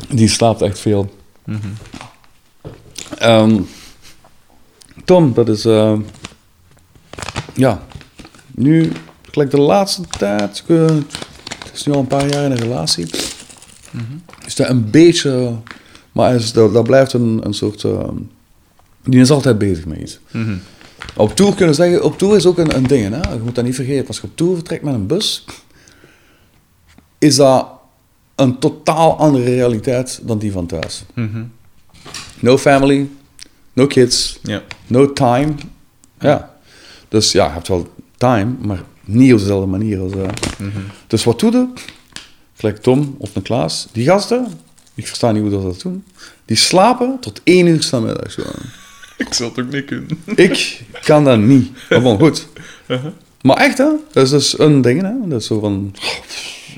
[0.09, 1.14] Die slaapt echt veel.
[3.18, 3.61] Ehm,
[5.05, 5.64] Tom, dat is...
[5.64, 5.99] eh,
[7.55, 7.83] ja,
[8.55, 8.93] nu,
[9.31, 10.64] gelijk de laatste tijd...
[10.66, 13.07] Het is nu al een paar jaar in een relatie.
[14.47, 15.57] Is dat een beetje...
[16.12, 17.85] Maar is, dat, dat blijft een, een soort...
[17.85, 18.09] eh,
[19.05, 20.18] die is altijd bezig met iets.
[20.31, 20.57] Mhm.
[21.16, 23.33] Op tour kunnen zeggen, op tour is ook een, een ding, hè?
[23.33, 24.07] je moet dat niet vergeten.
[24.07, 25.45] Als je op tour vertrekt met een bus,
[27.25, 27.66] is dat
[28.35, 31.05] een totaal andere realiteit dan die van thuis.
[31.14, 31.45] Mhm.
[32.41, 33.09] No family,
[33.72, 34.41] no kids,
[34.87, 35.55] no time.
[36.18, 36.55] Ja.
[37.09, 40.12] Dus ja, je hebt wel time, maar niet op dezelfde manier als...
[40.12, 40.66] eh.
[41.07, 41.66] Dus wat doe je?
[42.55, 44.47] Gelijk Tom of een Klaas, die gasten,
[44.95, 46.05] Ik versta niet hoe dat dat doen.
[46.45, 48.37] Die slapen tot één uur namiddags.
[49.25, 50.18] Ik zou het ook niet kunnen.
[50.49, 51.70] Ik kan dat niet.
[51.89, 52.47] Maar bon, goed.
[52.89, 53.12] Uh-huh.
[53.43, 53.89] Maar echt, hè?
[54.12, 55.29] Dat is dus een ding, hè?
[55.29, 55.95] Dat is zo van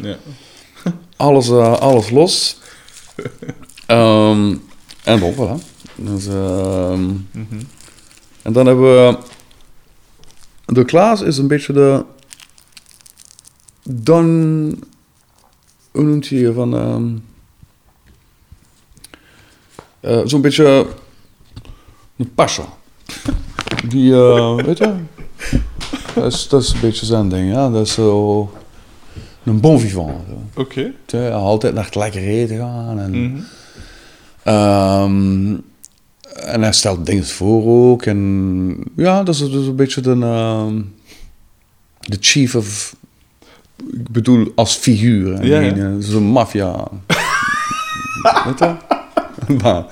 [0.02, 0.16] Ja.
[1.16, 2.58] alles, eh, alles los.
[3.86, 4.56] Ehm,
[5.04, 5.62] en bon, voilà.
[5.94, 7.10] Dus, ehm,
[8.42, 9.18] En dan hebben we...
[10.66, 12.04] De Klaas is een beetje de...
[13.82, 14.24] Dan...
[15.90, 16.76] Hoe noemt hij je van...
[16.76, 17.16] ehm,
[20.00, 20.86] eh, Zo'n beetje...
[22.16, 22.64] Een pasha.
[23.88, 24.94] Die, eh, weet je...
[26.14, 27.70] Dat is, dat is een beetje zijn ding, ja.
[27.70, 28.50] Dat is zo...
[29.46, 30.12] Een bon vivant.
[30.54, 30.92] Oké.
[31.32, 32.98] Altijd naar het lekker eten gaan.
[33.00, 33.40] En, Mhm.
[34.42, 35.54] Ehm,
[36.36, 38.02] en hij stelt dingen voor ook.
[38.02, 40.80] En ja, dat is, dat is een beetje de, ehm,
[42.00, 42.96] de chief of...
[43.92, 45.44] Ik bedoel, als figuur.
[45.44, 45.72] Ja, ja.
[45.74, 46.74] Eh, Zo'n maffia.
[48.44, 48.74] Weet je?
[49.62, 49.84] maar,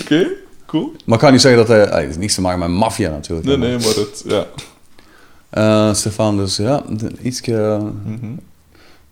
[0.00, 0.26] Oké,
[0.66, 0.92] cool.
[1.04, 1.84] maar ik kan niet zeggen dat hij...
[1.86, 3.46] Hij heeft niets te maken met maffia natuurlijk.
[3.48, 4.24] Nee, nee, maar het...
[4.26, 4.46] Ja.
[5.50, 6.82] Eh, Stefan, dus ja,
[7.22, 7.78] ietske...
[8.04, 8.26] Mhm.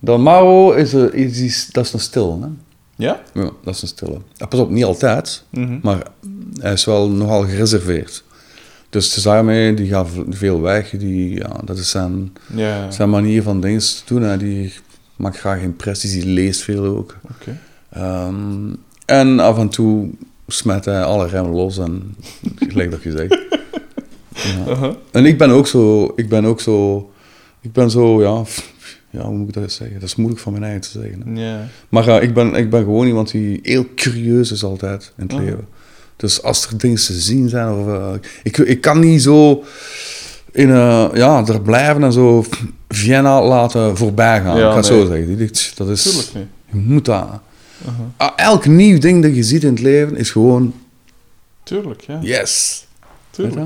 [0.04, 2.48] Dan Mauro is, er- is, is, dat is een stil, hè?
[2.96, 3.20] Ja?
[3.34, 4.18] Ja, dat is een stille.
[4.48, 5.78] Pas op, niet altijd, Mhm.
[5.82, 6.02] maar
[6.60, 8.24] hij is wel nogal gereserveerd.
[8.90, 10.90] Dus daarmee, die gaat veel weg.
[10.90, 14.22] Die, ja, dat is zijn, Ja, zijn manier van dingen te doen.
[14.22, 14.36] Hè.
[14.36, 14.72] Die
[15.16, 17.16] maakt graag impressies, die leest veel ook.
[17.30, 17.58] oké.
[17.90, 18.72] Ehm,
[19.06, 20.10] en af en toe
[20.46, 22.16] smet hij alle remmen los en
[22.68, 23.38] gelijk dat je zegt.
[24.32, 24.66] Ja.
[24.72, 24.92] Uh-huh.
[25.10, 27.10] En ik ben ook zo, ik ben ook zo,
[27.60, 28.42] ik ben zo, ja,
[29.14, 30.00] ja, hoe moet ik dat zeggen?
[30.00, 31.36] Dat is moeilijk van mijn eigen te zeggen.
[31.36, 31.58] hè.
[31.88, 35.40] Maar ik, ben, ik ben gewoon iemand die heel curieus is altijd in het Oh.
[35.40, 35.66] leven.
[36.16, 38.12] Dus als er dingen te zien zijn, of, eh,
[38.42, 39.64] ik, ik kan niet zo
[40.52, 42.44] in, eh, ja, er blijven en zo
[42.88, 44.56] Vienna laten voorbij gaan.
[44.58, 45.00] Ja, ik ga het nee.
[45.00, 45.74] zo zeggen.
[45.74, 46.46] Dat is, Tuurlijk niet.
[46.84, 47.28] je moet dat.
[48.16, 50.74] Ah, Elk nieuw ding dat je ziet in het leven is gewoon
[51.62, 52.18] Tuurlijk, ja.
[52.22, 52.86] yes.
[53.30, 53.56] Tuurlijk.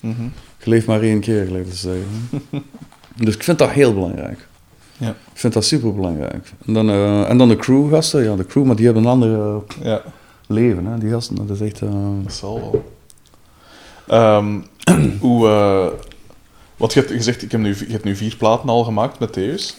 [0.00, 0.06] je?
[0.08, 0.22] Mhm.
[0.62, 2.06] Je leeft maar één keer, gelijk te zeggen.
[3.24, 4.46] dus ik vind dat heel belangrijk.
[4.98, 5.08] Ja.
[5.08, 6.52] Ik vind dat super belangrijk.
[6.66, 9.40] En dan, eh, en dan de crewgasten, ja, de crew, maar die hebben een ander
[9.40, 10.02] eh, Ja,
[10.46, 10.98] leven, hè.
[10.98, 11.82] Die gasten, dat is echt...
[11.82, 11.90] eh,
[12.22, 12.84] dat zal wel.
[14.06, 14.60] Ehm,
[15.20, 15.48] hoe...
[16.76, 19.32] wat je hebt gezegd, ik heb nu, je hebt nu vier platen al gemaakt met
[19.32, 19.76] Theus.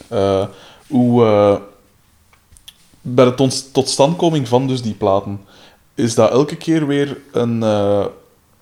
[0.88, 1.62] Hoe...
[3.02, 5.40] bij de tot- totstandkoming van dus die platen,
[5.96, 7.62] is dat elke keer weer een...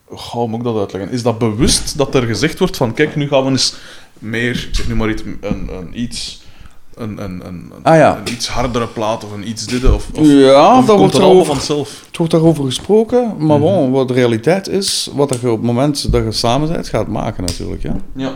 [0.09, 1.11] goh, hoe moet ik dat uitleggen?
[1.11, 3.75] Is dat bewust dat er gezegd wordt van, kijk, nu gaan we eens
[4.19, 6.43] meer, ik zeg nu maar iets, een, een iets...
[6.95, 8.17] Een, een, een, een- Ah, ja.
[8.17, 11.21] een iets hardere plaat of een iets dit of, of, Ja, of dat wordt er
[11.21, 12.03] allemaal over, vanzelf.
[12.07, 16.11] het wordt daarover gesproken, maar bon, wat de realiteit is, wat er op het moment
[16.11, 17.81] dat je samen bent, gaat maken natuurlijk.
[17.81, 17.95] Ja.
[18.15, 18.31] Ja.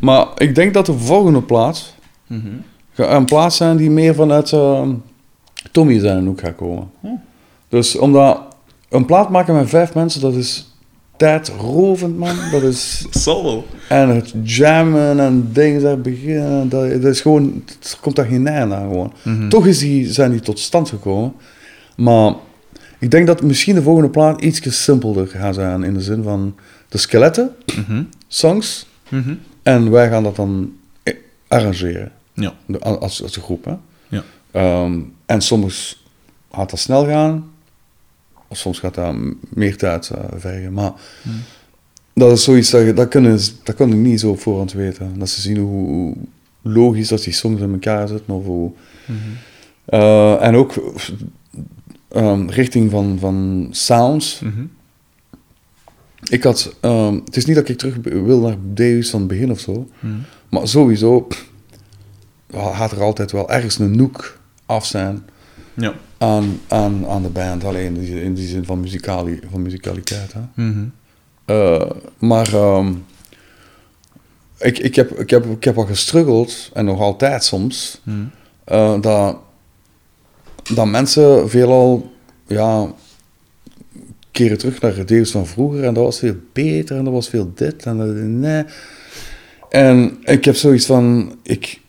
[0.00, 1.94] Maar ik denk dat de volgende plaats
[2.26, 2.46] Mhm.
[2.94, 4.82] een plaats zijn die meer vanuit eh,
[5.72, 6.90] Tommy zijn hoek gaat komen.
[7.68, 8.40] Dus omdat
[8.88, 10.69] een plaat maken met vijf mensen, dat is
[11.20, 12.36] tijdrovend, man.
[12.50, 13.04] Dat is...
[13.10, 13.66] Zal wel.
[13.88, 18.46] En het jammen en dingen daar beginnen, dat, dat is gewoon, er komt daar geen
[18.46, 19.12] eind aan gewoon.
[19.22, 19.48] Mhm.
[19.48, 21.32] Toch is die, zijn die tot stand gekomen.
[21.96, 22.34] Maar
[22.98, 26.54] ik denk dat misschien de volgende plaat iets simpelder gaat zijn in de zin van
[26.88, 27.50] de skeletten,
[27.86, 28.02] Mhm.
[28.28, 29.34] songs, Mhm.
[29.62, 30.72] en wij gaan dat dan
[31.48, 32.52] arrangeren Ja.
[32.80, 33.64] als, als een groep.
[33.64, 33.74] Hè?
[34.08, 34.22] Ja.
[34.50, 36.04] Ehm, en soms
[36.52, 37.49] gaat dat snel gaan,
[38.50, 39.14] soms gaat dat
[39.48, 40.72] meer tijd eh, vergen.
[40.72, 40.92] Maar
[42.14, 45.18] dat is zoiets dat, dat, kunnen, dat kan ik niet zo op voorhand weten.
[45.18, 46.16] Dat ze zien hoe, hoe
[46.62, 48.34] logisch dat die songs in elkaar zitten.
[48.34, 48.72] Of hoe,
[49.84, 50.74] Eh, en ook
[52.08, 54.40] ehm, richting van, van sounds.
[54.40, 54.64] Mhm.
[56.28, 59.50] Ik had, ehm, het is niet dat ik terug wil naar Deus van het begin
[59.50, 59.88] of zo.
[59.98, 60.12] Mhm.
[60.48, 61.26] Maar sowieso
[62.52, 65.22] gaat er altijd wel ergens een noek af zijn
[65.74, 65.94] Ja.
[66.18, 67.64] aan, aan, aan de band.
[67.64, 70.32] Alleen in die, in die zin van, muzikali, van muzikaliteit.
[70.32, 70.64] Hè.
[70.64, 70.84] Mhm.
[71.44, 72.92] Eh, maar ehm,
[74.58, 78.16] ik, ik, heb, ik, heb, ik heb wel gestruggeld, en nog altijd soms, Mhm.
[78.64, 79.36] eh, dat,
[80.74, 82.12] dat mensen veelal
[82.46, 82.92] ja,
[84.30, 87.28] keren terug naar de deels van vroeger en dat was veel beter en dat was
[87.28, 88.64] veel dit en dat, nee.
[89.68, 91.79] En ik heb zoiets van, ik,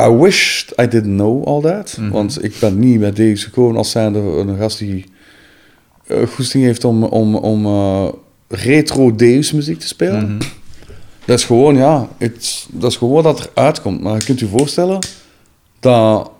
[0.00, 2.10] I wished I didn't know all that, Mhm.
[2.10, 5.04] want ik ben niet met Deus gekomen als zijnde een gast die
[6.06, 8.08] uh, goesting heeft om, om, om eh,
[8.48, 10.24] retro Deus muziek te spelen.
[10.32, 10.40] Mhm.
[11.24, 14.00] Dat is gewoon, ja, het, dat is gewoon wat er uitkomt.
[14.00, 14.98] Maar je kunt je voorstellen
[15.80, 16.30] dat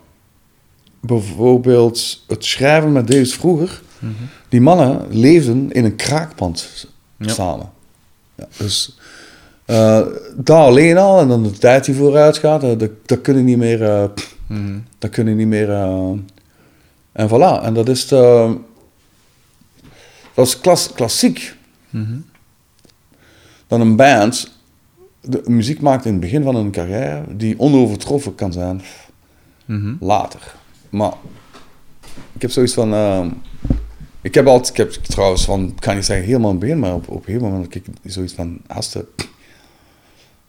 [1.01, 4.13] bijvoorbeeld het schrijven met Deus vroeger, Mhm.
[4.49, 6.87] die mannen leefden in een kraakpand
[7.19, 7.29] Ja.
[7.33, 7.71] samen.
[8.35, 8.97] Ja, dus
[9.67, 10.01] eh
[10.37, 13.57] daar alleen al, en dan de tijd die vooruit gaat, eh, dat, dat kunnen niet
[13.59, 14.05] meer, eh,
[14.47, 14.79] Mhm.
[14.99, 15.71] dat kunnen niet meer
[17.13, 18.57] En voilà, en dat is de,
[20.35, 21.55] dat is klas, klassiek.
[23.67, 24.53] Dan een band
[25.21, 28.81] de muziek maakt in het begin van een carrière die onovertroffen kan zijn
[30.01, 30.55] later.
[30.91, 31.13] Maar
[32.33, 32.95] ik heb zoiets van.
[34.21, 36.79] ik heb altijd, ik heb trouwens van, ik kan niet zeggen helemaal in het begin,
[36.79, 39.07] maar op, op een gegeven moment heb ik zoiets van, Aste,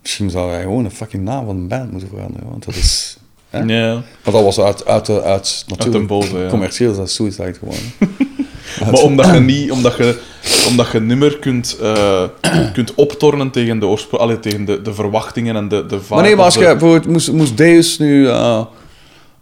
[0.07, 3.17] misschien zou hij gewoon een fucking naam van een band moeten veranderen, want dat is.
[3.49, 3.59] Hè?
[3.59, 3.91] Ja.
[4.23, 6.47] Want dat was uit, uit, de- uit natuurlijk den boze, ja.
[6.49, 7.83] commercieel is dat suicide geworden.
[8.81, 10.19] Maar omdat je niet, omdat je,
[10.67, 12.23] omdat je niet meer kunt, eh,
[12.73, 16.45] kunt optornen tegen de, allee, tegen de, de verwachtingen en de, de Maar nee, maar
[16.45, 18.27] als je bijvoorbeeld moest, moest Deus nu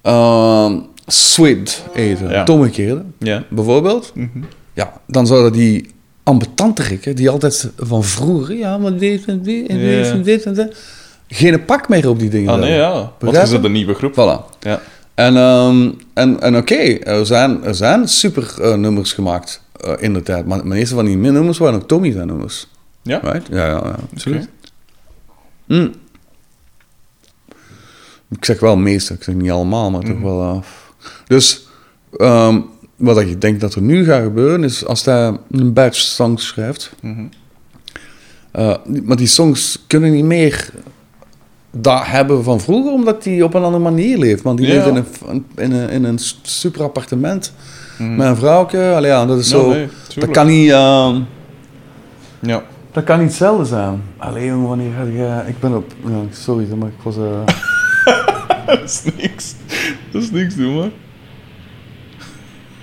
[0.02, 2.44] ehm, Sweet eten, Ja.
[2.44, 3.44] domme kerel, Ja.
[3.50, 4.40] bijvoorbeeld, Mhm.
[4.74, 5.90] ja, dan zouden die
[6.26, 10.54] ambetanterikken, die altijd van vroeger, ja, maar dit en dit en dit en dit en
[10.54, 10.76] dat,
[11.28, 12.92] geen pak meer op die dingen Ah nee, ja.
[12.92, 13.52] Want je Begrijp je?
[13.52, 14.14] zit een nieuwe groep.
[14.14, 14.60] Voilà.
[14.60, 14.82] Ja.
[15.14, 20.14] En, ehm, en, en oké, er zijn, er zijn super eh, nummers gemaakt eh, in
[20.14, 22.68] de tijd, maar de meeste van die nummers waren ook Tommy zijn nummers.
[23.02, 23.20] Ja?
[23.24, 23.48] Right?
[23.50, 23.96] Ja, ja, ja.
[24.14, 24.42] absoluut.
[24.42, 24.50] Oké.
[25.68, 25.94] Mm.
[28.30, 30.42] Ik zeg wel meeste, ik zeg niet allemaal, maar toch wel.
[30.42, 30.58] eh.
[31.28, 31.68] Dus
[32.18, 32.60] ehm,
[32.96, 36.94] wat ik denk dat er nu gaat gebeuren is als hij een batch songs schrijft.
[38.52, 40.70] Eh, maar die songs kunnen niet meer
[41.72, 44.42] dat hebben van vroeger, omdat die op een andere manier leeft.
[44.44, 44.74] Want die Ja.
[44.74, 44.96] leeft in
[45.30, 47.54] een, in een, in een super appartement
[47.98, 48.16] Mhm.
[48.16, 48.92] met een vrouwke.
[48.96, 49.70] Allee, ja, dat is Ja, zo.
[49.70, 50.70] nee, dat kan niet.
[50.72, 51.22] ehm,
[52.40, 52.64] Ja.
[52.92, 54.02] dat kan niet hetzelfde zijn.
[54.18, 55.50] Alleen jongen, wanneer ga je...
[55.50, 55.94] Ik ben op...
[56.32, 57.18] sorry, maar ik was...
[57.18, 57.46] eh,
[58.68, 59.54] Dat is niks.
[60.12, 60.90] Dat is niks, doe maar.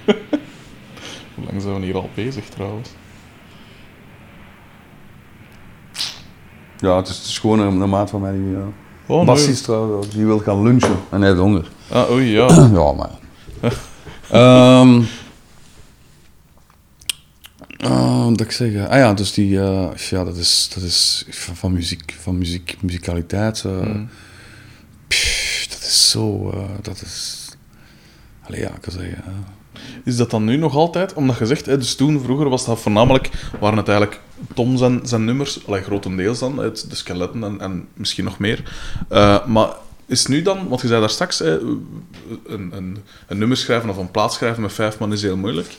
[1.34, 2.88] Hoe lang zijn we hier al bezig trouwens?
[6.78, 8.54] ja, het is, het is gewoon een, een maat van mij die...
[8.56, 8.62] eh
[9.06, 10.96] Oh, trouwens, die wil gaan lunchen.
[11.10, 11.68] En hij heeft honger.
[11.90, 12.46] Ah, oei, ja.
[12.80, 13.10] ja, maar...
[14.30, 15.02] Ehm
[17.78, 18.88] eh, wat ik zeggen?
[18.88, 19.60] Ah ja, dus die...
[19.60, 23.64] eh, ja, dat is, dat is van, van muziek, van muziek, muzikaliteit.
[23.64, 24.08] eh, Mm.
[25.08, 26.50] pff, dat is zo...
[26.50, 27.48] eh, dat is...
[28.42, 29.24] Allee, ja, ik kan zeggen...
[30.04, 31.14] Is dat dan nu nog altijd?
[31.14, 33.30] Omdat je zegt, hè, dus toen, vroeger was dat voornamelijk,
[33.60, 34.20] waren het eigenlijk
[34.54, 38.62] Tom zijn, zijn nummers, allee, grotendeels dan, uit de skeletten en, en misschien nog meer.
[39.08, 39.68] Eh, maar
[40.06, 41.82] is nu dan, want je zei daar straks, hè, een,
[42.46, 45.76] een, een nummer schrijven of een plaat schrijven met vijf man is heel moeilijk.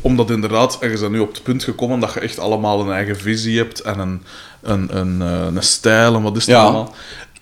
[0.00, 2.92] Omdat inderdaad, en je bent nu op het punt gekomen dat je echt allemaal een
[2.92, 4.22] eigen visie hebt en een,
[4.62, 6.62] een, een, eh, een stijl en wat is het Ja.
[6.62, 6.94] allemaal.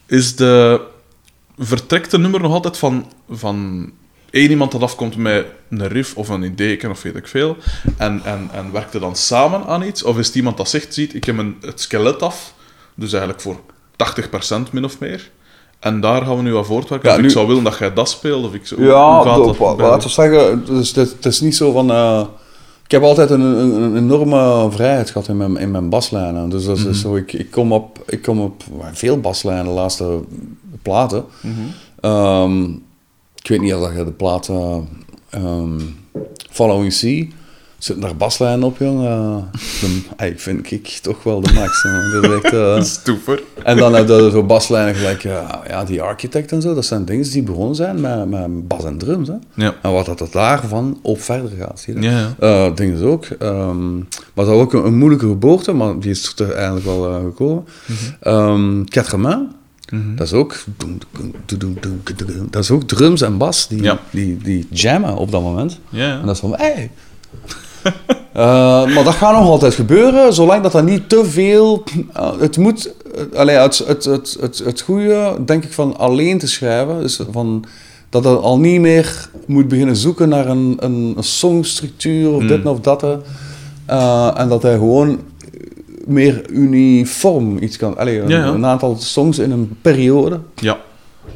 [0.07, 0.81] Is de,
[1.59, 3.91] vertrekt de nummer nog altijd van, van
[4.33, 7.57] één iemand dat afkomt met een riff of een idee, of weet ik veel,
[7.97, 10.03] en, en, en werkt er dan samen aan iets?
[10.03, 12.55] Of is het iemand dat zegt, ziet, ik heb een, het skelet af,
[12.95, 13.57] dus eigenlijk voor
[14.69, 15.31] 80% min of meer,
[15.81, 17.11] en daar gaan we nu aan voortwerken.
[17.11, 19.59] Ja, nu- ik zou willen dat jij dat speelt, of ik zo, Ja, hoe gaat
[19.59, 19.79] dat?
[19.79, 21.91] laten we zeggen, dus het, het is niet zo van...
[21.91, 22.25] eh,
[22.85, 26.49] ik heb altijd een, een, een enorme vrijheid gehad in mijn, in mijn baslijnen.
[26.49, 30.21] Dus dat is zo, ik, ik, kom op, ik kom op veel baslijnen de laatste
[30.83, 31.25] platen.
[31.41, 31.55] Mhm.
[32.01, 32.63] Ehm,
[33.43, 34.89] ik weet niet of je de platen
[35.31, 35.81] ehm,
[36.51, 37.25] Following Sea...
[37.83, 39.49] Zitten daar baslijnen op, jongen?
[39.53, 41.83] De, ey, vind ik toch wel de max.
[42.13, 43.43] Dat is echt, eh, Stoeper.
[43.65, 46.75] en dan heb je zo baslijnen gelijk, ja, ja, die architect en zo.
[46.75, 49.29] Dat zijn dingen die begonnen zijn met, met bas en drums.
[49.29, 49.35] Hè.
[49.55, 49.75] Ja.
[49.83, 51.81] En wat dat het daarvan op verder gaat.
[51.81, 52.01] Zie je?
[52.01, 52.35] Ja, ja.
[52.39, 53.25] Eh, dingen is ook.
[53.25, 54.05] ehm, maar
[54.35, 57.65] dat was ook een, een moeilijke geboorte, maar die is er eigenlijk wel eh, gekomen.
[58.21, 59.47] Ehm Quatre
[59.93, 60.55] Mains, dat is ook.
[62.51, 63.99] Dat is ook drums en bas die, Ja.
[64.11, 65.79] die, die jammen op dat moment.
[65.89, 66.19] Ja.
[66.21, 66.91] En dat is van, hey.
[68.33, 68.43] Eh,
[68.95, 71.83] maar dat gaat nog altijd gebeuren, zolang dat dat niet te veel...
[72.13, 72.95] eh, het moet...
[73.35, 77.65] allee, het, het, het, het, het goede, denk ik, van alleen te schrijven, dus van,
[78.11, 82.67] dat het al niet meer moet beginnen zoeken naar een, een, een songstructuur of dit
[82.67, 83.03] of dat.
[84.37, 85.19] en dat hij gewoon
[86.07, 87.97] meer uniform iets kan...
[87.97, 88.47] Allee, een, Ja, ja.
[88.47, 90.41] een aantal songs in een periode.
[90.55, 90.81] Ja.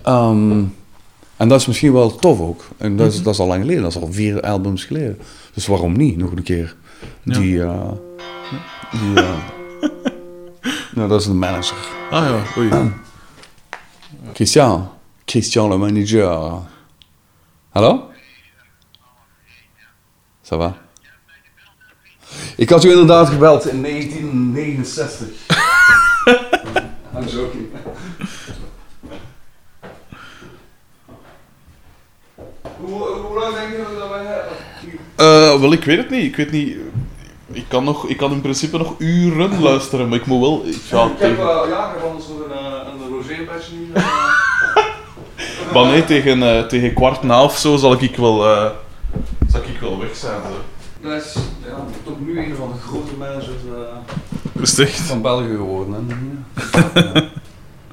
[0.02, 0.62] Ehm,
[1.36, 2.64] en dat is misschien wel tof ook.
[2.76, 5.18] En dat is, dat is al lang geleden, dat is al vier albums geleden.
[5.54, 6.76] Dus waarom niet nog een keer
[7.24, 7.62] die.
[7.62, 7.90] eh,
[8.90, 9.34] die eh,
[10.94, 11.76] nou, dat is een manager.
[12.10, 12.70] Ah ja, oei.
[14.32, 14.88] Christian.
[15.24, 16.52] Christian, le manager.
[17.70, 18.00] Hallo?
[20.50, 20.76] Ça va?
[22.56, 25.26] Ik had u inderdaad gebeld in 1969.
[27.16, 27.66] I'm joking.
[32.80, 34.52] Hoe, hoe lang denk je dat wij hebben?
[35.16, 36.22] Eh, wel, ik weet het niet.
[36.24, 36.76] Ik weet niet.
[37.52, 40.62] Ik kan, nog, ik kan in principe nog uren luisteren, maar ik moet wel.
[40.66, 43.72] Ik ga Ik heb, tegen, uh, ja, ik heb anders nog een, uh, een logeerbedje
[43.76, 44.04] hier.
[45.74, 48.48] maar nee, tegen, eh, tegen kwart na of zo zal ik wel.
[48.48, 48.70] eh,
[50.12, 50.40] zijn.
[51.00, 51.34] Dat is
[52.16, 55.94] toch nu een van de grote managers eh, van België geworden.
[55.94, 57.00] Hè?
[57.00, 57.12] Ja.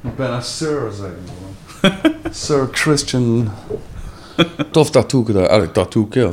[0.04, 1.94] Ik ben een sir, gewoon.
[2.32, 3.52] Sir Christian.
[4.72, 5.50] Tof tattoo gedaan.
[5.50, 6.08] Allee, tattoo.
[6.10, 6.32] Ja,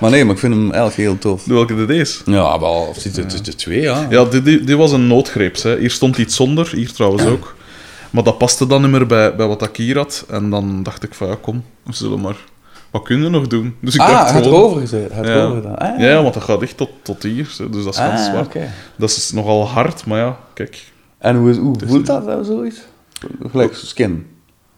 [0.00, 1.44] Maar nee, maar ik vind hem eigenlijk heel tof.
[1.44, 2.22] Welke dit is?
[2.24, 4.06] Ja, wel, of het is twee, ja.
[4.10, 5.62] Ja, dit, dit, dit was een noodgreep.
[5.62, 5.78] Hè.
[5.78, 7.54] Hier stond iets zonder, hier trouwens ook.
[8.10, 10.24] Maar dat paste dan niet meer bij, bij wat ik hier had.
[10.28, 12.36] En dan dacht ik van, ja, kom, we zullen maar...
[12.94, 13.76] Wat kunnen nog doen?
[13.80, 14.58] Dus ik ah, dacht het gewoon...
[14.58, 15.12] erover gezet.
[15.12, 15.32] Het Ja.
[15.34, 15.78] erover gedaan.
[15.78, 17.44] Ah, Ja, ja, want dat gaat echt tot, tot hier.
[17.70, 18.46] Dus dat is Ah, zwart.
[18.46, 18.70] oké.
[18.96, 20.92] Dat is nogal hard, maar ja, kijk.
[21.18, 22.80] En hoe, hoe voelt dat, nou, zoiets?
[23.50, 24.26] Gelijk skin.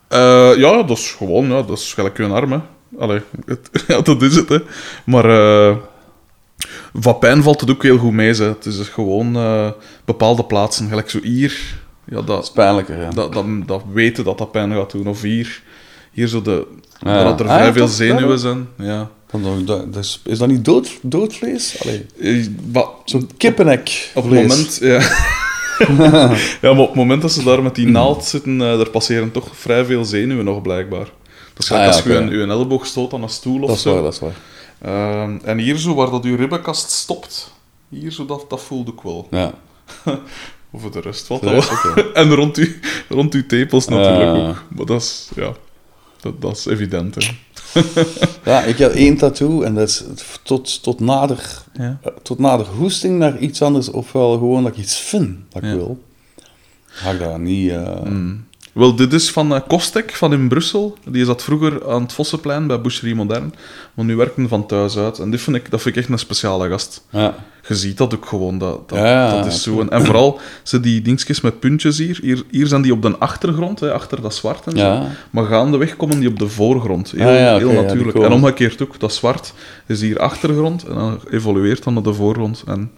[0.09, 2.59] Eh, ja, dat is gewoon, ja, dat is gelijk je arm, hè.
[2.99, 4.59] Allee, het, ja, dat is het, hè.
[5.05, 5.25] Maar
[5.71, 5.77] eh
[6.93, 8.45] van pijn valt het ook heel goed mee, hè.
[8.45, 9.71] Het is gewoon eh,
[10.05, 11.59] bepaalde plaatsen, gelijk zo hier.
[12.05, 13.11] Ja, Dat dat, is pijnlijker, ja.
[13.11, 15.07] dat, dat, dat weten dat dat pijn gaat doen.
[15.07, 15.63] Of hier,
[16.17, 16.67] hier zo de...
[17.01, 17.25] Ja.
[17.25, 18.69] Dat er Ah, vrij veel zenuwen zijn.
[18.79, 19.11] Ja.
[19.31, 21.77] Dan- dan- dat- dat is, is dat niet dood, doodvlees?
[22.21, 22.41] Eh,
[23.05, 24.79] zo'n kippennek op het moment...
[24.81, 24.99] Ja.
[26.63, 29.31] ja, maar op het moment dat ze daar met die naald zitten, eh er passeren
[29.33, 31.05] toch vrij veel zenuwen nog, blijkbaar.
[31.55, 33.69] Dat is gelijk Ah, ja, als je je, je elleboog stoot aan een stoel of
[33.69, 33.93] Dat zo.
[33.95, 34.35] waar, dat is waar.
[34.83, 37.53] Ehm, en hier zo, waar dat uw ribbenkast stopt,
[37.89, 39.29] hier zo, dat, dat voelde ik wel.
[39.31, 39.53] Ja.
[40.73, 42.05] Over de rest rest, wel.
[42.15, 42.69] En rond uw,
[43.09, 44.49] rond uw tepels natuurlijk Ja.
[44.49, 44.63] ook.
[44.77, 45.53] Maar dat is, ja,
[46.21, 47.31] dat, dat is evident, hè.
[48.51, 50.05] Ja, ik heb één tattoo en dat is
[50.43, 51.99] tot, tot, nader, Ja.
[52.03, 55.69] eh, tot nader hoesting naar iets anders, ofwel gewoon dat ik iets vind dat ik
[55.69, 55.75] Ja.
[55.75, 56.03] wil.
[56.87, 57.71] Ga ik daar niet...
[57.71, 58.01] eh,
[58.73, 60.97] Wel, dit is van eh, Kostek, van in Brussel.
[61.09, 63.55] Die zat vroeger aan het Vossenplein bij Boucherie Modern.
[63.95, 65.19] Maar nu werken van thuis uit.
[65.19, 67.05] En dit vind ik, dat vind ik echt een speciale gast.
[67.11, 67.35] Ja.
[67.69, 68.59] Je ziet dat ook gewoon.
[68.59, 69.81] Dat, dat, Ja, dat is zo.
[69.81, 72.19] En, en vooral ze die dingetjes met puntjes hier.
[72.23, 72.45] hier.
[72.51, 75.03] Hier zijn die op de achtergrond, hè, achter dat zwart en zo.
[75.31, 77.11] Maar gaandeweg komen die op de voorgrond.
[77.11, 78.19] Heel, Ah, ja, heel natuurlijk.
[78.19, 79.01] en omgekeerd ook.
[79.01, 79.53] Dat zwart
[79.87, 82.65] is hier achtergrond en dan evolueert dan naar de voorgrond.
[82.67, 82.91] En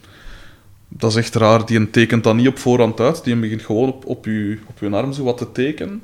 [0.88, 1.66] dat is echt raar.
[1.66, 3.24] Die tekent dan niet op voorhand uit.
[3.24, 6.02] Die begint gewoon op, op, je, op je arm zo wat te tekenen.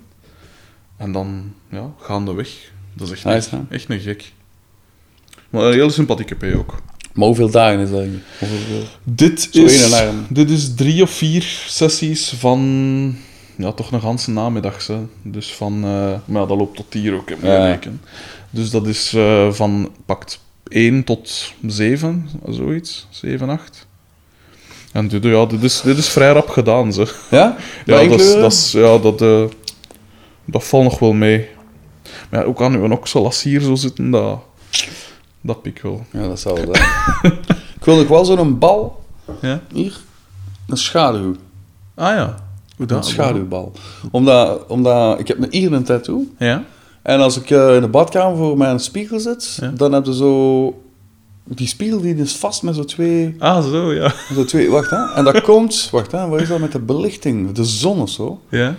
[0.97, 2.73] En dan ja, gaandeweg.
[2.93, 3.61] Dat is echt, hè?
[3.71, 4.33] echt een gek.
[5.51, 6.75] Maar een heel sympathieke P ook.
[7.15, 8.27] Maar hoeveel dagen is dat eigenlijk?
[8.39, 9.91] Hoeveel- Dit Zo is,
[10.29, 13.17] dit is drie of vier sessies van...
[13.57, 14.87] Ja, toch een ganse namiddag.
[14.87, 14.97] Hè.
[15.23, 15.75] Dus van...
[15.75, 17.79] eh, maar ja, dat loopt tot hier ook, heb ik Ja.
[18.51, 19.91] Dus dat is eh, van...
[20.07, 23.07] Pakt 1 tot 7, zoiets.
[23.11, 23.87] 7, 8.
[24.93, 27.15] En dit, ja, dit, is, dit is vrij rap gedaan, ze.
[27.31, 27.57] Ja?
[27.87, 29.45] Ja, Bij dat, is, dat, is, ja dat, eh,
[30.45, 31.49] dat valt nog wel mee.
[32.31, 34.39] Maar ja, ook aan uw oksel, als hier zo zitten, dat,
[35.47, 36.05] dat pik wel.
[36.11, 36.89] Ja, dat zal wel zijn.
[37.79, 39.05] ik wil nog wel zo'n bal
[39.41, 39.61] Ja?
[39.73, 39.97] hier.
[40.69, 41.35] Een schaduw.
[41.95, 42.35] Ah ja.
[42.77, 43.73] Hoe Een schaduwbal.
[44.11, 46.27] Omdat, omdat ik heb hier een tattoo.
[46.39, 46.65] Ja?
[47.03, 49.69] En als ik eh, in de badkamer voor mijn spiegel zit, Ja.
[49.77, 50.83] dan heb je zo...
[51.45, 53.35] Die spiegel die is vast met zo twee...
[53.39, 54.13] Ah, zo, ja.
[54.35, 55.13] Zo twee wacht, hè.
[55.15, 55.89] En dat komt...
[55.93, 56.29] Wacht, hè.
[56.29, 57.53] Wat is dat met de belichting?
[57.53, 58.41] De zon of zo.
[58.49, 58.75] Ja?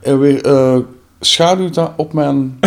[0.00, 0.76] En weer eh
[1.20, 2.58] schaduwt dat op mijn...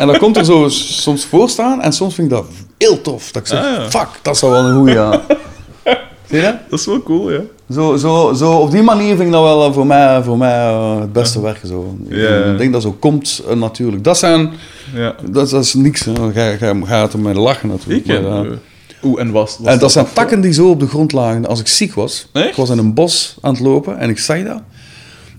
[0.00, 1.82] en dan komt er zo soms voor staan.
[1.82, 2.44] En soms vind ik dat
[2.78, 3.30] heel tof.
[3.32, 3.90] Dat ik zeg, Ah, ja.
[3.90, 4.94] fuck, dat zou wel een goeie...
[4.94, 5.20] ja.
[6.28, 6.56] Zie je dat?
[6.68, 7.40] Dat is wel cool, ja.
[7.72, 10.68] Zo, zo, zo, op die manier vind ik dat wel eh, voor mij, voor mij
[10.68, 11.68] eh, het beste werken.
[11.68, 11.96] Zo.
[12.08, 12.52] Ik Ja.
[12.56, 14.04] denk- dat zo komt eh, natuurlijk.
[14.04, 14.50] Dat, zijn,
[14.94, 15.14] ja.
[15.30, 16.04] dat, dat is niks.
[16.04, 16.12] hè.
[16.12, 18.06] Dan ga, ga, ga het er met lachen natuurlijk.
[18.06, 18.50] Ik, Maar, ja.
[18.50, 18.56] eh,
[19.02, 21.60] Oeh, en was, was en dat zijn takken die zo op de grond lagen als
[21.60, 22.28] ik ziek was.
[22.32, 22.48] Echt?
[22.48, 24.60] Ik was in een bos aan het lopen en ik zag dat.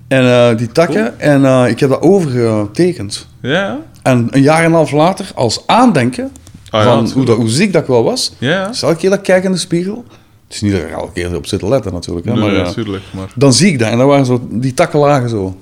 [0.08, 3.28] En die takken, en ik heb dat overgetekend.
[3.42, 3.80] Ja?
[4.04, 6.32] En een jaar en een half later, als aandenken
[6.70, 8.68] Ah, ja, van hoe, dat, hoe ziek dat ik wel was, Ja?
[8.68, 10.06] dus elke keer dat ik kijk in de spiegel.
[10.48, 12.26] Het is niet dat ik er elke keer op zit te letten natuurlijk.
[12.26, 13.32] Hè, Nee, maar, natuurlijk, maar...
[13.36, 15.58] dan zie ik dat en dan waren zo, die takken lagen zo.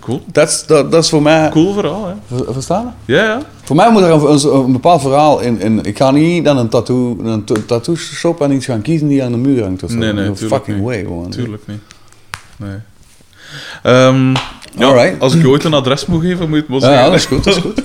[0.00, 0.22] Cool.
[0.32, 1.48] Dat is- dat dat is voor mij...
[1.48, 2.12] Cool verhaal, hè.
[2.36, 2.94] Ver- Verstaan?
[3.04, 3.14] je?
[3.14, 3.40] Ja, ja.
[3.62, 5.84] Voor mij moet er een, een, een bepaald verhaal in, in.
[5.84, 9.22] Ik ga niet dan een tattoo, een ta- tattoo shop en iets gaan kiezen die
[9.24, 9.96] aan de muur hangt of zo.
[9.96, 10.86] Nee, nee, No fucking niet.
[10.86, 11.30] way, gewoon.
[11.30, 11.80] Tuurlijk niet.
[12.56, 12.76] Nee.
[13.82, 14.34] Ehm,
[14.78, 15.20] ja, Alright.
[15.20, 17.04] Als ik je ooit een adres moet geven, moet je het maar Ja, zeggen.
[17.04, 17.82] ja, dat is goed, dat is goed.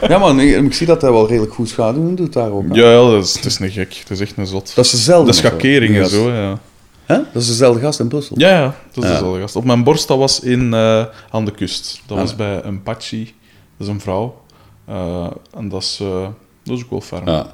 [0.08, 2.64] Ja, man, ik, ik zie dat hij wel redelijk goed schaduw doet daar ook.
[2.74, 3.94] Ja, ja, dat is, het is niet gek.
[3.94, 4.72] Het is echt een zot.
[4.74, 5.24] Dat is dezelfde.
[5.24, 6.14] De of zo, schakering die en gast.
[6.14, 6.58] zo, ja.
[7.06, 8.38] Dat is dezelfde gast in Brussel.
[8.38, 9.56] Ja, ja, dat is dezelfde gast.
[9.56, 12.00] Op mijn borst, dat was in, eh, aan de kust.
[12.06, 12.22] Dat Ah.
[12.22, 13.34] was bij een Pachi.
[13.78, 14.40] Dat is een vrouw.
[14.86, 16.26] Eh, en dat is, eh,
[16.64, 17.28] dat is ook wel ferm.
[17.28, 17.46] Ja.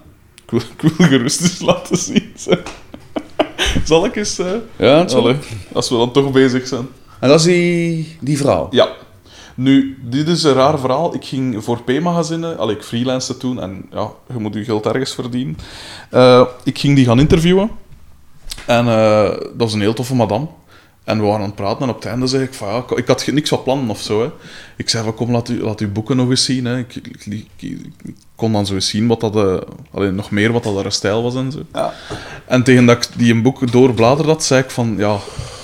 [0.44, 2.32] Ik, wil, ik wil gerust eens laten zien.
[3.84, 4.40] Zal ik eens...
[4.76, 5.36] Ja, allee,
[5.72, 6.88] als we dan toch bezig zijn.
[7.22, 8.66] En dat is die, die vrouw.
[8.70, 8.88] Ja.
[9.54, 11.14] Nu, dit is een raar verhaal.
[11.14, 15.14] Ik ging voor P-magazine, allee, ik freelanced toen en ja, je moet je geld ergens
[15.14, 15.58] verdienen.
[16.10, 17.70] Eh, ik ging die gaan interviewen.
[18.66, 20.46] En eh, dat is een heel toffe madame.
[21.04, 23.06] En we waren aan het praten en op het einde zei ik van ja, ik-
[23.06, 24.22] had niks van plannen of zo.
[24.22, 24.28] Hè.
[24.76, 26.64] Ik zei van kom, laat, u, laat uw boeken nog eens zien.
[26.64, 26.78] Hè.
[26.78, 29.56] Ik, ik, ik- ik kon dan zo eens zien wat dat, eh,
[29.90, 31.58] alleen nog meer wat dat haar stijl was en zo.
[31.72, 31.92] Ja.
[32.46, 35.16] En tegen dat ik die een boek doorbladerde had, zei ik van ja,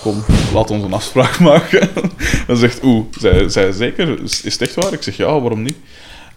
[0.03, 0.25] kom,
[0.55, 1.81] laat ons een afspraak maken.
[1.97, 2.11] en
[2.47, 4.93] ze zegt oeh, zei, zei zeker, is, is het echt waar?
[4.93, 5.77] Ik zeg ja, waarom niet?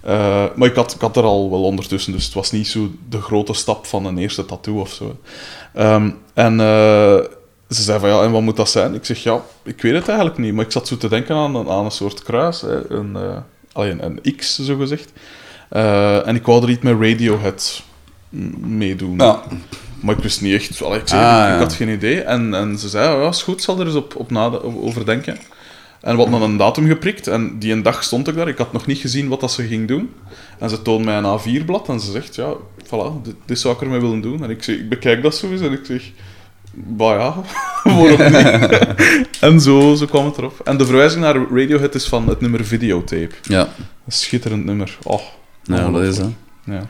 [0.02, 2.92] Eh, maar ik had, ik had er al wel ondertussen, dus het was niet zo
[3.10, 5.18] de grote stap van een eerste tattoo of zo.
[5.74, 7.20] Ehm, en eh,
[7.72, 8.94] ze zei van ja, en wat moet dat zijn?
[8.94, 11.56] Ik zeg ja, ik weet het eigenlijk niet, maar ik zat zo te denken aan,
[11.56, 13.38] een- aan een soort kruis, hè, een, eh
[13.74, 15.12] alleen een X zo gezegd.
[15.70, 17.84] Eh, en ik wou er iets met Radiohead
[18.60, 19.18] meedoen.
[19.18, 19.42] Ja.
[20.00, 22.22] Maar ik wist niet echt, allee, ik, zeg, Ah, ik, had geen idee.
[22.22, 24.36] En, en ze zei ja, is goed, zal er eens op, op
[24.82, 25.38] over denken.
[26.02, 28.48] En hadden dan een datum geprikt en die een dag stond ik daar.
[28.48, 30.10] Ik had nog niet gezien wat dat ze ging doen.
[30.60, 32.54] En ze toont mij een A4-blad en ze zegt, ja,
[32.86, 34.44] voilà, dit, dit zou ik ermee willen doen.
[34.44, 36.12] En ik, zeg, ik bekijk dat zo eens en ik zeg,
[36.74, 37.36] bah ja,
[37.94, 39.40] waarom niet?
[39.40, 40.60] en zo, zo kwam het erop.
[40.64, 43.36] En de verwijzing naar Radiohead is van het nummer Videotape.
[43.42, 43.62] Ja.
[44.06, 44.98] Een schitterend nummer.
[45.04, 45.22] Oh,
[45.64, 46.28] Ja, dat is hè.
[46.64, 46.88] ja.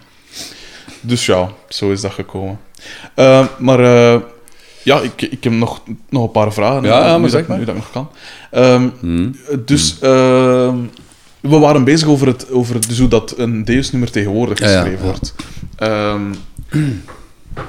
[1.01, 2.59] Dus ja, zo is dat gekomen.
[3.15, 4.21] Eh, maar eh,
[4.83, 6.83] ja, ik, ik heb nog, nog een paar vragen.
[6.83, 7.57] Ja, maar zeg dat, maar.
[7.57, 8.09] nu dat ik nog kan.
[8.51, 9.29] Ehm, Hm.
[9.65, 10.75] dus ehm,
[11.39, 15.11] we waren bezig over, het, over dus hoe dat een Deus-nummer tegenwoordig ja, geschreven ja.
[15.11, 15.35] wordt.
[15.75, 16.21] Ehm,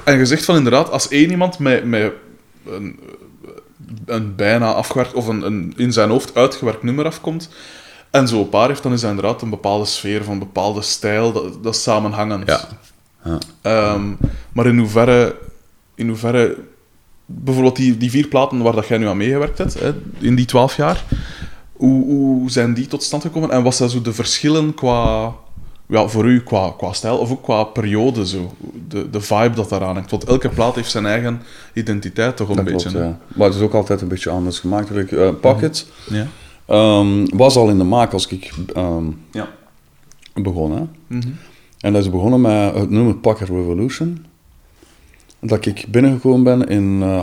[0.04, 2.12] en je zegt van inderdaad, als één iemand met, met
[2.66, 3.00] een,
[4.06, 7.48] een bijna afgewerkt of een, een in zijn hoofd uitgewerkt nummer afkomt
[8.10, 11.32] en zo een paar heeft, dan is inderdaad een bepaalde sfeer van een bepaalde stijl,
[11.32, 12.46] dat, dat is samenhangend.
[12.46, 12.68] Ja.
[13.24, 13.38] Ja.
[13.62, 14.12] Ehm,
[14.52, 15.36] maar in hoeverre,
[15.94, 16.56] in hoeverre
[17.26, 20.46] bijvoorbeeld die, die vier platen waar dat jij nu aan meegewerkt hebt, hè, in die
[20.46, 21.04] twaalf jaar,
[21.72, 23.50] hoe, hoe zijn die tot stand gekomen?
[23.50, 25.34] En wat zijn zo de verschillen qua,
[25.92, 28.54] ja, voor u qua, qua stijl of ook qua periode, zo,
[28.88, 30.10] de, de vibe dat daaraan hangt?
[30.10, 31.42] Want elke plaat heeft zijn eigen
[31.72, 32.88] identiteit toch een Dat beetje.
[32.90, 33.18] klopt, ja.
[33.34, 34.90] Maar het is ook altijd een beetje anders gemaakt.
[34.90, 36.26] Like, eh, Pocket Ja.
[36.66, 39.48] ehm, was al in de maak als ik ehm, Ja.
[40.34, 40.72] begon.
[40.72, 40.82] Hè.
[41.06, 41.28] Mhm.
[41.80, 44.24] En dat is begonnen met het nummer Pocket Revolution.
[45.40, 47.18] Dat ik binnengekomen ben in eh,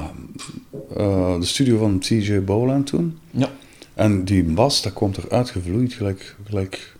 [0.97, 3.17] eh, de studio van TJ Bowland toen.
[3.31, 3.49] Ja.
[3.93, 6.97] En die bas, dat komt eruit gevloeid, gelijk, gelijk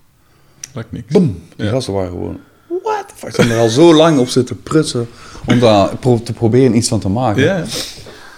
[0.74, 1.14] Lijkt niks.
[1.14, 1.42] boom.
[1.56, 1.72] Die Ja.
[1.72, 2.40] gasten waren gewoon,
[2.84, 3.32] what the fuck.
[3.32, 5.08] Ze hebben er al zo lang op zitten prutsen
[5.46, 7.44] om daar te proberen iets van te maken.
[7.44, 7.64] Ja.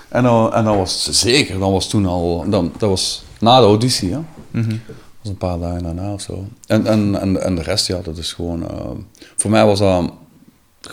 [0.10, 3.66] En, dan, en dan was zeker, dan was toen al, dan, dat was na de
[3.66, 4.20] auditie, hè.
[4.52, 4.70] Mhm.
[4.70, 4.78] Dat
[5.22, 6.48] was een paar dagen daarna of zo.
[6.68, 8.70] En, en, en, en de rest, ja, dat is gewoon...
[8.70, 8.90] eh,
[9.38, 10.12] voor mij was dat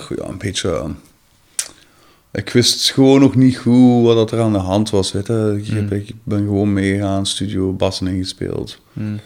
[0.08, 0.70] ja, een beetje...
[0.72, 0.84] eh,
[2.32, 5.54] ik wist gewoon nog niet goed wat dat er aan de hand was, weet je.
[5.62, 8.78] Ik, heb- ik ben gewoon meegegaan, studio, bassen ingespeeld.
[8.92, 9.20] Mm.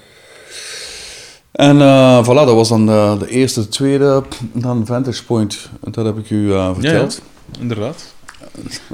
[1.63, 4.23] En eh, voilà, dat was dan de, de eerste, de tweede,
[4.53, 5.69] dan Vantage Point.
[5.81, 7.23] Dat heb ik u eh, Ja, ja, verteld.
[7.59, 8.15] inderdaad.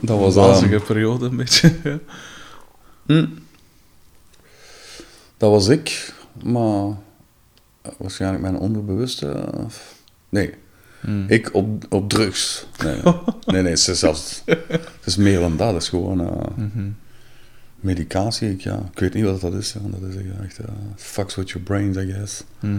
[0.01, 0.37] Dat was...
[0.37, 1.73] een eh, wazige periode, een beetje.
[3.07, 3.27] Hm.
[5.37, 6.87] Dat was ik, maar
[7.83, 9.45] eh, waarschijnlijk mijn onderbewuste.
[10.29, 10.55] Nee,
[11.01, 11.25] Mm.
[11.29, 12.67] ik op, op drugs.
[12.85, 12.95] Nee,
[13.47, 15.73] nee, nee, het, is zelfs, het is meer dan dat.
[15.73, 16.17] Het is gewoon
[16.57, 16.89] Mhm.
[17.81, 18.51] Medicatie.
[18.51, 19.73] Ik, ja, ik weet niet wat dat is.
[19.73, 19.81] hè.
[20.01, 20.65] Dat is echt uh,
[20.97, 22.45] fucks with your brains, I guess.
[22.61, 22.75] Mhm.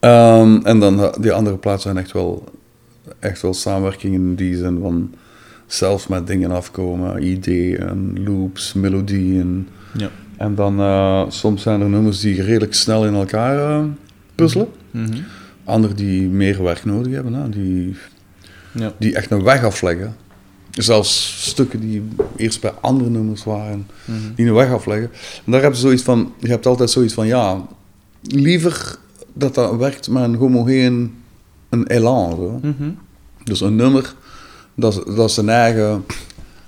[0.00, 2.44] Ehm, en dan eh, die andere plaatsen zijn echt wel,
[3.18, 5.14] echt wel samenwerkingen in die zin van
[5.66, 9.68] zelf met dingen afkomen, ideeën, loops, melodieën.
[9.96, 10.10] Ja.
[10.36, 13.84] En dan eh, soms zijn er nummers die redelijk snel in elkaar
[14.34, 14.68] puzzelen.
[14.90, 15.18] Mhm.
[15.64, 17.48] Andere die meer werk nodig hebben, hè?
[17.48, 17.96] Die,
[18.72, 18.92] Ja.
[18.98, 20.16] die echt een weg afleggen.
[20.74, 24.34] Zelfs stukken die eerst bij andere nummers waren, Mhm.
[24.34, 25.10] die een weg afleggen.
[25.46, 27.66] En daar heb je zoiets van, je hebt altijd zoiets van, ja,
[28.20, 28.96] liever
[29.32, 31.14] dat dat werkt met een homogeen,
[31.68, 32.30] een elan.
[32.36, 32.58] Zo.
[32.62, 32.90] Mhm.
[33.44, 34.14] Dus een nummer
[34.74, 36.04] dat, dat zijn eigen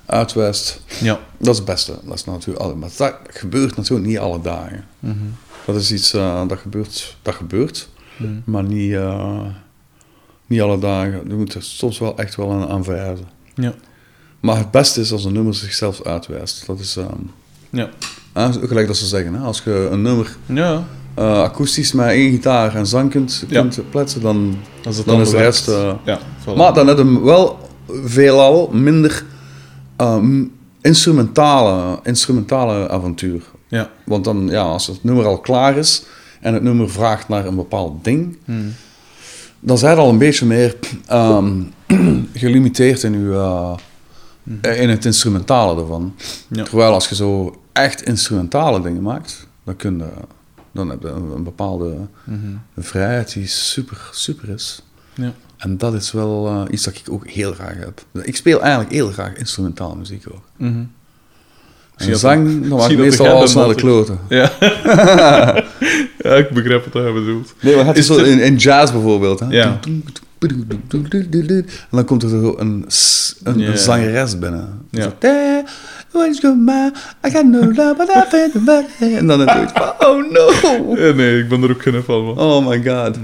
[0.07, 1.21] uitwest, Ja.
[1.39, 1.99] dat is het beste.
[2.05, 4.85] Dat is natuurlijk, maar dat gebeurt natuurlijk niet alle dagen.
[4.99, 5.15] Mhm.
[5.67, 7.89] Dat is iets eh, dat gebeurt, dat gebeurt,
[8.45, 9.41] maar niet, eh,
[10.47, 11.23] niet alle dagen.
[11.29, 13.27] Je moet er soms wel echt wel aan, aan verhuizen.
[13.55, 13.75] Ja.
[14.47, 16.67] Maar het beste is als een nummer zichzelf uitwijst.
[16.67, 17.09] Dat is ehm,
[17.71, 17.89] Ja.
[18.33, 19.35] ah, gelijk dat ze zeggen.
[19.35, 19.41] Hè?
[19.41, 20.85] Als je een nummer Ja.
[21.15, 23.61] eh, akoestisch met één gitaar en zang kunt, Ja.
[23.61, 25.69] kunt plaatsen, dan, Als het dan is de rest...
[25.69, 26.19] eh, Ja.
[26.57, 27.59] maar dan heb je wel
[28.05, 29.25] veelal minder
[29.97, 30.45] ehm,
[30.81, 33.43] instrumentale, instrumentale avontuur.
[33.69, 33.91] Ja.
[34.05, 36.05] Want dan, ja, als het nummer al klaar is
[36.41, 38.59] en het nummer vraagt naar een bepaald ding, Mhm.
[39.61, 41.63] dan zijn al een beetje meer ehm,
[42.35, 43.15] gelimiteerd in,
[44.61, 46.15] eh, in het instrumentale ervan.
[46.49, 46.63] Ja.
[46.65, 50.05] Terwijl als je zo echt instrumentale dingen maakt, dan, kun je,
[50.73, 52.41] dan heb je een, een bepaalde Mhm.
[52.79, 54.83] vrijheid die super, super is.
[55.15, 55.33] Ja.
[55.57, 58.05] En dat is wel eh, iets dat ik ook heel graag heb.
[58.27, 60.43] Ik speel eigenlijk heel graag instrumentale muziek ook.
[60.57, 60.85] Mhm.
[61.97, 64.19] En zang, dan maakt dat meestal al snel de kloten.
[64.29, 64.53] Ja.
[66.19, 67.55] ja, ik begrijp wat hij bedoelt.
[67.61, 69.41] Nee, maar het is Is zo in, in jazz bijvoorbeeld.
[69.41, 69.47] Hè?
[69.49, 69.79] Ja.
[70.39, 72.87] En dan komt er zo een,
[73.45, 74.87] een, zangeres binnen.
[74.91, 75.03] Ja.
[75.03, 75.65] Zo, "There,
[76.13, 76.93] where's your man?
[77.27, 80.95] I got no love, but I feel the money." En dan je van, oh no.
[80.95, 82.39] Eh, nee, ik ben er ook geen fan van.
[82.39, 83.19] Oh my god.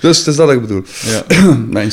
[0.00, 0.82] Dus het is dat ik bedoel.
[1.04, 1.24] Ja.
[1.70, 1.92] Mijn.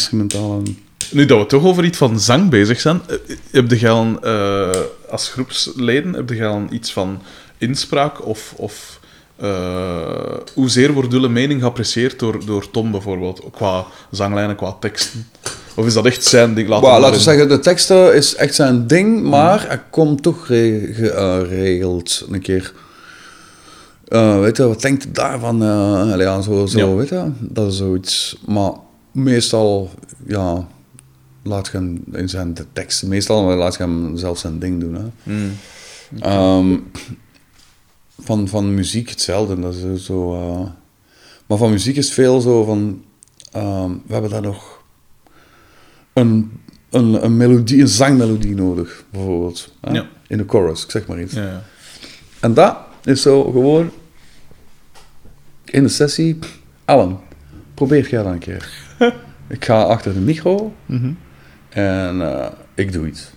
[1.11, 4.69] Nu dat we toch over iets van zang bezig zijn, eh, heb je al eh,
[5.09, 7.21] als groepsleden heb je al iets van
[7.57, 8.99] inspraak of, of
[9.35, 15.27] eh, hoezeer wordt jullie mening geapprecieerd door, door Tom bijvoorbeeld, qua zanglijnen, qua teksten?
[15.75, 16.67] Of is dat echt zijn ding?
[16.67, 20.49] Laten Well, laten we zeggen, de teksten is echt zijn ding, maar er komt toch
[20.49, 22.73] eh, geregeld een keer.
[24.07, 25.57] Eh, weet je, wat denkt u daarvan?
[26.17, 26.95] Ja, zo, zo Ja.
[26.95, 28.37] weet je, dat is zoiets.
[28.45, 28.71] Maar
[29.11, 29.89] meestal,
[30.27, 30.67] ja,
[31.43, 34.93] laat je hem in zijn de teksten, meestal laat je hem zelf zijn ding doen.
[34.93, 35.03] Hè.
[35.23, 35.51] Hmm.
[36.19, 36.77] Ehm,
[38.19, 40.33] van, van muziek hetzelfde, dat is zo.
[40.33, 40.69] eh,
[41.45, 43.03] maar van muziek is veel zo van.
[43.51, 44.83] ehm, we hebben daar nog
[46.13, 49.73] een, een, een melodie, een zangmelodie nodig, bijvoorbeeld.
[49.81, 49.91] hè?
[49.91, 50.07] Ja.
[50.27, 51.33] In de chorus, ik zeg maar iets.
[51.33, 51.63] Ja, ja.
[52.39, 53.91] En dat is zo gewoon
[55.65, 56.39] in de sessie.
[56.85, 57.21] Alan,
[57.73, 58.69] probeer jij dat een keer.
[59.47, 61.11] ik ga achter de micro Mhm.
[61.69, 63.29] en eh, ik doe iets.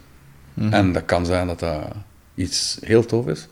[0.55, 0.73] Mhm.
[0.73, 1.83] En dat kan zijn dat dat
[2.35, 3.47] iets heel tof is.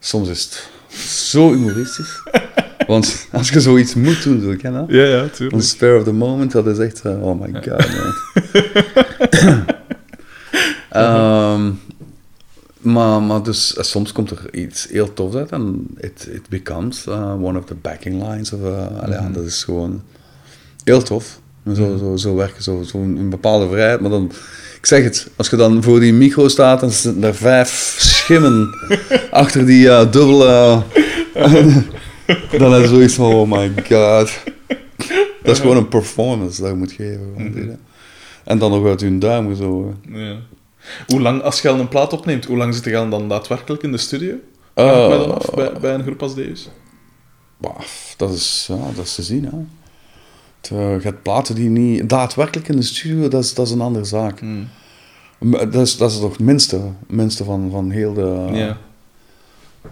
[0.00, 0.68] Soms is het
[1.08, 2.20] zo humoristisch.
[2.86, 4.86] Want als je zoiets moet doen, zo ken je dat?
[4.88, 5.62] Ja, ja, Een tuurlijk.
[5.62, 8.14] spare of the moment, dat is echt, eh, oh my god, man.
[10.90, 11.70] Ehm,
[12.80, 17.06] maar, maar dus, eh, soms komt er iets heel tofs uit en it, it becomes
[17.06, 18.52] uh, one of the backing lines.
[18.52, 18.60] Of,
[19.08, 20.02] ja, dat is gewoon
[20.84, 21.40] heel tof.
[21.64, 24.00] En Zo, zo, zo werken, zo, zo een, een bepaalde vrijheid.
[24.00, 24.32] Maar dan,
[24.78, 27.96] ik zeg het, als je dan voor die micro staat, zitten er vijf
[28.30, 28.74] schimmen
[29.30, 30.82] achter die eh, dubbele...
[32.58, 34.42] dan heb je zoiets van, oh my god.
[35.42, 37.34] Dat is gewoon een performance dat je moet geven.
[37.36, 37.76] weet je.
[38.44, 39.94] En dan nog uit hun duim zo.
[40.08, 40.36] Ja.
[41.06, 43.92] Hoe lang, als je al een plaat opneemt, hoe lang zit je dan daadwerkelijk in
[43.92, 44.34] de studio?
[44.74, 46.68] Eh, mij dan af, bij, bij een groep als deze?
[47.56, 47.80] Bah,
[48.16, 49.44] dat, is, ja, dat is te zien.
[49.44, 49.58] Hè.
[50.60, 52.08] Het, eh, je hebt platen die niet...
[52.08, 54.40] Daadwerkelijk in de studio, dat is, dat is een andere zaak.
[54.40, 54.68] Hmm.
[55.40, 58.48] Dat is, dat is toch het minste, minste van, van heel de...
[58.52, 58.76] Ja.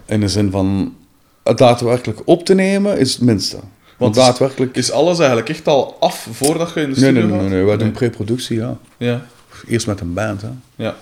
[0.05, 0.95] In de zin van...
[1.43, 3.57] Het daadwerkelijk op te nemen is het minste.
[3.97, 4.75] Want is- daadwerkelijk...
[4.75, 7.49] Is alles eigenlijk echt al af voordat je in de Nee, studio nee, nee, gaat?
[7.49, 8.77] nee, wij doen pre-productie, ja.
[8.97, 9.25] Ja,
[9.67, 10.49] Eerst met een band, hè.
[10.75, 10.95] ja.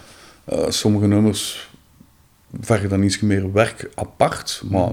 [0.46, 1.70] Eh, sommige nummers
[2.62, 4.92] vergen dan iets meer werk apart, maar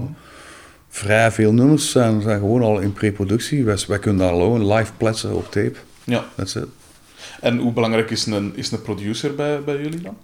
[0.89, 3.63] vrij veel nummers zijn, zijn gewoon al in pre-productie.
[3.65, 5.75] Wij, wij kunnen daar gewoon live plaatsen op tape.
[6.03, 6.25] ja.
[6.35, 6.65] That's it.
[7.41, 10.15] En hoe belangrijk is een, is een producer bij, bij jullie dan?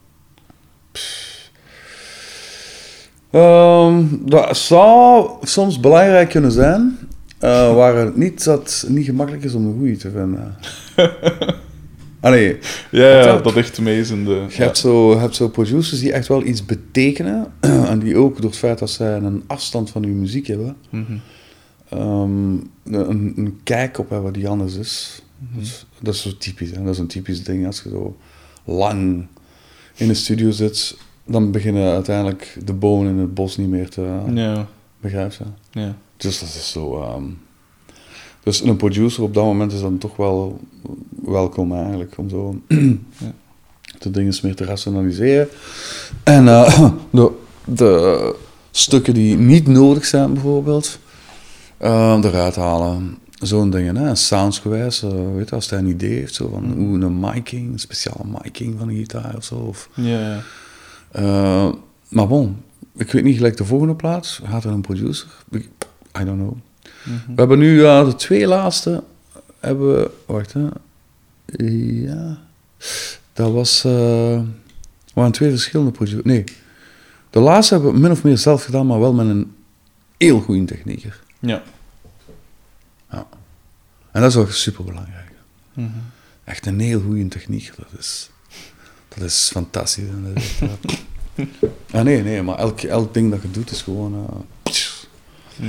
[3.32, 6.98] Ehm, dat zou soms belangrijk kunnen zijn,
[7.40, 10.56] eh, waar het niet, dat niet gemakkelijk is om een goede te vinden.
[12.19, 12.57] Allee,
[12.91, 14.45] Ja, ja dat- echt is in de...
[14.49, 17.53] Je hebt zo, hebt zo producers die echt wel iets betekenen.
[17.90, 21.14] en die ook door het feit dat zij een afstand van uw muziek hebben, Mhm.
[21.90, 22.52] ehm,
[22.84, 25.22] een, een kijk op hebben die anders is.
[25.54, 26.72] Dat, is dat is zo typisch.
[26.72, 26.84] Hè?
[26.84, 27.66] Dat is een typisch ding.
[27.66, 28.18] Als je zo
[28.66, 29.26] lang
[29.96, 34.20] in de studio zit, dan beginnen uiteindelijk de bomen in het bos niet meer te
[34.34, 34.68] Ja,
[35.00, 35.56] begrijpen.
[35.72, 35.96] ja.
[36.18, 37.02] Dus dat is zo.
[37.02, 37.24] ehm,
[38.44, 40.60] dus een producer op dat moment is dan toch wel
[41.26, 42.62] welkom eigenlijk om zo
[44.00, 45.48] de dingen meer te rationaliseren.
[46.24, 47.32] En eh, de,
[47.66, 48.36] de
[48.72, 51.00] stukken die niet nodig zijn bijvoorbeeld,
[51.78, 53.18] eh, eruit halen.
[53.42, 54.16] Zo'n dingen, hè.
[54.16, 57.80] soundsgewijs, eh, weet je, als hij een idee heeft, zo van hoe een miking, een
[57.80, 59.56] speciale miking van een gitaar of zo.
[59.56, 59.90] Of,
[61.12, 61.72] eh,
[62.08, 62.58] maar bon,
[62.96, 64.42] ik weet niet gelijk de volgende plaats.
[64.44, 65.28] Gaat er een producer?
[66.20, 66.54] I don't know.
[67.04, 69.04] We hebben nu eh, de twee laatste.
[69.60, 70.12] Hebben we.
[70.26, 70.68] Wacht hè.
[72.06, 72.38] Ja.
[73.34, 73.82] Dat was.
[75.14, 76.24] waren twee verschillende producers.
[76.24, 76.44] Nee.
[77.30, 79.54] De laatste hebben we min of meer zelf gedaan, maar wel met een
[80.18, 81.20] heel goede technieker.
[81.40, 81.64] Ja.
[83.12, 83.28] Ja.
[84.12, 85.32] En dat is wel super belangrijk.
[85.74, 85.90] Mhm.
[86.44, 87.76] Echt een heel goede technieker.
[87.78, 88.30] Dat is.
[89.08, 90.08] Dat is fantastisch.
[90.08, 91.00] En dat is echt,
[91.36, 94.14] eh, ah, nee, nee, maar elk, elk ding dat je doet is gewoon.
[94.64, 94.74] eh,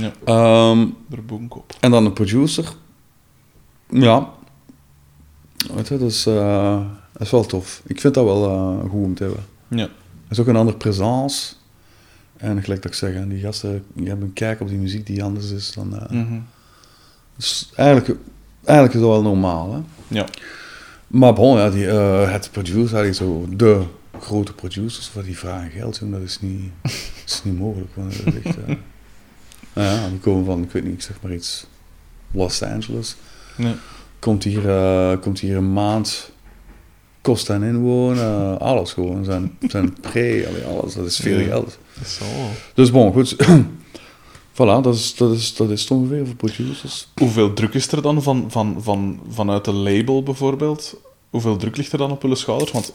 [0.01, 1.19] Ja, ehm, er.
[1.79, 2.73] En dan een producer.
[3.89, 4.29] Ja.
[5.73, 7.81] Weet je, dat is, eh, dat is wel tof.
[7.85, 9.45] Ik vind dat wel eh, goed om te hebben.
[9.67, 9.83] Ja.
[9.83, 11.53] Het is ook een andere presence.
[12.37, 15.23] En gelijk dat ik zeg, die gasten die hebben een kijk op die muziek die
[15.23, 15.99] anders is dan...
[15.99, 16.39] eh, Mhm.
[17.35, 18.19] Dus eigenlijk,
[18.63, 19.79] eigenlijk is dat wel normaal, hè.
[20.17, 20.25] Ja.
[21.07, 23.81] Maar bon, ja, die, eh, het producer, eigenlijk zo de
[24.19, 26.71] grote producers, wat die vragen geld, dat is niet,
[27.25, 27.91] is niet mogelijk.
[27.93, 28.67] Want dat is echt, eh,
[29.73, 31.65] nou ja, die komen van, ik weet niet, ik zeg maar iets,
[32.31, 33.15] Los Angeles.
[33.57, 33.73] Ja.
[34.19, 36.31] Komt hier, eh, komt hier een maand,
[37.21, 39.23] kost en inwonen, alles gewoon.
[39.25, 40.47] Zijn, zijn pre,
[40.79, 41.45] alles, dat is veel Ja.
[41.47, 41.77] geld.
[41.97, 43.35] Dat is wel- Dus bon, goed.
[44.53, 47.07] voilà, dat is, dat, is, dat is het ongeveer voor producers.
[47.15, 50.95] Hoeveel druk is er dan van, van, van, vanuit de label bijvoorbeeld?
[51.29, 52.71] Hoeveel druk ligt er dan op jullie schouders?
[52.71, 52.93] Want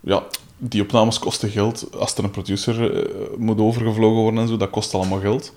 [0.00, 0.22] ja,
[0.58, 1.86] die opnames kosten geld.
[1.98, 5.52] Als er een producer eh, moet overgevlogen worden en zo, dat kost allemaal geld.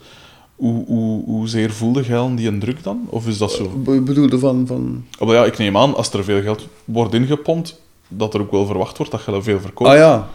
[0.55, 3.07] Hoe, hoe, hoezeer voelde jij aan die een druk dan?
[3.09, 3.69] Of is dat zo?
[3.75, 5.05] Be- bedoelde van, van...
[5.19, 8.51] Oh, maar ja, ik neem aan, als er veel geld wordt ingepompt, dat er ook
[8.51, 9.89] wel verwacht wordt dat je veel verkoopt.
[9.89, 10.29] Ah ja.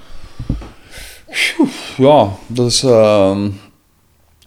[1.97, 2.83] Ja, dat is...
[2.83, 3.49] ehm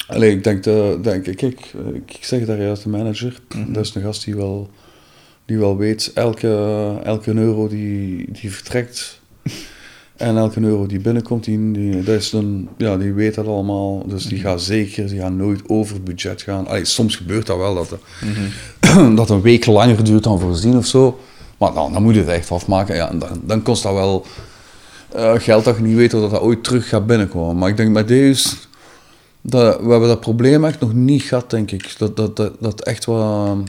[0.10, 3.40] allee, ik denk, de, denk ik, kijk, eh, ik zeg daar juist de manager.
[3.68, 4.69] Dat is een gast die wel,
[5.45, 6.48] die wel weet, elke,
[7.03, 9.19] elke euro die, die vertrekt
[10.18, 14.07] en elke euro die binnenkomt, die, die, dat is een, ja, die weet dat allemaal.
[14.07, 16.68] Dus die gaat zeker, die gaat nooit over budget gaan.
[16.68, 20.86] Allee, soms gebeurt dat wel, dat, de- dat een week langer duurt dan voorzien of
[20.86, 21.19] zo.
[21.57, 22.95] Maar dan, dan moet je het echt afmaken.
[22.95, 24.26] Ja, en dan, dan kost dat wel
[25.14, 27.57] eh, geld dat je niet weet of dat, dat ooit terug gaat binnenkomen.
[27.57, 28.49] Maar ik denk bij deze,
[29.41, 31.95] dat, we hebben dat probleem echt nog niet gehad, denk ik.
[31.98, 33.64] Dat dat, dat, dat echt wel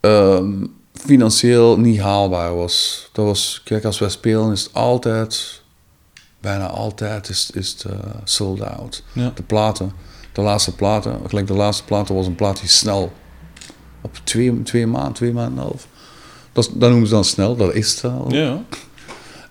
[0.00, 3.08] ehm, financieel niet haalbaar was.
[3.12, 3.60] Dat was.
[3.64, 5.62] Kijk, als wij spelen is het altijd,
[6.40, 9.02] bijna altijd, is, is het eh, sold out.
[9.12, 9.32] Ja.
[9.34, 9.92] De platen,
[10.32, 13.12] de laatste platen, gelijk de laatste platen was een plaat die snel,
[14.00, 15.88] op twee, twee maanden, twee maanden en een half.
[16.52, 18.32] Dat, noemen ze dan snel, dat is het al.
[18.32, 18.62] Ja,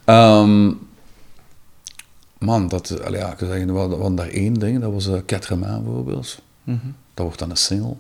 [0.06, 0.72] Ehm,
[2.44, 6.42] man, dat, ja, ik zeggen, we hadden daar één ding, dat was uh, Catraman bijvoorbeeld.
[6.64, 6.78] Mhm.
[7.14, 7.96] Dat wordt dan een single.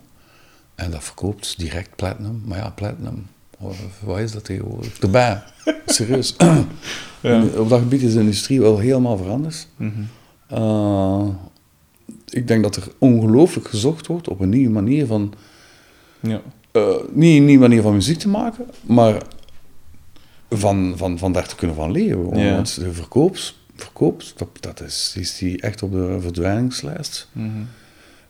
[0.75, 2.41] En dat verkoopt direct platinum.
[2.45, 3.27] Maar ja, platinum,
[3.99, 4.99] wat, is dat tegenwoordig?
[4.99, 5.43] Erbij,
[5.85, 6.35] serieus.
[7.23, 7.43] Ja.
[7.57, 9.67] Op dat gebied is de industrie wel helemaal veranderd.
[9.75, 9.91] Mhm.
[10.47, 11.27] Eh,
[12.29, 15.33] ik denk dat er ongelooflijk gezocht wordt op een nieuwe manier van...
[16.19, 16.41] ja.
[16.71, 19.21] eh, niet een nieuwe manier van muziek te maken, maar
[20.49, 22.37] van, van, van daar te kunnen van leven.
[22.37, 22.55] Ja.
[22.55, 27.49] Want de verkoops, verkoops dat, dat is, is die echt op de verdwijningslijst Mhm.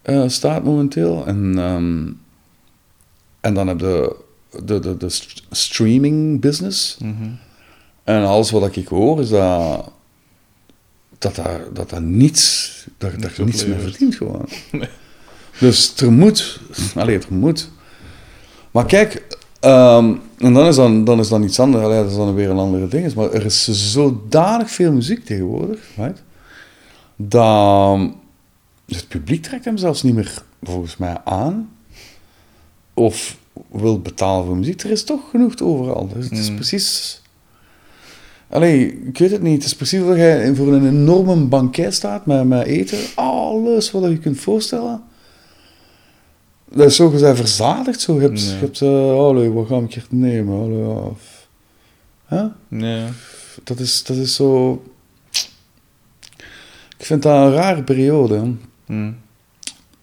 [0.01, 1.25] eh, staat momenteel.
[1.27, 2.07] En, ehm,
[3.41, 4.15] en dan heb je
[4.65, 6.97] de, de, de st- streaming business.
[6.99, 7.29] Mhm.
[8.03, 9.91] En alles wat ik hoor is dat
[11.17, 14.47] dat daar, dat daar niets, dat, dat niets meer verdient gewoon.
[15.59, 16.59] Dus er moet,
[16.95, 17.69] allee, er moet.
[18.71, 22.15] Maar kijk, ehm, en dan is dan, dan is dan iets anders, allee, dat is
[22.15, 23.13] dan weer een andere ding.
[23.13, 26.23] Maar er is zodanig veel muziek tegenwoordig, right?
[27.15, 27.99] dat
[28.85, 31.69] het publiek trekt hem zelfs niet meer volgens mij aan.
[32.93, 33.37] Of
[33.71, 34.83] wil betalen voor muziek.
[34.83, 36.09] Er is toch genoeg overal.
[36.13, 36.55] Dus het is Mm.
[36.55, 37.21] precies...
[38.49, 39.55] Allee, ik weet het niet.
[39.55, 42.99] Het is precies of je voor een enorme banket staat met, met eten.
[43.15, 45.03] Alles wat je kunt voorstellen.
[46.75, 48.01] Dat is zo gezegd verzadigd.
[48.01, 48.13] Zo.
[48.15, 48.51] Je hebt, Ja.
[48.53, 50.59] je hebt allee, wat ga ik hier nemen?
[50.61, 50.85] Allee.
[50.85, 51.47] Of-
[52.25, 52.43] Hè?
[52.67, 53.07] Ja.
[53.63, 54.81] Dat, is, dat is zo...
[56.97, 58.51] Ik vind dat een rare periode.
[58.85, 59.11] Mhm.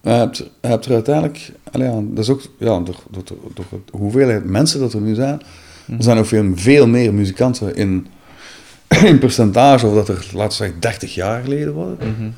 [0.01, 3.23] Je hebt, je hebt er uiteindelijk, allee, ja, dat is ook ja, door, door,
[3.53, 5.41] door de hoeveelheid mensen dat er nu zijn,
[5.97, 8.07] er zijn ook veel, veel meer muzikanten in,
[9.05, 11.97] in percentage, of dat er, laten we zeggen, 30 jaar geleden waren.
[11.97, 12.29] Mhm.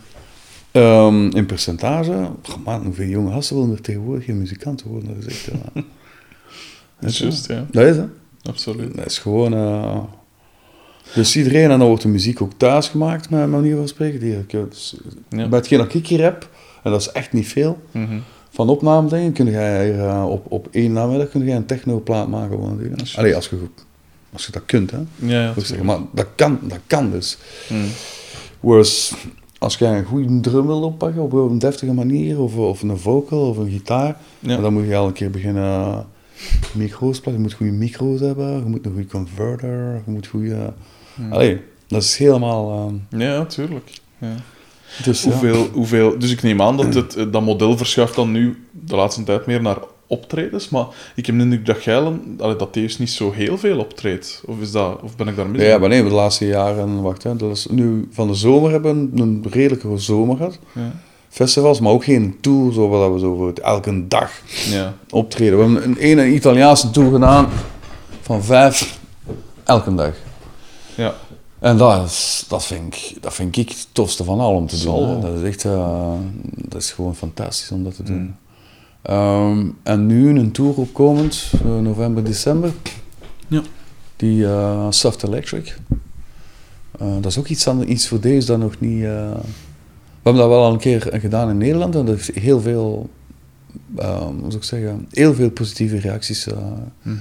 [0.73, 5.09] Ehm, in percentage, oh man, hoeveel jonge gasten willen er tegenwoordig geen muzikanten worden?
[5.15, 5.43] Dat is echt,
[5.73, 5.81] ja.
[6.99, 7.65] Dat is juist, ja.
[7.71, 8.09] Dat is het.
[8.43, 8.95] Absoluut.
[8.95, 9.53] Dat is gewoon...
[9.53, 9.97] eh,
[11.13, 14.19] dus iedereen, en dan wordt de muziek ook thuis gemaakt, met manier van spreken.
[14.19, 14.95] Die, ik, dus,
[15.29, 15.47] Ja.
[15.47, 16.49] Bij hetgeen dat ik hier heb,
[16.83, 18.17] en dat is echt niet veel, Mhm.
[18.49, 22.27] van opname dingen, kun jij hier, eh, op, op één namiddag kun jij een technoplaat
[22.27, 22.51] maken.
[22.57, 22.81] Gewoon.
[22.95, 23.57] Dat Allee, als je,
[24.33, 24.97] als je dat kunt, hè.
[25.15, 25.53] Ja, ja.
[25.57, 25.85] Zeggen.
[25.85, 27.37] Maar dat kan, dat kan dus.
[27.69, 27.79] Mhm.
[28.59, 29.13] Whereas,
[29.63, 33.47] als jij een goede drum wil oppakken op een deftige manier, of, of een vocal
[33.49, 34.57] of een gitaar, Ja.
[34.57, 36.05] dan moet je al een keer beginnen
[36.73, 37.33] micro's plaatsen.
[37.33, 40.73] Je moet goede micro's hebben, je moet een goede converter, je moet goede...
[41.29, 42.91] Allee, dat is helemaal...
[43.09, 43.91] ehm, Ja, tuurlijk.
[44.17, 44.35] Ja.
[45.03, 45.23] dus.
[45.23, 48.95] Hoeveel, hoeveel, dus ik neem aan dat het, eh, dat model verschuift dan nu de
[48.95, 49.77] laatste tijd meer naar
[50.07, 50.85] optredens, maar
[51.15, 51.85] ik heb de indruk dat
[52.39, 54.43] allee, dat Theus niet zo heel veel optreedt.
[54.45, 55.61] Of, is dat, of ben ik daar mis?
[55.61, 59.09] Ja, maar nee, de laatste jaren, wacht, hè, dat is nu van de zomer hebben
[59.13, 60.59] we een redelijke zomer gehad.
[60.71, 60.91] Ja.
[61.29, 64.31] Festivals, maar ook geen tour, zo wat we zo voor het elke dag
[64.69, 64.93] Ja.
[65.09, 65.57] optreden.
[65.57, 67.47] We hebben een ene Italiaanse tour gedaan
[68.21, 68.99] van vijf
[69.63, 70.13] elke dag.
[70.95, 71.13] Ja.
[71.59, 74.83] En dat, is, dat, vind ik, dat vind ik het tofste van al om te
[74.83, 75.09] doen.
[75.09, 75.19] hè.
[75.19, 76.13] Dat is echt eh,
[76.55, 78.17] dat is gewoon fantastisch om dat te doen.
[78.21, 78.35] Mm.
[79.03, 82.71] Ehm, en nu een tour opkomend, eh, november, december.
[83.47, 83.61] Ja.
[84.15, 85.77] Die eh, Soft Electric.
[86.99, 89.01] Eh, dat is ook iets, aan, iets voor deze dat nog niet...
[89.01, 93.09] we hebben dat wel al een keer gedaan in Nederland en dat heeft heel veel,
[93.97, 96.47] eh, hoe zou ik zeggen, heel veel positieve reacties
[97.01, 97.15] Mhm.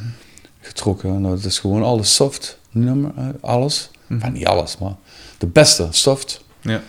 [0.60, 1.20] getrokken.
[1.20, 3.10] Nou, het is gewoon alles soft nummer,
[3.40, 3.90] alles.
[4.08, 4.94] Enfin, niet alles, maar
[5.38, 6.82] de beste soft Ja.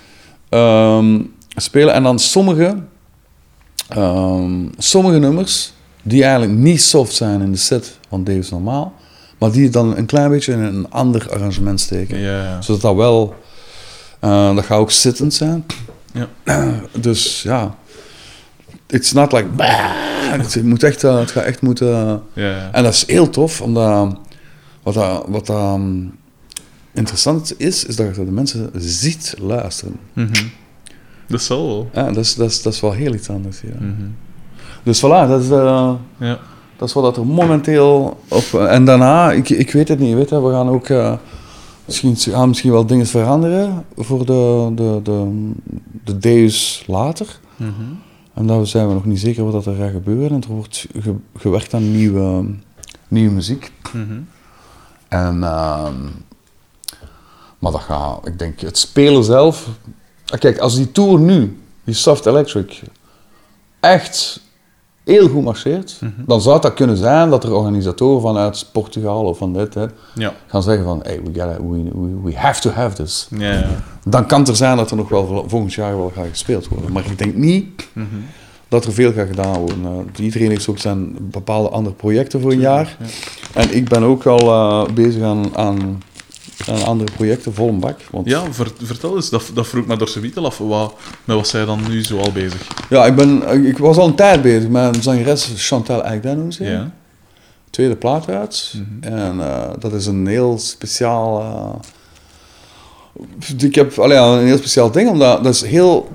[0.49, 1.21] ehm,
[1.55, 1.93] spelen.
[1.93, 2.75] En dan sommige,
[3.95, 8.93] ehm, sommige nummers die eigenlijk niet soft zijn in de set van Davis Normaal,
[9.37, 12.19] maar die dan een klein beetje in een ander arrangement steken.
[12.63, 13.35] Zodat dat wel,
[14.19, 15.65] eh, dat gaat ook zittend zijn.
[16.13, 16.27] Ja.
[17.01, 17.75] dus ja,
[18.87, 22.21] it's not like, het, moet echt, eh, het gaat echt moeten...
[22.33, 22.69] Ja.
[22.71, 24.17] En dat is heel tof, omdat
[24.83, 26.17] wat, dat, wat dat, um,
[26.93, 29.95] interessant is, is dat je de mensen ziet luisteren.
[30.13, 30.45] Mhm.
[31.33, 31.89] Dat zal wel.
[31.93, 33.61] Ja, dat, is, dat, is, dat is wel heel iets anders.
[33.61, 33.75] Ja.
[33.79, 34.07] Mhm.
[34.83, 36.39] Dus voilà, dat is, eh, Ja.
[36.77, 38.53] dat is wat dat er momenteel op.
[38.53, 40.87] En daarna, ik, ik weet het niet, weet je, we gaan ook.
[40.89, 41.13] eh,
[41.85, 45.51] misschien, gaan misschien wel dingen veranderen voor de, de, de,
[46.03, 47.39] de days later.
[47.55, 47.71] Mhm.
[48.33, 50.29] En daar zijn we nog niet zeker wat er gaat gebeuren.
[50.31, 52.45] En er wordt ge- gewerkt aan nieuwe,
[53.07, 53.71] nieuwe muziek.
[53.93, 54.19] Mhm.
[55.07, 55.93] En, ehm,
[57.59, 59.69] maar dat gaat, ik denk, het spelen zelf.
[60.33, 62.81] Ah, Kijk, als die tour nu, die Soft Electric,
[63.79, 64.41] echt
[65.03, 66.11] heel goed marcheert, Mhm.
[66.25, 69.85] dan zou het dat kunnen zijn dat er organisatoren vanuit Portugal of van dit hè,
[70.15, 70.33] Ja.
[70.47, 73.27] gaan zeggen van, hey, we, gotta, we, we, we have to have this.
[73.37, 73.65] Ja, ja.
[74.05, 76.67] Dan kan het er zijn dat er nog wel vol- volgend jaar wel gaat gespeeld
[76.67, 76.91] worden.
[76.91, 78.05] Maar ik denk niet Mhm.
[78.67, 79.85] dat er veel gaat gedaan worden.
[80.15, 82.97] Eh, iedereen heeft ook zijn bepaalde andere projecten voor een jaar.
[82.99, 83.05] Ja.
[83.61, 86.01] En ik ben ook al eh, bezig aan, aan,
[86.69, 87.99] aan andere projecten, vol een bak.
[88.11, 90.57] Want, Ja, ver- vertel eens, dat, dat vroeg me door Sevitel af.
[90.57, 90.93] Wat,
[91.25, 92.67] met wat zij dan nu zo al bezig?
[92.89, 96.03] Ja, ik, ben, ik was al een tijd bezig met een zangeres, Chantal
[96.51, 96.63] ze.
[96.63, 96.91] Ja.
[97.69, 98.73] Tweede plaat uit.
[99.01, 99.13] Mhm.
[99.13, 101.39] En eh, dat is een heel speciaal...
[101.41, 101.69] eh,
[103.63, 106.09] ik heb allee, een heel speciaal ding, omdat dat is heel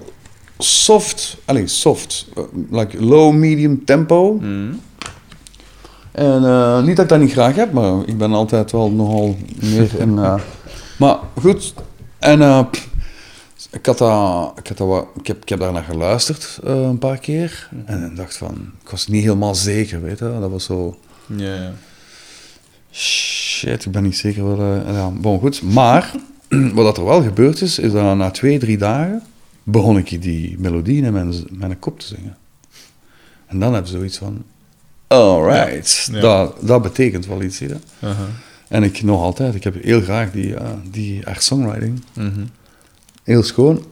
[0.58, 1.36] soft.
[1.44, 2.26] Alleen soft.
[2.36, 4.32] eh, like low, medium tempo.
[4.32, 4.72] Mhm.
[6.18, 9.36] En eh, niet dat ik dat niet graag heb, maar ik ben altijd wel nogal
[9.60, 10.18] meer in.
[10.18, 10.34] eh,
[10.98, 11.74] maar goed,
[12.18, 12.64] en eh,
[13.70, 16.98] ik, had dat, ik, had dat wat, ik, heb, ik heb daar naar geluisterd een
[16.98, 17.68] paar keer.
[17.84, 20.36] En ik dacht van, ik was niet helemaal zeker, weet je.
[20.40, 20.96] Dat was zo,
[21.26, 21.72] Ja, ja.
[22.90, 24.84] shit, ik ben niet zeker wat.
[24.86, 25.62] ja, bon, goed.
[25.62, 26.12] Maar
[26.74, 29.22] wat er wel gebeurd is, is dat na twee, drie dagen
[29.62, 32.36] begon ik die melodie in mijn, mijn kop te zingen.
[33.46, 34.42] En dan heb je zoiets van,
[35.08, 36.20] alright, Ja.
[36.20, 37.76] Dat, dat betekent wel iets hier.
[38.00, 38.26] Aha.
[38.68, 42.02] En ik nog altijd, ik heb heel graag die, eh, die echt songwriting.
[42.12, 42.44] Mhm.
[43.24, 43.84] Heel schoon.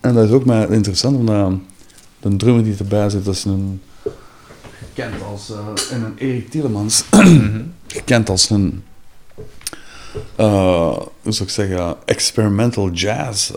[0.00, 1.52] En dat is ook maar interessant, omdat
[2.20, 3.80] de drummer die erbij zit, dat is een...
[4.94, 5.52] Gekend als
[5.90, 7.04] en een Erik Tielemans.
[7.10, 7.60] Mhm.
[7.86, 8.82] Gekend als een...
[10.36, 11.96] eh, hoe zou ik zeggen?
[12.04, 13.50] Experimental jazz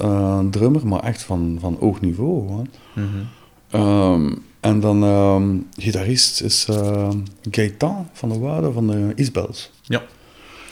[0.51, 2.47] drummer, maar echt van, van hoog niveau.
[2.47, 4.41] Gewoon.
[4.65, 7.09] Ehm, en dan ehm gitarist is uh,
[7.51, 9.71] Gaëtan van der Waarde van de Isbels.
[9.81, 10.01] Ja.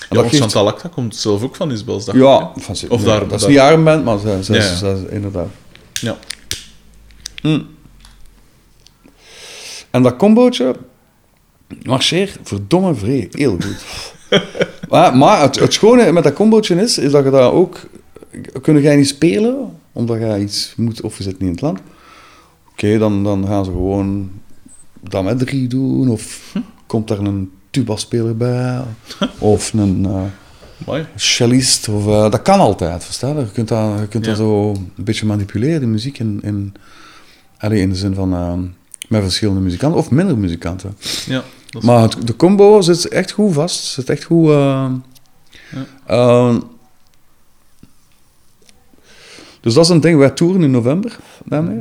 [0.09, 3.05] En Ja, geeft- Acta komt zelf ook van Isbels, dacht Ja, ik, van, Of nee,
[3.07, 4.75] daar- dat is niet haar band, maar ze, ze, Ja, ja.
[4.75, 5.47] ze inderdaad.
[5.93, 6.17] Ja.
[7.41, 7.59] Hm.
[9.89, 10.75] En dat combootje
[11.83, 13.83] marcheert verdomme vrij, heel goed.
[14.89, 17.79] maar maar het, het schone met dat combootje is, is dat je daar ook...
[18.61, 21.79] Kunnen jij niet spelen, omdat jij iets moet, of je zit niet in het land.
[22.73, 24.31] Oké, dan, dan gaan ze gewoon
[25.09, 26.53] dat met drie doen, of
[26.85, 28.81] komt daar een tuba-speler bij,
[29.37, 30.07] of een...
[30.85, 31.05] Mooi.
[31.15, 33.41] cellist, of, eh, dat kan altijd, verstaan je?
[33.41, 36.73] Je kunt dat, je kunt dat zo een beetje manipuleren, de muziek, in, in,
[37.57, 38.53] allee, in de zin van eh,
[39.07, 40.97] met verschillende muzikanten, of minder muzikanten.
[41.25, 41.43] Ja.
[41.69, 44.47] Dat Maar het, de combo zit echt goed vast, zit echt goed...
[44.49, 45.01] Ja.
[46.05, 46.55] eh,
[49.61, 51.79] dus dat is een ding, wij toeren in november daarmee.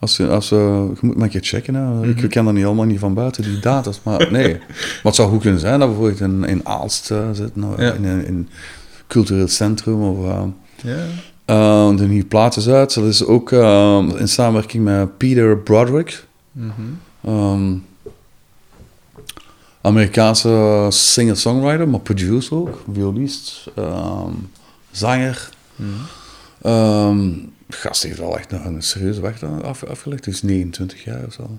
[0.00, 1.74] Als je, als, eh, je moet maar een keer checken.
[1.74, 2.06] Hè.
[2.08, 4.00] Ik ken dat niet allemaal niet van buiten, die data's.
[4.02, 7.28] Maar nee, maar het zou goed kunnen zijn dat we bijvoorbeeld in, in Aalst eh,
[7.32, 7.64] zitten.
[7.76, 7.92] Ja.
[7.92, 8.48] In een
[9.06, 10.02] cultureel centrum.
[10.02, 10.42] Of, eh,
[10.82, 10.96] Ja.
[11.44, 12.94] eh, de nieuwe plaat is uit.
[12.94, 16.24] Dat is ook in samenwerking met Peter Broderick.
[16.52, 16.70] Mhm.
[17.24, 17.74] Ehm,
[19.80, 22.82] Amerikaanse singer-songwriter, maar producer ook.
[22.92, 24.32] Violist, ehm,
[24.90, 25.48] zanger.
[25.76, 25.88] Mhm.
[26.62, 27.28] Ehm
[27.74, 30.24] gast heeft wel echt nog een serieuze weg af, afgelegd.
[30.24, 31.58] Hij is 29 jaar of zo.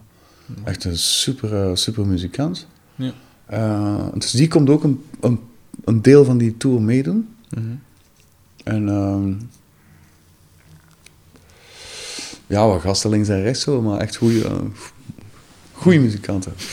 [0.63, 2.67] Echt een super, eh, super muzikant.
[2.95, 3.13] Ja.
[3.45, 5.39] Eh, dus die komt ook een, een,
[5.83, 7.35] een deel van die tour meedoen.
[7.49, 7.65] Mhm.
[8.63, 9.33] En ehm,
[12.47, 14.49] ja, wat gasten links en rechts zo, maar echt goede
[15.81, 16.53] goede muzikanten.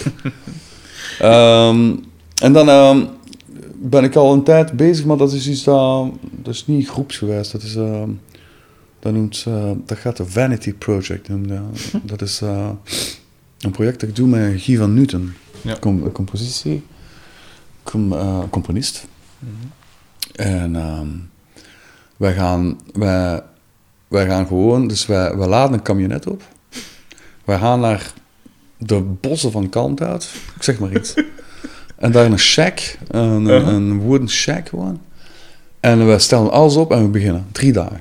[1.18, 1.94] Ehm,
[2.42, 3.04] en dan ehm,
[3.74, 7.50] ben ik al een tijd bezig, maar dat is iets dat, dat is niet groepsgewijs,
[7.50, 8.02] dat is, eh,
[9.00, 11.48] dat noemt, eh, dat gaat de Vanity Project noemen.
[11.48, 12.00] dat.
[12.10, 12.70] Dat is eh,
[13.60, 15.76] een project dat ik doe met Guy van Newton, Ja.
[15.80, 16.82] Com- compositie,
[17.82, 19.06] com- eh, componist.
[20.34, 21.06] En ehm,
[22.16, 23.42] wij, gaan, wij,
[24.08, 26.42] wij gaan gewoon, dus wij, wij laden een camionet op.
[27.44, 28.12] Wij gaan naar
[28.78, 31.14] de bossen van Kalmthout, ik zeg maar iets.
[31.96, 33.66] en daar een shack, een, Uh-huh.
[33.74, 35.00] een wooden shack gewoon.
[35.80, 37.46] En we stellen alles op en we beginnen.
[37.52, 38.00] Drie dagen.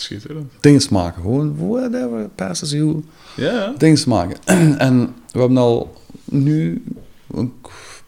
[0.00, 0.52] Schitterend.
[0.60, 3.04] Dingen maken, gewoon whatever passes you.
[3.36, 3.74] Ja.
[3.78, 4.36] Dingen maken.
[4.78, 5.94] en we hebben al
[6.24, 6.82] nu,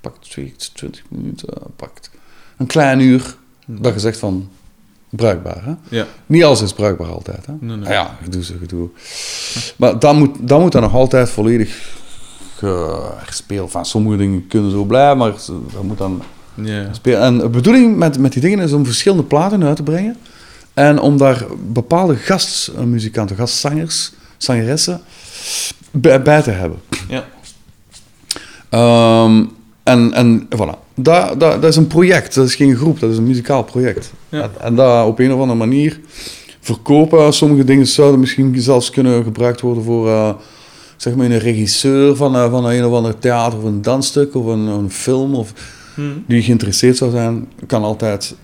[0.00, 2.10] pak 20 minuten, pakt
[2.56, 3.36] een klein uur,
[3.66, 4.48] dat je zegt van
[5.10, 5.64] bruikbaar.
[5.64, 5.96] Hè?
[5.96, 6.06] Ja.
[6.26, 7.46] Niet alles is bruikbaar altijd.
[7.46, 7.52] Hè?
[7.60, 7.86] Nee, nee.
[7.86, 8.88] Ah ja, gedoe ze gedoe.
[9.76, 11.96] Maar dan moet, dan moet dat nog altijd volledig
[13.24, 13.70] gespeeld.
[13.70, 15.32] Van sommige dingen kunnen zo blijven, maar
[15.72, 16.22] dat moet dan
[16.54, 16.92] Ja.
[16.92, 17.20] spelen.
[17.20, 20.16] En de bedoeling met, met die dingen is om verschillende platen uit te brengen.
[20.78, 25.00] En om daar bepaalde gastmuzikanten, gastzangers, zangeressen
[25.90, 26.78] bij, bij te hebben.
[27.08, 27.24] Ja.
[28.68, 29.44] Ehm,
[29.82, 30.78] en, en voilà.
[30.94, 34.12] Dat, dat, dat is een project, dat is geen groep, dat is een muzikaal project.
[34.28, 34.42] Ja.
[34.42, 36.00] En, en dat op een of andere manier
[36.60, 37.32] verkopen.
[37.32, 40.30] Sommige dingen zouden misschien zelfs kunnen gebruikt worden voor eh,
[40.96, 44.46] zeg maar een regisseur van, eh, van een of ander theater of een dansstuk of
[44.46, 45.52] een, een film of,
[45.94, 46.02] Hm.
[46.26, 48.34] die geïnteresseerd zou zijn, kan altijd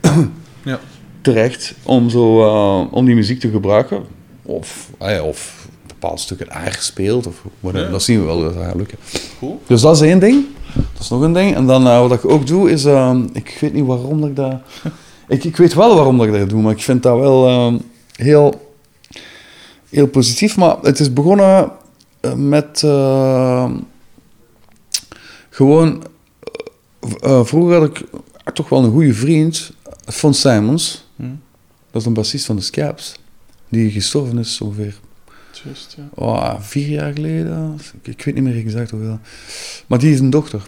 [0.62, 0.80] Ja.
[1.24, 4.02] Terecht om, zo, eh, om die muziek te gebruiken.
[4.42, 7.26] Of, ah of bepaalde stukken aangespeeld.
[7.26, 7.86] Of whatever.
[7.86, 7.92] Ja.
[7.92, 8.98] Dat zien we wel, dat gaat lukken.
[9.38, 9.60] Cool.
[9.66, 10.44] Dus dat is één ding.
[10.74, 11.54] Dat is nog een ding.
[11.54, 14.36] En dan eh, wat ik ook doe is, eh, ik weet niet waarom dat ik
[14.36, 14.54] dat...
[15.28, 17.74] ik, ik weet wel waarom dat ik dat doe, maar ik vind dat wel eh,
[18.16, 18.72] heel,
[19.88, 20.56] heel positief.
[20.56, 21.70] Maar het is begonnen
[22.20, 23.70] eh, met eh,
[25.50, 26.02] gewoon...
[27.20, 28.04] vroeger had ik
[28.54, 29.72] toch wel een goede vriend,
[30.06, 31.03] Fons Simons.
[31.16, 31.24] Hm.
[31.90, 33.14] Dat is een bassist van de Scaps.
[33.68, 34.94] Die gestorven is ongeveer
[35.62, 36.08] Just, ja.
[36.14, 37.78] oh, vier jaar geleden.
[38.02, 39.18] Ik, weet niet meer exact hoeveel.
[39.86, 40.62] Maar die is een dochter.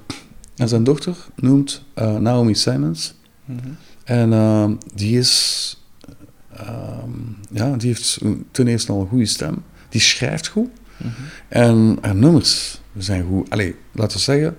[0.56, 3.14] En zijn dochter noemt eh, Naomi Simons.
[3.44, 3.68] Mhm.
[4.04, 5.76] En eh, die is...
[6.56, 7.10] ehm,
[7.50, 8.20] ja, die heeft
[8.50, 9.62] ten eerste al een goede stem.
[9.88, 10.68] Die schrijft goed.
[10.96, 11.10] Mhm.
[11.48, 13.50] En haar nummers zijn goed.
[13.50, 14.56] Allee, laten we zeggen...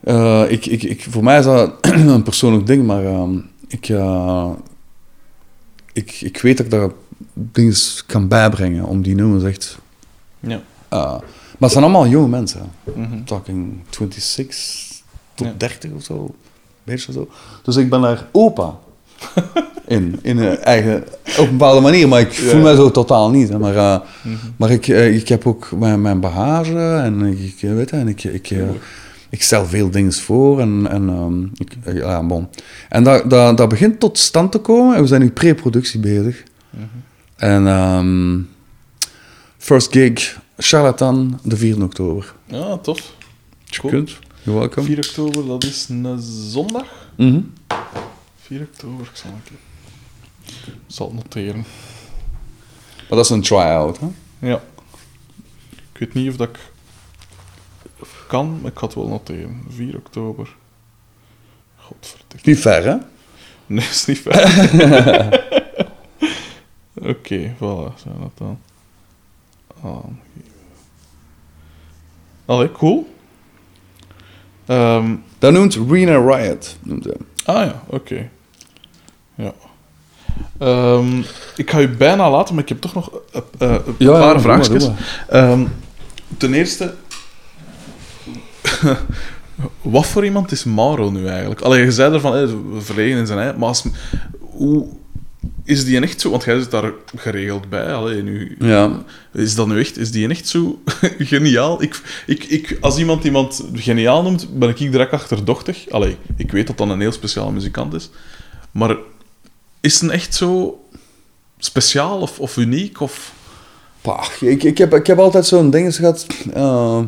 [0.00, 3.38] eh, ik, ik, ik, voor mij is dat een persoonlijk ding, maar ehm,
[3.70, 4.50] ik, eh,
[5.92, 6.90] ik, ik weet dat ik daar
[7.34, 7.74] dingen
[8.06, 9.78] kan bijbrengen om die nummers echt...
[10.40, 10.60] Ja.
[10.88, 11.00] eh,
[11.58, 12.70] maar het zijn allemaal jonge mensen.
[12.94, 13.24] Mhm.
[13.24, 15.02] Talking 26
[15.34, 15.52] tot Ja.
[15.56, 16.34] 30 of zo.
[16.84, 17.28] Beetje zo.
[17.62, 18.78] Dus ik ben daar opa
[19.86, 20.18] in.
[20.22, 21.04] In een eigen,
[21.38, 22.08] op een bepaalde manier.
[22.08, 22.62] Maar ik voel Ja.
[22.62, 23.48] mij zo totaal niet.
[23.48, 23.58] Hè.
[23.58, 24.36] Maar, eh, Mhm.
[24.56, 28.50] maar ik, eh, ik heb ook mijn, mijn bagage en ik, weet en ik, ik,
[28.50, 28.62] eh,
[29.30, 30.60] ik stel veel dingen voor.
[30.60, 32.48] En, en, ehm, ik, eh, ja, bon.
[32.88, 34.94] en dat, dat, dat begint tot stand te komen.
[34.96, 36.42] En we zijn nu pre-productie bezig.
[36.70, 36.84] Mhm.
[37.36, 38.38] En ehm,
[39.58, 42.34] first gig, Charlatan, de 4 oktober.
[42.46, 43.14] Ja, tof.
[43.64, 43.92] Je Cool.
[43.92, 44.86] kunt, you're welcome.
[44.86, 46.18] 4 oktober, dat is een
[46.50, 46.84] zondag.
[47.16, 47.40] Mhm.
[48.40, 49.58] 4 oktober, ik zal, een keer-
[50.66, 51.64] ik zal het noteren.
[53.08, 54.06] Maar dat is een try-out, hè?
[54.48, 54.62] Ja.
[55.92, 56.58] Ik weet niet of dat ik
[58.30, 59.62] kan, maar ik het wel noteren.
[59.68, 60.56] 4 oktober.
[61.76, 62.48] Godverdikke.
[62.50, 62.96] Niet ver, hè?
[63.66, 64.34] Nee, is niet ver.
[67.12, 68.58] Oké, voilà, zijn dat dan.
[72.44, 73.14] Allee, cool.
[74.66, 76.76] Ehm, Dat noemt Rena Riot.
[76.82, 77.16] Noemt hij.
[77.44, 78.30] ah ja, oké.
[79.34, 79.52] Ja.
[80.58, 81.18] Ehm,
[81.56, 84.18] ik ga u bijna laten, maar ik heb toch nog eh, eh, een Ja, ja,
[84.18, 84.88] paar maar, vraagjes.
[85.28, 85.66] Ehm,
[86.36, 86.94] ten eerste,
[89.82, 91.60] wat voor iemand is Mauro nu eigenlijk?
[91.60, 92.48] Allee, je zei ervan, eh,
[92.78, 93.84] verlegen in zijn ei, maar als,
[94.40, 94.86] hoe
[95.64, 96.30] is die een echt zo?
[96.30, 97.92] Want jij zit daar geregeld bij.
[97.94, 99.02] Allee, nu, Ja.
[99.32, 100.82] Is dat nu echt, is die een echt zo
[101.32, 101.82] geniaal?
[101.82, 105.90] Ik, ik, ik, als iemand iemand geniaal noemt, ben ik direct achterdochtig.
[105.90, 108.10] Allee, ik weet dat dat een heel speciale muzikant is.
[108.70, 108.96] Maar
[109.80, 110.80] is het echt zo
[111.58, 113.00] speciaal of, of uniek?
[113.00, 113.32] Of...
[114.00, 117.02] Pah, ik, ik, heb, ik heb altijd zo'n ding gehad eh,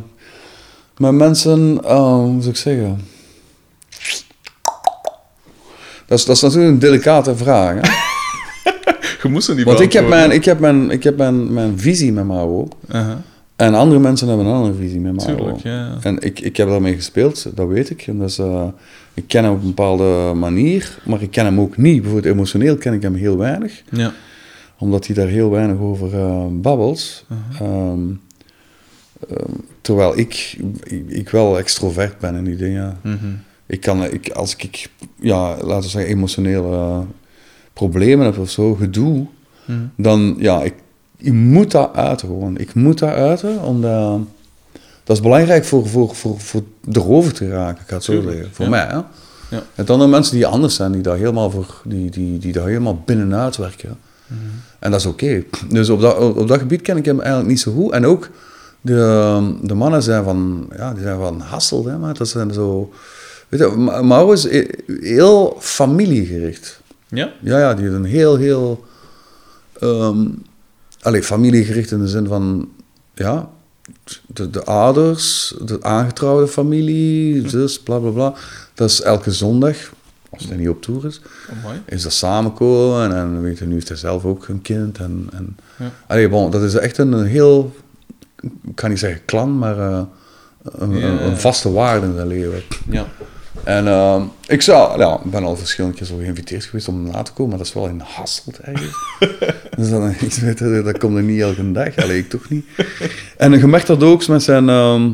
[0.96, 3.00] met mensen, eh, hoe zou ik zeggen?
[6.06, 7.74] Dat is, dat is natuurlijk een delicate vraag.
[7.74, 7.80] Hè?
[9.22, 11.78] Je moest ze niet Want ik heb, mijn, ik heb, mijn, ik heb mijn, mijn
[11.78, 12.68] visie met Mao.
[12.88, 13.16] Uh-huh.
[13.56, 15.26] En andere mensen hebben een andere visie met Mao.
[15.26, 15.96] Tuurlijk, ja.
[16.02, 18.06] En ik, ik heb daarmee gespeeld, dat weet ik.
[18.06, 18.66] En dus, eh,
[19.14, 22.02] ik ken hem op een bepaalde manier, maar ik ken hem ook niet.
[22.02, 23.82] Bijvoorbeeld emotioneel ken ik hem heel weinig.
[23.90, 24.12] Ja.
[24.78, 27.24] omdat hij daar heel weinig over eh, babbelt.
[27.58, 28.00] Ehm,
[29.28, 29.52] ehm,
[29.82, 32.98] terwijl ik, ik, ik wel extrovert ben in die dingen.
[33.00, 33.16] Mhm.
[33.66, 34.88] Ik kan, ik, als ik,
[35.20, 36.98] ja, laten we zeggen, emotioneel eh,
[37.72, 39.26] problemen hebt of zo, gedoe,
[39.64, 39.78] Mhm.
[39.96, 40.74] dan ja, ik,
[41.16, 42.58] je moet dat uiten gewoon.
[42.58, 44.20] Ik moet dat uiten, omdat
[45.04, 48.48] dat is belangrijk voor, voor, voor, voor erover te raken, ik ga het zo zeggen.
[48.52, 48.70] Voor ja.
[48.70, 49.00] mij, hè.
[49.56, 49.62] Ja.
[49.74, 52.66] En dan de mensen die anders zijn, die daar helemaal, voor, die, die, die daar
[52.66, 53.98] helemaal binnenuit werken.
[54.26, 54.38] Mhm.
[54.78, 55.44] En dat is oké.
[55.68, 57.92] Dus op dat, op dat gebied ken ik hem eigenlijk niet zo goed.
[57.92, 58.28] En ook
[58.82, 62.92] de, de mannen zijn van, ja, die zijn van Hasselt, hè, maar dat zijn zo...
[63.48, 63.68] Weet je,
[64.02, 64.68] Mauro is he-
[65.00, 66.80] heel familiegericht.
[67.08, 67.32] Ja?
[67.40, 68.84] Ja, ja, die is een heel, heel...
[69.80, 70.26] ehm
[71.02, 72.68] allee, familiegericht in de zin van...
[73.14, 73.48] Ja,
[74.26, 78.34] de, de ouders, de aangetrouwde familie, zus, bla, bla, bla.
[78.74, 79.76] Dat is elke zondag,
[80.30, 81.80] als hij niet op tour is, Amai.
[81.86, 83.04] is dat samenkomen.
[83.10, 84.98] En, en weet je, nu heeft hij zelf ook een kind.
[84.98, 85.90] En, en, Ja.
[86.06, 87.72] allee, bon, dat is echt een, een heel...
[88.42, 89.78] Ik kan niet zeggen klan, maar...
[89.78, 90.02] eh,
[90.62, 91.20] een, Ja.
[91.20, 92.62] een, vaste waarde in zijn leven.
[92.90, 93.06] Ja.
[93.64, 97.22] En ehm, ik zou, ja, ik ben al verschillende keer zo geïnviteerd geweest om na
[97.22, 98.96] te komen, maar dat is wel in Hasselt eigenlijk.
[99.78, 102.66] dus dan, ik weet, het, dat komt er niet elke dag, allee, ik toch niet.
[103.36, 105.10] En je merkt dat ook met zijn ehm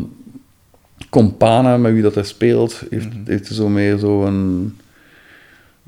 [1.10, 4.76] companen, met wie dat hij speelt, heeft, heeft hij zo meer zo een,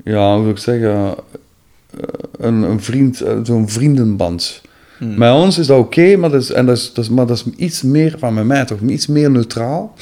[0.03, 1.15] ja, hoe zou ik zeggen,
[1.91, 1.99] eh,
[2.37, 4.61] een, een vriend, eh, zo'n vriendenband.
[5.01, 5.15] Hmm.
[5.15, 7.37] Bij ons is dat oké, maar, dat is, en dat is, dat is, maar dat
[7.37, 9.93] is iets meer, van bij mij toch, iets meer neutraal.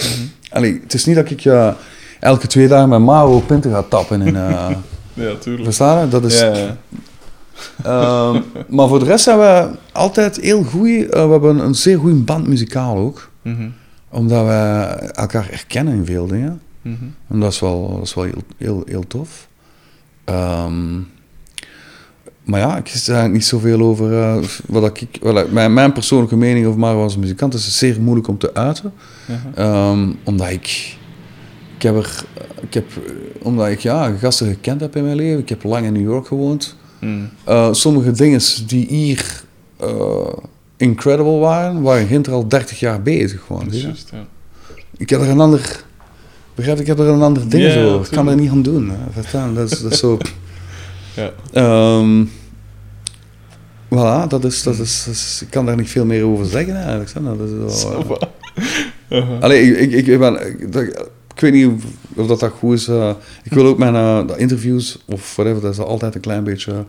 [0.50, 1.72] Allee, het is niet dat ik eh,
[2.20, 4.22] elke twee dagen met Maro Pinten ga tappen.
[4.22, 4.70] In, eh
[5.14, 5.64] Ja, tuurlijk.
[5.64, 6.08] verstaan je?
[6.08, 6.78] Dat is, Ja, ja.
[7.84, 10.82] Ehm, maar voor de rest zijn we altijd heel goed.
[11.10, 13.30] we hebben een, een zeer goede band muzikaal ook.
[13.42, 13.70] Mhm.
[14.10, 14.52] Omdat we
[15.14, 16.62] elkaar herkennen in veel dingen.
[16.82, 16.96] Mhm.
[17.30, 19.48] En dat is wel, dat is wel heel, heel, heel tof.
[20.26, 20.96] Ehm,
[22.50, 25.18] maar ja, ik zeg eigenlijk niet zoveel over eh, wat ik...
[25.22, 28.54] Wat ik- mijn, mijn persoonlijke mening over Maro als muzikant is zeer moeilijk om te
[28.54, 28.94] uiten.
[29.56, 30.98] Ehm, omdat ik...
[31.76, 32.24] Ik heb er...
[32.62, 33.02] Ik heb, eh,
[33.46, 35.40] omdat ik ja, gasten gekend heb in mijn leven.
[35.40, 36.76] Ik heb lang in New York gewoond.
[37.44, 39.44] Eh, sommige dingen die hier
[39.80, 40.34] eh,
[40.78, 43.68] incredible waren, waren Ginter al 30 jaar bezig gewoon.
[43.72, 43.92] Ja.
[44.98, 45.84] Ik heb er een ander...
[46.56, 48.00] Begrijp, ik heb er een ander ding Ja, zo.
[48.00, 48.90] Ik kan er niet aan doen.
[48.90, 48.96] hè.
[49.12, 49.54] Verstaan?
[49.56, 50.18] Dat is, dat is zo...
[51.16, 51.32] Ja.
[51.54, 52.24] Ehm
[53.96, 56.76] voilà, dat is, dat, is, dat is- Ik kan daar niet veel meer over zeggen
[56.76, 57.14] eigenlijk.
[57.14, 57.22] hè.
[57.24, 58.18] Dat is wel,
[59.10, 59.30] eh.
[59.44, 61.68] Allee, ik, ik, ik, ben, ik, weet niet
[62.16, 62.88] of, dat, dat goed is.
[62.88, 63.12] eh.
[63.44, 66.86] ik wil ook mijn eh, interviews of whatever, dat is altijd een klein beetje...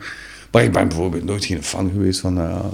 [0.52, 2.64] Maar ik ben bijvoorbeeld nooit geen fan geweest van, eh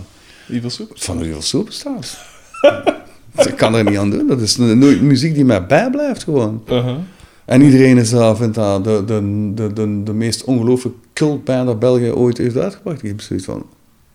[0.51, 0.91] Evil Soup?
[0.95, 2.17] van de Real Superstars.
[3.49, 4.27] ik kan er niet aan doen.
[4.27, 6.63] Dat is nooit muziek die mij bijblijft gewoon.
[6.71, 6.97] Uh-huh.
[7.45, 11.79] En iedereen is, eh, vindt dat de, de, de, de, de meest ongelooflijke cultband dat
[11.79, 13.03] België ooit heeft uitgebracht.
[13.03, 13.67] Ik heb zoiets van...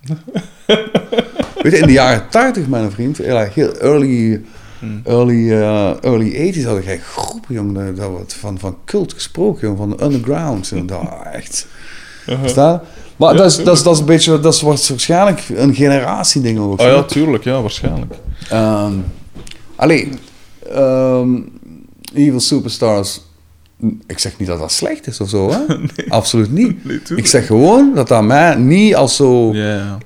[1.62, 4.42] Weet je, in de jaren 80, mijn vriend, heel, early,
[4.80, 5.02] Hmm.
[5.06, 9.78] early, eh, early 80s hadden jij groepen, jong, dat, wordt van, van cult gesproken, jong,
[9.78, 10.72] van de underground.
[10.72, 11.02] En dat,
[11.34, 11.68] echt.
[12.26, 12.82] Verstaan?
[13.16, 16.60] Maar dat, is, dat, is, dat is een beetje, dat is wat- waarschijnlijk een generatieding
[16.60, 16.80] ook.
[16.82, 18.14] Oh ja, tuurlijk, ja, waarschijnlijk.
[18.50, 18.94] Ehm
[19.76, 20.10] allee,
[20.74, 21.40] ehm,
[22.14, 23.22] Evil Superstars.
[24.08, 25.58] Ik zeg niet dat dat slecht is of zo, hè?
[26.10, 26.84] Absoluut niet.
[26.86, 29.54] Nee, ik zeg gewoon dat dat mij niet als zo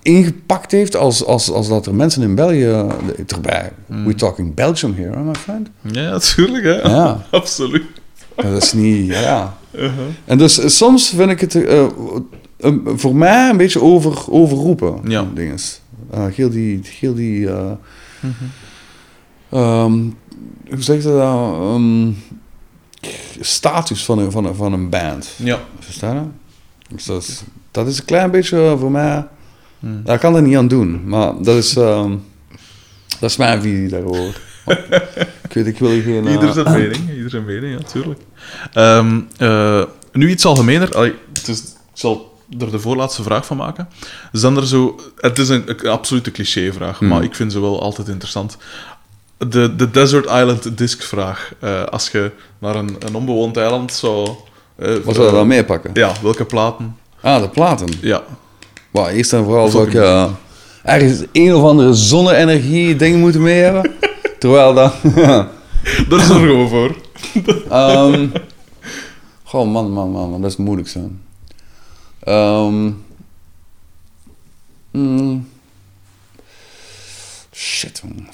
[0.01, 2.85] ingepakt heeft als, als, als dat er mensen in België
[3.27, 3.71] erbij.
[3.87, 4.03] Hmm.
[4.03, 5.69] We're talking Belgium here, my friend.
[5.81, 6.71] Ja, tuurlijk, hè.
[6.89, 7.25] Ja.
[7.31, 7.83] Absoluut.
[8.35, 9.57] Dat is niet, ja.
[9.71, 9.91] Uh-huh.
[10.25, 14.99] En dus eh, soms vind ik het eh, eh, voor mij een beetje over, overroepen.
[15.07, 15.25] Ja.
[15.33, 15.81] Dinges.
[16.11, 17.71] Eh, heel die, heel die eh,
[18.19, 18.33] Mhm.
[19.49, 19.91] ehm,
[20.69, 21.53] hoe zeg je dat?
[21.53, 22.07] Ehm,
[23.39, 25.29] status van een, van, een, van een band.
[25.37, 25.59] Ja.
[25.79, 26.21] Verstaan je?
[26.95, 27.41] Dus dat, is,
[27.71, 29.27] dat is een klein beetje voor mij.
[29.79, 30.01] Hmm.
[30.05, 32.15] Ik kan er niet aan doen, maar dat is, ehm,
[33.19, 34.41] dat is mijn visie daarover.
[35.47, 36.27] ik weet, ik wil hier geen.
[36.27, 38.19] eh, Ieder zijn mening, ieder zijn mening, ja, tuurlijk.
[38.73, 40.95] Ehm, eh, nu iets algemener.
[40.95, 43.87] Allee, het is, ik zal er de voorlaatste vraag van maken.
[44.31, 44.99] Zijn er zo...
[45.17, 47.07] Het is een, een absolute clichévraag, Hmm.
[47.07, 48.57] maar ik vind ze wel altijd interessant.
[49.37, 51.53] De, de Desert Island Disc-vraag.
[51.59, 54.29] Eh, als je naar een, een onbewoond eiland zou...
[54.75, 55.91] eh, Wat zou je dan meepakken?
[55.93, 56.97] Ja, welke platen?
[57.21, 57.87] Ah, de platen.
[58.01, 58.23] Ja.
[58.91, 60.31] Maar eerst en vooral zou ik eh,
[60.83, 63.91] ergens een of andere zonne-energie ding moeten mee hebben.
[64.39, 64.91] Terwijl dan.
[66.09, 66.95] Daar is er gewoon voor.
[67.69, 68.27] Ehm
[69.43, 71.09] goh, man, man, man, man, dat is moeilijk zo.
[72.19, 72.91] Ehm
[74.91, 75.49] mm,
[77.53, 78.27] shit, man.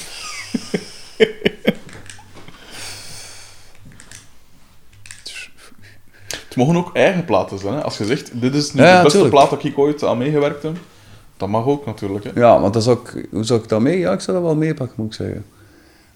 [6.48, 7.74] Het mogen ook eigen platen zijn.
[7.74, 7.82] Hè?
[7.84, 9.36] Als je zegt, dit is nu Ja, de beste tuurlijk.
[9.36, 10.78] plaat dat ik ooit aan meegewerkt heb.
[11.38, 12.24] Dat mag ook natuurlijk.
[12.24, 12.32] Hè?
[12.36, 13.98] Ja, want dat zou ik, hoe zou ik dat mee?
[14.00, 15.46] Ja, ik zou dat wel meepakken, moet ik zeggen.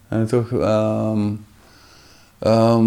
[0.08, 1.32] En toch, ehm,
[2.38, 2.86] ehm,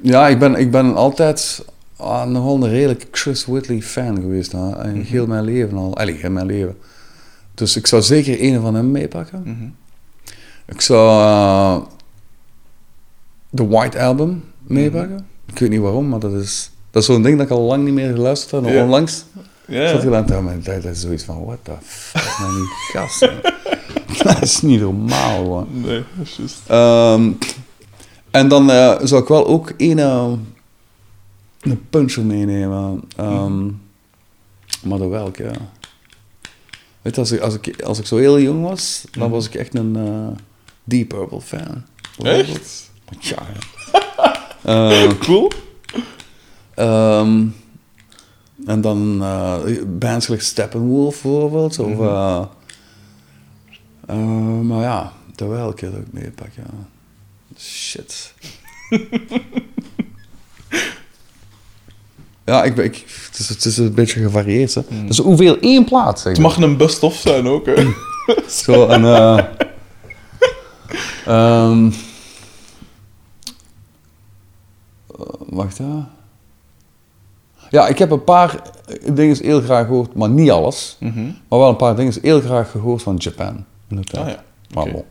[0.00, 1.64] ja, ik ben, ik ben altijd
[1.96, 4.52] ah, nogal een redelijk Chris Whitley fan geweest.
[4.52, 4.70] Hè.
[4.76, 5.98] En heel mijn leven al.
[5.98, 6.76] Heel mijn leven.
[7.54, 9.42] Dus ik zou zeker een van hem meepakken.
[9.44, 9.64] Mhm.
[10.66, 11.76] Ik zou eh,
[13.54, 15.26] The White Album meepakken.
[15.46, 17.84] Ik weet niet waarom, maar dat is, dat is zo'n ding dat ik al lang
[17.84, 18.72] niet meer geluisterd heb.
[18.74, 19.24] Nog onlangs
[19.66, 19.88] Ja.
[19.88, 23.20] zat ik aan het tijd is zoiets van, what the fuck, man, die gast.
[23.20, 23.30] man.
[24.34, 25.66] dat is niet normaal, gewoon.
[25.72, 26.60] Nee, dat is juist.
[26.66, 27.30] Ehm,
[28.30, 30.32] en dan eh, zou ik wel ook een, eh,
[31.60, 33.02] een puncher meenemen.
[33.16, 33.64] Ehm,
[34.82, 35.50] Maar de welke, ja.
[37.02, 39.54] Weet je, als ik, als, ik, als ik zo heel jong was, dan was ik
[39.54, 40.36] echt een eh,
[40.84, 41.84] Deep Purple fan.
[42.22, 42.90] Echt?
[43.20, 44.02] Ja, ja.
[44.64, 45.50] Eh, Cool.
[46.74, 47.44] Ehm,
[48.66, 51.78] en dan eh bands gelijk Steppenwolf bijvoorbeeld.
[51.78, 52.42] Of, eh,
[54.06, 56.62] eh, maar ja, de welke dat ik meepak, ja.
[57.58, 58.34] Shit.
[62.44, 64.74] ja, ik, ben- ik, het, is, het is een beetje gevarieerd.
[64.74, 64.82] Hè.
[65.06, 65.58] Dus hoeveel?
[65.58, 67.86] één plaat, zeg Het mag een best-of zijn ook, hè.
[68.48, 69.02] Zo, en...
[71.26, 71.86] eh,
[75.46, 75.84] wacht, hè.
[77.70, 78.62] Ja, ik heb een paar
[79.12, 80.96] dingen heel graag gehoord, maar niet alles.
[81.00, 81.24] Mhm.
[81.48, 83.64] Maar wel een paar dingen heel graag gehoord van Japan.
[83.88, 84.24] In de tijd.
[84.24, 84.44] Ah ja,
[84.74, 85.04] Maar bon.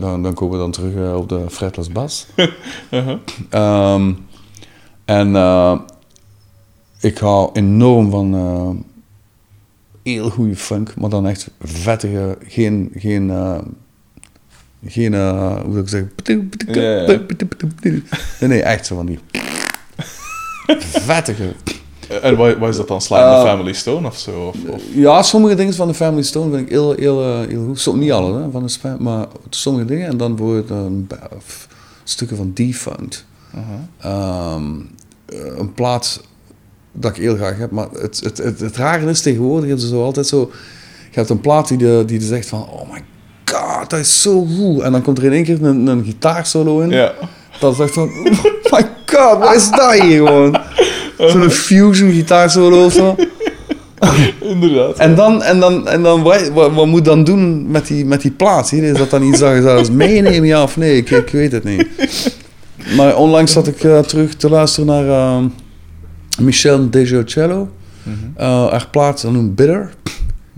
[0.00, 2.26] Dan, dan komen we dan terug eh, op de fretless bas.
[2.90, 3.18] Uh-huh.
[3.50, 4.12] Ehm,
[5.04, 5.78] en eh,
[7.00, 8.70] ik hou enorm van eh,
[10.02, 13.58] heel goede funk, maar dan echt vettige, geen, geen, eh,
[14.86, 16.12] geen eh, hoe zou ik zeggen,
[16.66, 17.20] Ja, ja.
[18.40, 19.18] nee, nee, echt zo van die
[20.78, 21.54] vettige.
[22.22, 23.00] En wat, wat is dat dan?
[23.00, 24.46] Slime Eh, the Family Stone of zo?
[24.46, 24.82] Of, of?
[24.94, 27.94] Ja, sommige dingen van de Family Stone vind ik heel, heel, eh, heel goed.
[27.94, 30.08] Niet alle hè, van de spam, maar sommige dingen.
[30.08, 31.08] En dan bijvoorbeeld een
[32.04, 33.26] stukken van Defunct.
[33.98, 34.64] Ehm,
[35.26, 36.20] eh, een plaat
[36.92, 37.70] dat ik heel graag heb.
[37.70, 40.50] Maar het, het, het, het rare is tegenwoordig, zo altijd zo...
[41.10, 42.68] Je hebt een plaat die, de, die zegt van...
[42.68, 43.02] Oh my
[43.50, 44.80] god, dat is zo goed.
[44.80, 46.90] En dan komt er in één keer een, een gitaarsolo in.
[46.90, 47.12] Ja.
[47.60, 48.08] Dat is echt van...
[48.08, 50.58] Oh my god, wat is dat hier gewoon?
[51.18, 53.16] Zo'n fusion gitaarsolo of zo.
[54.40, 54.96] Inderdaad.
[54.96, 58.30] En dan, en dan, en dan wat, wat, moet dan doen met die, met die
[58.30, 58.70] plaat?
[58.70, 58.82] Hier?
[58.82, 60.96] Is dat dan iets dat je zelfs meenemen, ja of nee?
[60.96, 61.86] Ik, ik weet het niet.
[62.96, 65.44] Maar onlangs zat ik eh, terug te luisteren naar eh,
[66.38, 67.68] Michelle Dejocello.
[68.36, 69.90] Eh haar plaat dat noemt Bitter.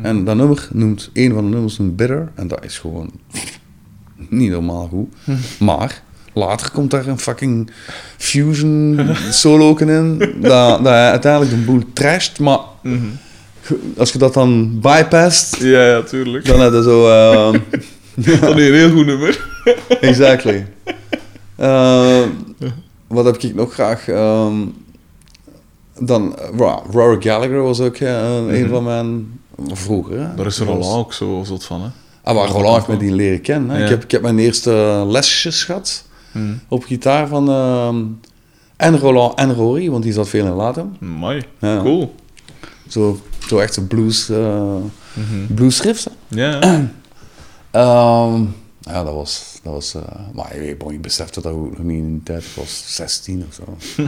[0.02, 2.28] En dat nummer noemt, een van de nummers noemt Bitter.
[2.34, 3.10] En dat is gewoon
[4.28, 5.08] niet normaal goed.
[5.58, 6.02] Maar
[6.32, 7.70] later komt daar een fucking
[8.16, 9.00] fusion
[9.30, 10.18] solo in.
[10.18, 12.38] Dat, dat hij uiteindelijk de boel trasht.
[12.40, 12.58] Maar
[13.96, 16.44] als je dat dan bypast, Ja, ja, tuurlijk.
[16.44, 17.02] dan heb je zo...
[18.14, 19.46] Dat is een heel goed nummer.
[20.00, 20.66] exactly.
[21.56, 22.22] Eh,
[23.06, 24.08] wat heb ik nog graag?
[24.08, 24.54] ehm,
[26.00, 29.39] dan, uh, Rory Gallagher was ook eh, een van mijn...
[29.66, 30.34] Vroeger, hè?
[30.34, 31.88] Daar is was- Roland ook zo zot van, hè.
[32.22, 33.70] Ah, maar Roland heeft me die leren kennen.
[33.70, 33.78] Hè?
[33.78, 33.84] Ja.
[33.84, 36.60] Ik, heb, ik heb mijn eerste lesjes gehad Hmm.
[36.68, 37.48] op gitaar van...
[37.50, 38.02] ehm,
[38.76, 40.96] en Roland en Rory, want die zat veel in Latem.
[40.98, 41.44] Mooi.
[41.58, 41.80] Ja.
[41.82, 42.14] Cool.
[42.88, 44.30] Zo, zo echt een blues,
[45.54, 46.10] blues riffs, hè.
[46.28, 46.90] Ja, ja.
[47.70, 48.42] Ehm,
[48.80, 49.58] ja, dat was...
[49.62, 50.02] Dat was eh,
[50.34, 52.42] maar je, bon, je besefte dat ook nog niet in tijd.
[52.42, 53.76] Ik was 16 of zo.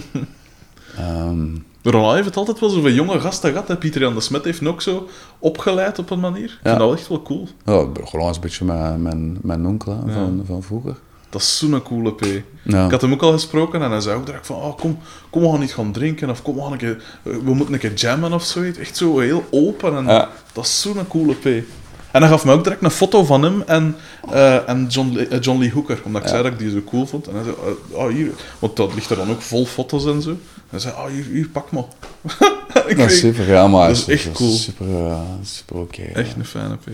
[0.98, 1.46] Ehm,
[1.82, 3.68] Roland heeft het altijd wel zo van jonge gasten gehad.
[3.68, 3.76] Hè.
[3.76, 6.44] Pieter Jan de Smet heeft ook zo opgeleid op een manier.
[6.44, 7.48] Ik vind dat wel echt wel cool.
[7.64, 10.96] ja, Roland is een beetje mijn, mijn, mijn onkel hè, van, van vroeger.
[11.30, 12.24] Dat is zo'n coole P.
[12.62, 12.84] Ja.
[12.84, 14.98] Ik had hem ook al gesproken en hij zei ook direct van, oh, kom,
[15.30, 17.74] kom, we gaan niet gaan drinken of kom, we, gaan een keer, eh, we moeten
[17.74, 18.78] een keer jammen of zoiets.
[18.78, 20.28] Echt zo heel open en Ja.
[20.52, 21.64] dat is zo'n coole P.
[22.12, 23.96] En hij gaf me ook direct een foto van hem en,
[24.32, 26.82] eh, en John, Lee- eh, John Lee Hooker, omdat ik zei dat ik die zo
[26.86, 27.26] cool vond.
[27.28, 27.56] En hij zei,
[27.90, 30.30] oh, hier, want dat ligt er dan ook vol foto's en zo.
[30.30, 30.38] En
[30.70, 31.66] hij zei, oh, hier, hier pak
[32.86, 34.50] ik Dat is super, ja, maar dat is echt dat cool.
[34.56, 36.02] Super, super oké.
[36.02, 36.86] Echt een fijne P.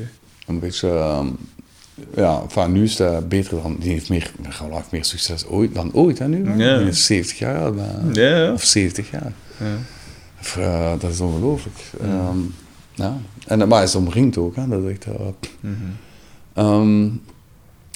[0.47, 1.27] Een beetje, ehm,
[2.16, 4.31] ja, van nu is het beter dan, die heeft meer,
[4.70, 6.65] heeft meer succes ooit, dan ooit, hè, nu.
[6.65, 6.78] Ja.
[6.78, 7.73] Die is 70 jaar,
[8.53, 9.32] of 70 jaar.
[10.40, 10.59] Of,
[10.99, 11.77] dat is ongelooflijk.
[12.01, 12.39] Ehm,
[12.98, 13.16] ja.
[13.46, 14.68] En, maar hij is omringd ook, hè.
[14.68, 15.14] Dat is echt, eh,
[15.60, 15.74] Mhm.
[16.52, 17.02] Ehm,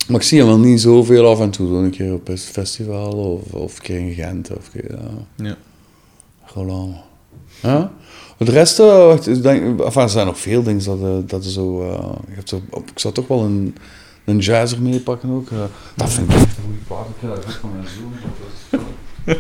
[0.09, 1.77] maar ik zie hem wel niet zoveel af en toe.
[1.77, 4.57] Een keer op een festival of, of een keer in Gent.
[4.57, 4.99] Of keer, ja,
[5.45, 5.57] ja.
[7.63, 7.93] Ja?
[8.37, 11.17] Voor de rest, eh, wacht, ik denk, enfin, er zijn nog veel dingen dat, eh,
[11.27, 11.83] dat zo...
[11.83, 13.77] eh, je hebt zo ik zou toch wel een,
[14.25, 15.51] een jazzer meepakken ook.
[15.51, 15.59] eh.
[15.95, 17.07] dat vind ik echt een goede plaat.
[17.09, 18.13] Ik dat van mijn zoon.
[19.25, 19.35] Eh.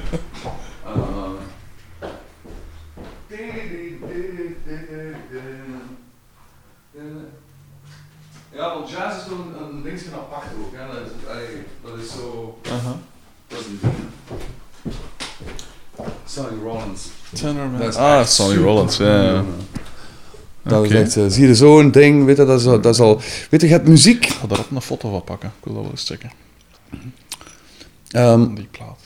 [8.54, 10.72] Ja, want jazz is toch een, een ding van apart ook.
[10.74, 10.86] Hè?
[10.86, 11.46] Dat, is, allee,
[11.84, 12.58] dat is zo...
[12.72, 12.96] Aha.
[13.48, 13.94] Dat is een ding.
[16.24, 17.96] Sonny Rollins.
[17.96, 18.62] Ah, Sonny.
[18.62, 19.44] Rollins, ja.
[20.62, 23.00] Dat is echt, eh, zie je zo'n ding, weet je, dat is, al- dat is
[23.00, 23.20] al,
[23.50, 24.24] weet je, je hebt muziek.
[24.26, 25.52] Ik ga daar ook een foto van pakken.
[25.58, 26.30] Ik wil dat wel eens checken.
[28.10, 28.98] Ehm, Die plaat.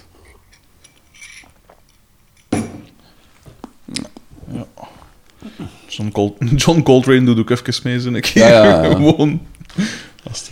[5.88, 8.24] John, Col John Coltrane doet ook even mee, zin ik.
[8.24, 8.90] Ja, ja, ja.
[8.94, 9.40] Gewoon.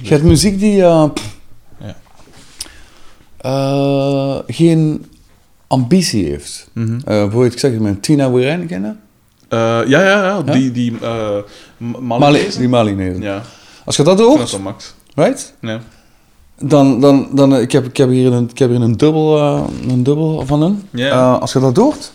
[0.03, 1.05] je hebt muziek die eh,
[1.81, 1.97] Ja.
[3.39, 5.07] eh, geen
[5.67, 6.69] ambitie heeft.
[6.73, 6.95] Mhm.
[6.95, 9.01] Eh, bijvoorbeeld, ik zeg het met Tina Wiren kennen?
[9.49, 10.43] Eh, ja, ja, ja.
[10.43, 11.37] Die, die uh,
[12.01, 13.23] Mali, die Malinezen.
[13.23, 13.43] Ja,
[13.85, 14.95] Als je dat dat is hoort, Max.
[15.15, 15.55] right?
[15.61, 15.81] Ja.
[16.59, 19.39] Dan, dan, dan ik, heb, ik, heb hier een, ik heb hier een dubbel,
[19.89, 20.83] een dubbel van.
[20.91, 21.11] Ja.
[21.11, 22.13] Eh, als je dat hoort,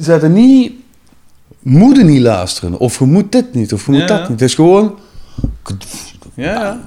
[0.00, 0.72] ze er niet,
[1.68, 2.78] moeten niet luisteren.
[2.78, 4.28] Of je moet dit niet, of je moet dat niet.
[4.28, 4.98] Het is gewoon,
[6.34, 6.80] Ja, ja.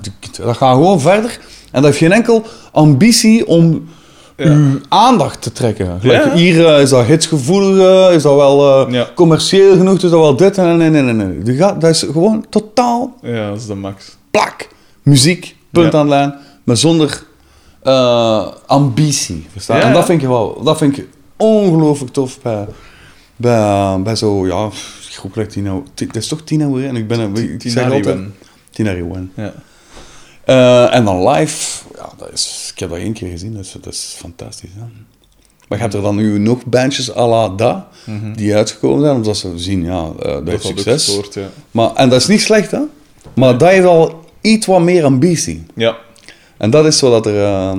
[0.44, 1.40] dat gaat gewoon verder.
[1.72, 3.88] En dat heeft geen enkel ambitie om
[4.36, 6.00] uw aandacht te trekken.
[6.00, 6.34] Gelijk.
[6.34, 7.78] Hier eh, is dat hitsgevoelig,
[8.10, 11.14] eh, is dat wel eh, commercieel genoeg, is dat wel dit en nee, nee, nee.
[11.14, 11.40] nee.
[11.44, 14.18] Die gaat, dat is gewoon totaal Ja, dat is de Max.
[14.32, 14.68] plak.
[15.02, 17.24] Muziek, punt aan de lijn, maar zonder
[18.66, 19.48] ambitie.
[19.52, 19.80] Verstaan?
[19.80, 22.68] En dat vind ik wel, dat vind ik ongelooflijk tof bij,
[23.42, 24.70] bij, bij zo, ja,
[25.10, 25.34] ik hoop
[25.96, 28.20] dat is toch Tina en ik ben ik zeg altijd.
[28.70, 28.96] Tina.
[29.36, 29.54] Ja.
[30.44, 33.72] Eh, en dan live, ja, dat is, ik heb dat één keer gezien, dat is,
[33.82, 34.70] dat is fantastisch.
[34.74, 34.82] Hè?
[35.68, 37.88] Maar je hebt er dan nu nog bandjes à la da,
[38.36, 41.20] die uitgekomen zijn, omdat ze zien, ja, eh, dat Dat ook succes.
[41.34, 41.50] ja.
[41.72, 42.80] Maar, en dat is niet slecht, hè?
[43.36, 45.64] Maar dat heeft al iets wat meer ambitie.
[45.76, 45.98] Ja.
[46.58, 47.44] En dat is zo dat er...
[47.44, 47.78] eh,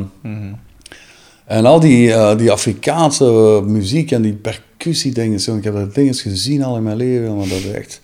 [1.53, 5.95] En al die, eh, die Afrikaanse eh, muziek en die percussiedingen, zo, ik heb dat
[5.95, 8.01] dingen gezien al in mijn leven, maar dat is echt...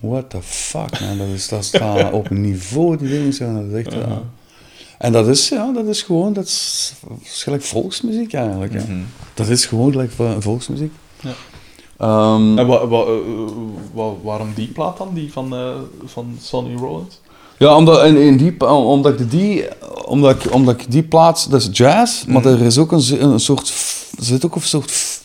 [0.00, 1.18] What the fuck, man.
[1.18, 3.52] Dat, is, dat staat op een niveau, die dingen zo.
[3.54, 3.96] Dat is echt...
[4.98, 8.72] en dat is, ja, dat is gewoon, dat is, dat is gelijk volksmuziek eigenlijk.
[8.72, 8.82] hè.
[9.34, 10.92] Dat is gewoon gelijk vo- volksmuziek.
[11.20, 11.32] Ja.
[11.98, 13.12] Ehm, En wa, wa, eh,
[13.92, 15.54] wa- waarom die plaat dan, die van,
[16.04, 17.20] van Sonny Rollins?
[17.60, 19.68] Ja, omdat, in, in die, omdat, ik die,
[20.04, 23.40] omdat, ik, omdat ik die plaats, dat is jazz, maar er is ook een, een
[23.40, 23.68] soort,
[24.18, 25.20] er zit ook een soort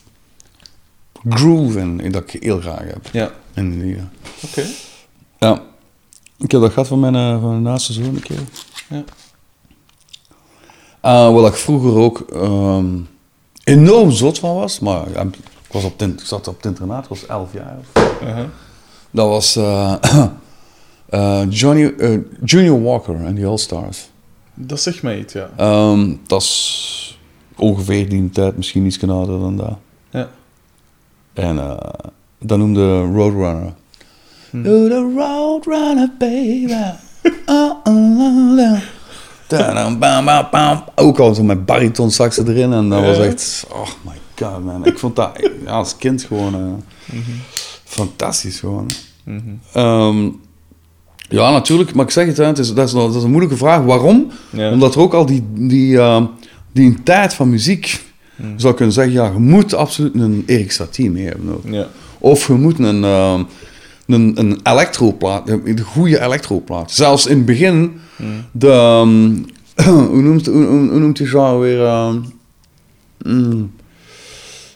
[1.30, 3.08] groove in, dat ik heel graag heb.
[3.12, 3.32] Ja.
[3.54, 4.10] In die, ja.
[4.44, 4.64] Oké.
[5.40, 5.62] ja.
[6.38, 8.40] Ik heb dat gehad van mijn, eh, van mijn naaste zoon een keer.
[8.90, 9.04] Ja.
[11.28, 12.88] Uh, wat ik vroeger ook ehm,
[13.64, 15.36] enorm zot van was, maar ja, ik,
[15.72, 17.78] was op in- ik zat op het internaat, ik was 11 jaar.
[18.24, 18.46] Uh-huh.
[19.12, 19.94] Dat was eh,
[21.16, 24.10] eh, Johnny, eh, Junior Walker en die All Stars.
[24.54, 25.50] Dat zegt mij iets, ja.
[25.58, 27.20] Ehm, dat is
[27.56, 29.78] ongeveer die tijd, misschien iets ouder dan dat.
[30.10, 30.30] Ja.
[31.34, 31.78] En eh
[32.40, 33.74] dat noemde Roadrunner.
[34.50, 34.64] Hm.
[34.64, 36.74] Do the Roadrunner, baby.
[37.46, 38.60] Oh, oh,
[40.54, 40.80] oh.
[40.96, 42.74] Ook al zo met bariton sax erin.
[42.74, 43.66] En dat was echt...
[43.72, 44.86] Oh my god, man.
[44.86, 46.84] Ik vond dat ja, als kind gewoon...
[47.06, 47.22] Mhm.
[47.84, 48.90] Fantastisch gewoon.
[49.74, 50.30] Ehm,
[51.30, 51.94] ja, natuurlijk.
[51.94, 53.82] Maar ik zeg het, hè, het is, dat, is, nog- dat is een moeilijke vraag.
[53.84, 54.32] Waarom?
[54.50, 54.72] Ja.
[54.72, 56.24] Omdat er ook al die, die, ehm,
[56.72, 58.04] die een tijd van muziek...
[58.56, 61.54] Zou kunnen zeggen, ja, je moet absoluut een Erik Satie mee hebben.
[61.54, 61.64] ook.
[61.74, 61.88] Ja.
[62.20, 63.42] Of je moet een, ehm
[64.08, 66.92] een, een elektroplaat, een goede elektroplaat.
[66.92, 68.00] Zelfs in het begin,
[68.52, 69.34] de, ehm,
[70.10, 72.14] hoe, noemt, hoe, hoe, noemt die genre weer?
[73.34, 73.72] mm,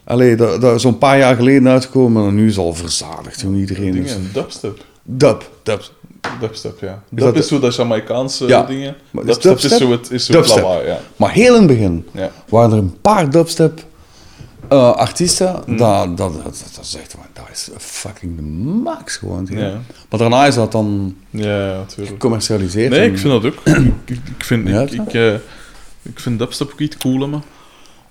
[0.03, 3.39] allee, dat, dat is zo'n paar jaar geleden uitgekomen en nu is het al verzadigd.
[3.39, 4.85] Toen iedereen is, dubstep.
[5.03, 5.91] dub, dub.
[6.39, 6.93] Dubstep, ja.
[6.93, 8.63] Is Dub dat is de- zo dat Jamaicaanse Ja.
[8.63, 8.95] dingen.
[9.11, 10.63] Maar is Dubstep is zo het, is zo Dubstep.
[10.63, 10.99] lawaai, ja.
[11.15, 12.31] Maar heel in het begin Ja.
[12.49, 13.87] waren er een paar dubstep
[14.69, 15.61] eh, artiesten.
[15.65, 15.77] Mm.
[15.77, 16.43] Dat, dat, dat,
[16.75, 19.47] dat is echt, dat is fucking de max gewoon.
[19.51, 19.81] ja.
[20.09, 22.89] Maar daarna is dat dan Ja, gecommercialiseerd.
[22.89, 23.65] Nee, en- ik vind dat ook.
[24.05, 25.33] ik, ik, vind, ik, ik, eh,
[26.01, 27.41] ik vind dubstep ook iets cool, maar.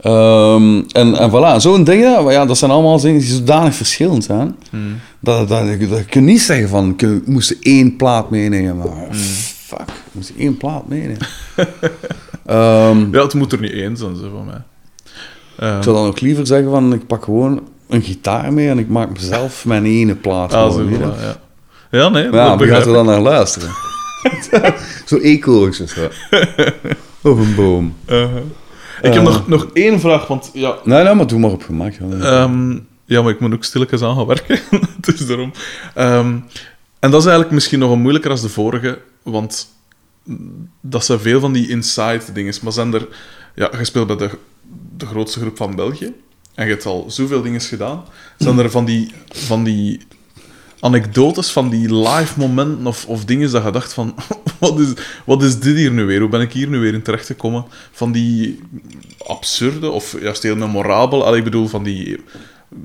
[0.00, 4.24] Ehm, en, en voilà, zo'n dingen, maar ja, dat zijn allemaal dingen die zodanig verschillend
[4.24, 4.56] zijn.
[4.70, 5.00] Hmm.
[5.20, 8.76] Dat, dat, dat, dat kun je niet zeggen van, ik moest één plaat meenemen.
[8.76, 9.14] Maar
[9.66, 11.26] fuck, ik moest één plaat meenemen.
[13.12, 14.62] Ja, het moet er niet één zijn, zo van mij.
[15.58, 18.78] Ehm, ik zou dan ook liever zeggen van, ik pak gewoon een gitaar mee en
[18.78, 20.54] ik maak mezelf mijn ene plaat.
[20.54, 20.98] ah, zo, gewoon, je.
[20.98, 21.36] voilà, ja.
[21.98, 23.70] ja, nee, Ja, dat gaat er dan naar luisteren?
[25.06, 25.92] zo ecootjes.
[25.92, 26.08] Zo.
[27.30, 27.94] Of een boom.
[28.06, 28.42] Uh-huh.
[29.02, 29.22] Ik heb Eh.
[29.22, 31.92] nog, nog één vraag, want ja, Nee, nee, maar doe maar op gemak.
[31.98, 32.24] joh.
[32.26, 34.60] Ehm, ja, maar ik moet ook stilletjes aan gaan werken.
[35.00, 35.52] dus daarom.
[35.94, 36.36] Ehm,
[37.00, 39.68] en dat is eigenlijk misschien nog een moeilijker als de vorige, want
[40.80, 42.54] dat zijn veel van die inside dingen.
[42.62, 43.08] Maar zijn er...
[43.54, 44.30] Ja, je speelt bij de,
[44.96, 46.12] de grootste groep van België
[46.54, 48.04] en je hebt al zoveel dingen gedaan.
[48.38, 50.00] Zijn er van die, van die
[50.80, 54.14] anekdotes van die live momenten of, of dingen dat je dacht van...
[54.58, 54.92] wat, is,
[55.24, 56.20] wat is dit hier nu weer?
[56.20, 57.64] Hoe ben ik hier nu weer in terechtgekomen?
[57.92, 58.60] Van die
[59.26, 61.24] absurde of juist heel memorabel...
[61.24, 62.20] Allee, ik bedoel, van die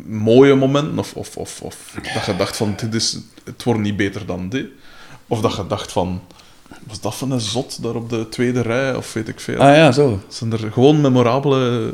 [0.06, 3.98] mooie momenten of, of, of, of dat je dacht van dit is, het wordt niet
[3.98, 4.68] beter dan dit.
[5.28, 6.22] Of dat je dacht van...
[6.88, 8.96] Was dat van een zot daar op de tweede rij?
[8.96, 9.60] Of weet ik veel.
[9.60, 10.22] Ah ja, zo.
[10.28, 11.94] Zijn er gewoon memorabele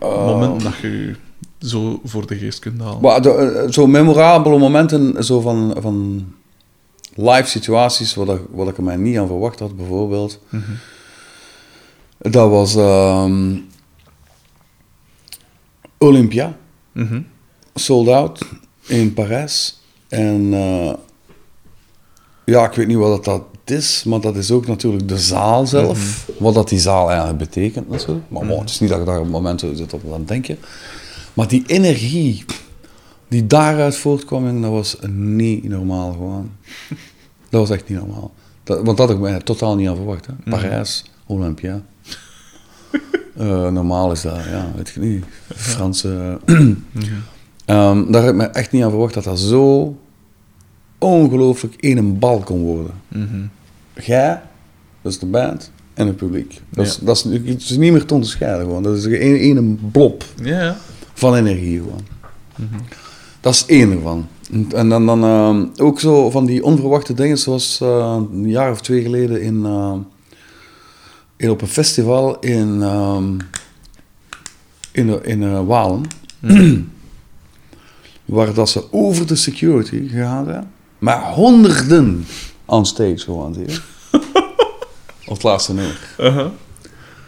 [0.00, 1.14] momenten dat je
[1.58, 3.00] zo voor de geest kunt halen?
[3.00, 6.26] Maar de, eh, zo memorabele momenten zo van, van
[7.14, 10.40] live situaties, wat ik, wat ik er mij niet aan verwacht had, bijvoorbeeld.
[12.18, 13.56] Dat was ehm,
[15.98, 16.56] Olympia,
[16.92, 17.20] Mhm.
[17.74, 18.40] sold out
[18.86, 19.80] in Parijs.
[20.08, 20.92] En eh,
[22.44, 26.28] ja, ik weet niet wat dat is, maar dat is ook natuurlijk de zaal zelf.
[26.38, 28.24] Wat dat die zaal eigenlijk betekent natuurlijk.
[28.30, 30.58] Maar het is niet dat ik daar op het moment zo zit op aan denken.
[31.38, 32.44] Maar die energie
[33.28, 36.50] die daaruit voortkwam, dat was niet normaal gewoon.
[37.50, 38.32] Dat was echt niet normaal.
[38.64, 40.26] Dat, want dat had ik mij totaal niet aan verwacht.
[40.26, 40.32] Hè.
[40.50, 41.82] Parijs, Olympia.
[43.36, 45.24] Eh, normaal is dat, ja, weet je niet.
[45.54, 46.38] Franse...
[47.64, 49.96] Ehm, daar heb ik me echt niet aan verwacht dat dat zo
[50.98, 52.92] ongelooflijk in een bal kon worden.
[53.08, 53.46] Mhm.
[53.94, 54.40] Jij,
[55.02, 56.60] dat is de band, en het publiek.
[56.70, 58.82] Dat is, dat is, het is niet meer te onderscheiden gewoon.
[58.82, 60.76] Dat is een, een blob Ja, ja.
[61.18, 62.06] Van energie gewoon.
[63.40, 64.28] Dat is één ervan.
[64.74, 68.80] En- dan, dan ehm, ook zo van die onverwachte dingen, zoals eh, een jaar of
[68.80, 69.94] twee geleden in, eh,
[71.36, 73.36] in op een festival in, ehm,
[74.92, 76.02] in, in eh, Walen.
[78.24, 80.72] waar dat ze over de security gegaan zijn.
[80.98, 82.26] Maar honderden
[82.64, 83.56] on stage gewoon.
[85.26, 86.14] Op het laatste nummer.
[86.20, 86.50] Uh-huh.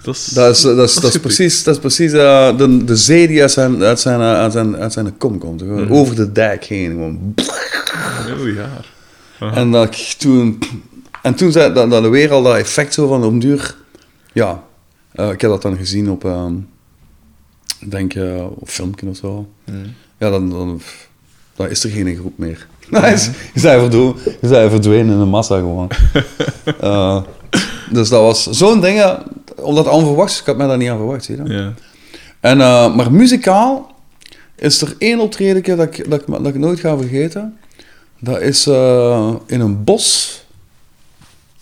[0.03, 2.97] Dat is, Dat is, dat is, dat is, precies, dat is precies eh, de, de
[2.97, 5.61] zee die uit zijn, uit zijn, eh, uit zijn, uit zijn kom komt.
[5.61, 6.91] Gewoon Over de dijk heen.
[6.91, 7.35] Gewoon.
[8.27, 8.93] heel jaar.
[9.55, 10.59] En, dat ik toen,
[11.23, 13.75] en toen zei dat, dat weer al dat effect zo van om duur.
[14.33, 14.63] Ja,
[15.13, 16.25] eh, ik heb dat dan gezien op,
[17.81, 19.49] ik denk eh, op filmpje of zo.
[20.19, 20.81] Ja, dan, dan,
[21.57, 22.67] dan is er geen groep meer.
[23.15, 25.91] Is, je zijn verdwenen, verdwenen in de massa gewoon.
[26.81, 27.23] Eh,
[27.91, 29.19] dus dat was zo'n ding,
[29.63, 31.53] omdat het onverwachts, ik had mij daar niet aan verwacht, zie je dat?
[31.53, 31.73] Ja.
[32.41, 33.95] En, eh, maar muzikaal
[34.57, 37.59] is er één optreden dat ik, dat, ik, dat ik nooit ga vergeten.
[38.19, 40.39] Dat is eh, in een bos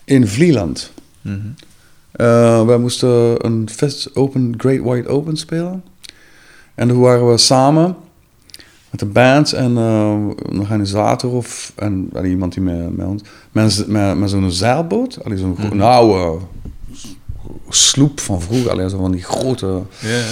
[0.05, 0.93] in Vlieland.
[1.20, 1.37] Mhm.
[2.11, 5.85] Eh, wij moesten een fest open, Great White Open spelen.
[6.75, 7.97] En toen waren we samen
[8.91, 13.23] met de band en een organisator of en, iemand die met, met ons...
[13.53, 16.39] Met, met, met zo'n zeilboot, zo'n gro- een oude
[17.69, 20.23] sloep van vroeger, allee, zo van die grote Ja,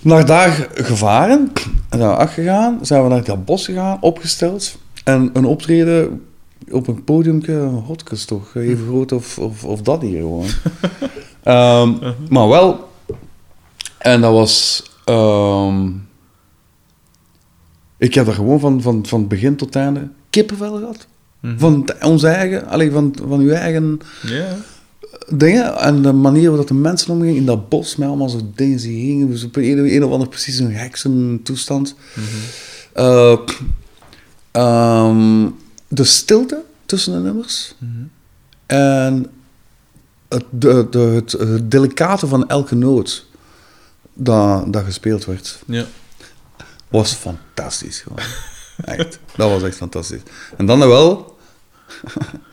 [0.00, 1.52] naar daar gevaren
[1.88, 2.78] en daar afgegaan.
[2.82, 4.76] Zijn we naar dat bos gegaan, opgesteld.
[5.04, 6.22] En een optreden
[6.70, 7.52] op een podiumke,
[7.86, 10.46] hotkes toch, even groot of, of, of dat hier gewoon.
[11.42, 11.92] Ehm,
[12.28, 12.88] Maar wel,
[13.98, 14.82] en dat was...
[15.04, 15.88] ehm,
[17.98, 21.06] ik heb er gewoon van, van, van begin tot einde kippenvel gehad.
[21.56, 24.56] Van t- ons eigen, alleen van, van uw eigen Ja.
[25.28, 28.78] Dingen en de manier waarop de mensen omgingen in dat bos met allemaal zo dingen
[28.78, 31.94] die gingen, dus op een, een of ander precies een heksen toestand.
[32.92, 33.38] Eh,
[34.50, 35.46] ehm,
[35.88, 37.74] de stilte tussen de nummers
[38.66, 39.26] en
[40.28, 43.26] het, de, de, het, het delicate van elke noot
[44.14, 45.84] dat, dat gespeeld werd, Ja.
[46.88, 48.18] was fantastisch gewoon.
[48.84, 50.20] Echt, dat was echt fantastisch.
[50.56, 51.36] En dan wel,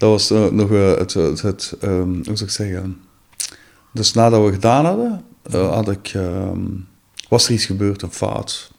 [0.00, 3.00] dat was eh, nog eh, het, het, het ehm, hoe zou ik zeggen,
[3.92, 6.60] dus nadat we gedaan hadden, eh, had ik, ehm,
[7.28, 8.70] was er iets gebeurd, een fout.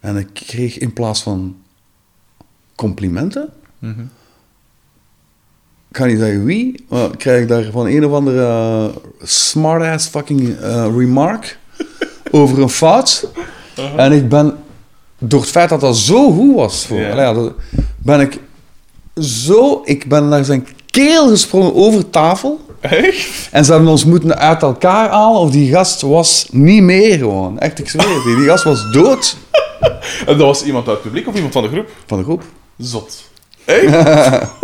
[0.00, 1.56] En ik kreeg in plaats van
[2.74, 3.48] complimenten,
[3.78, 4.00] Mhm.
[5.90, 8.92] ik ga niet zeggen wie, maar krijg ik daar van een of andere
[9.22, 10.56] smart-ass fucking
[10.96, 11.58] remark
[12.30, 13.30] over een fout.
[13.96, 14.56] En ik ben,
[15.18, 17.10] door het feit dat dat zo goed was, voor.
[17.10, 17.54] Allee, dat-
[17.98, 18.40] ben ik
[19.22, 22.60] zo, ik ben naar zijn keel gesprongen over tafel.
[22.80, 23.48] Echt?
[23.50, 27.58] En ze hebben ons moeten uit elkaar halen, of die gast was niet meer gewoon.
[27.58, 29.36] Echt, ik zweer het die gast was dood
[30.26, 31.88] En dat was iemand uit het publiek of iemand van de groep?
[32.06, 32.42] van de groep.
[32.78, 33.30] Zot.
[33.64, 33.92] Echt?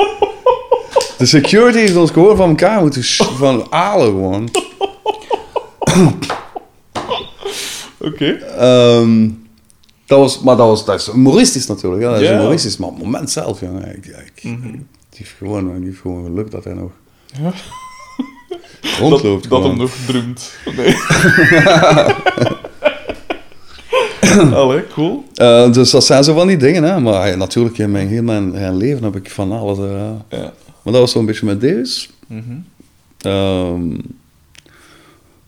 [1.19, 3.05] De security heeft ons gewoon van elkaar moeten
[3.37, 4.49] van halen gewoon.
[8.09, 8.31] Oké.
[8.59, 9.29] Ehm,
[10.13, 12.03] dat was, maar dat, was, dat is humoristisch natuurlijk.
[12.03, 12.37] Ja, dat is Ja.
[12.37, 12.77] humoristisch.
[12.77, 13.97] Maar op het moment zelf, jongen.
[13.97, 16.91] Ik, ik, die, heeft gewoon, heeft gewoon geluk dat hij nog
[17.43, 17.53] Ja.
[18.99, 19.49] rondloopt.
[19.49, 20.53] Dat, dat hem nog drumt.
[20.77, 20.97] Nee.
[24.55, 25.25] Allee, cool.
[25.35, 27.01] Eh, dus dat zijn zo van die dingen, hè.
[27.01, 29.79] Maar ja, natuurlijk, in mijn heel mijn, mijn leven heb ik van alles...
[29.79, 30.25] Ja.
[30.83, 32.09] maar dat was zo'n beetje met.
[32.27, 32.41] Mhm.
[33.19, 33.95] Ehm,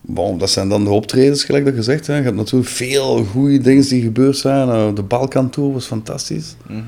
[0.07, 2.07] bon, dat zijn dan de optredens, gelijk dat gezegd.
[2.07, 2.17] Hè.
[2.17, 4.69] Je hebt natuurlijk veel goede dingen die gebeurd zijn.
[4.69, 6.57] Eh, de Balkan Tour was fantastisch.
[6.69, 6.79] Mhm.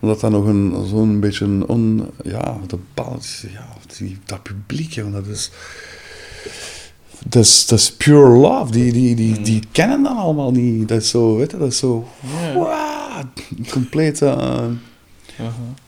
[0.00, 1.66] Omdat dat nog een, zo'n beetje een...
[1.66, 3.18] On, ja, de bal,
[3.52, 3.66] ja,
[3.98, 5.50] die, dat publiek, joh, dat is...
[7.28, 8.72] Dat is, dat is pure love.
[8.72, 10.88] Die, die, die, die kennen dat allemaal niet.
[10.88, 12.08] Dat is zo, weet je, dat is zo...
[12.20, 12.52] Ja.
[12.54, 13.24] Wow,
[13.70, 14.22] compleet...
[14.22, 14.70] Aha.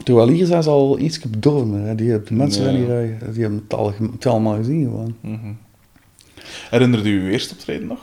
[0.04, 1.72] Terwijl hier zijn ze al iets bedorven.
[1.82, 1.94] Hè.
[1.94, 2.68] Die, mensen Ja.
[2.70, 5.14] zijn hier, eh, die hebben het, al, het allemaal gezien gewoon.
[5.20, 5.52] Mhm.
[6.70, 7.98] Herinnerde u uw eerste optreden nog?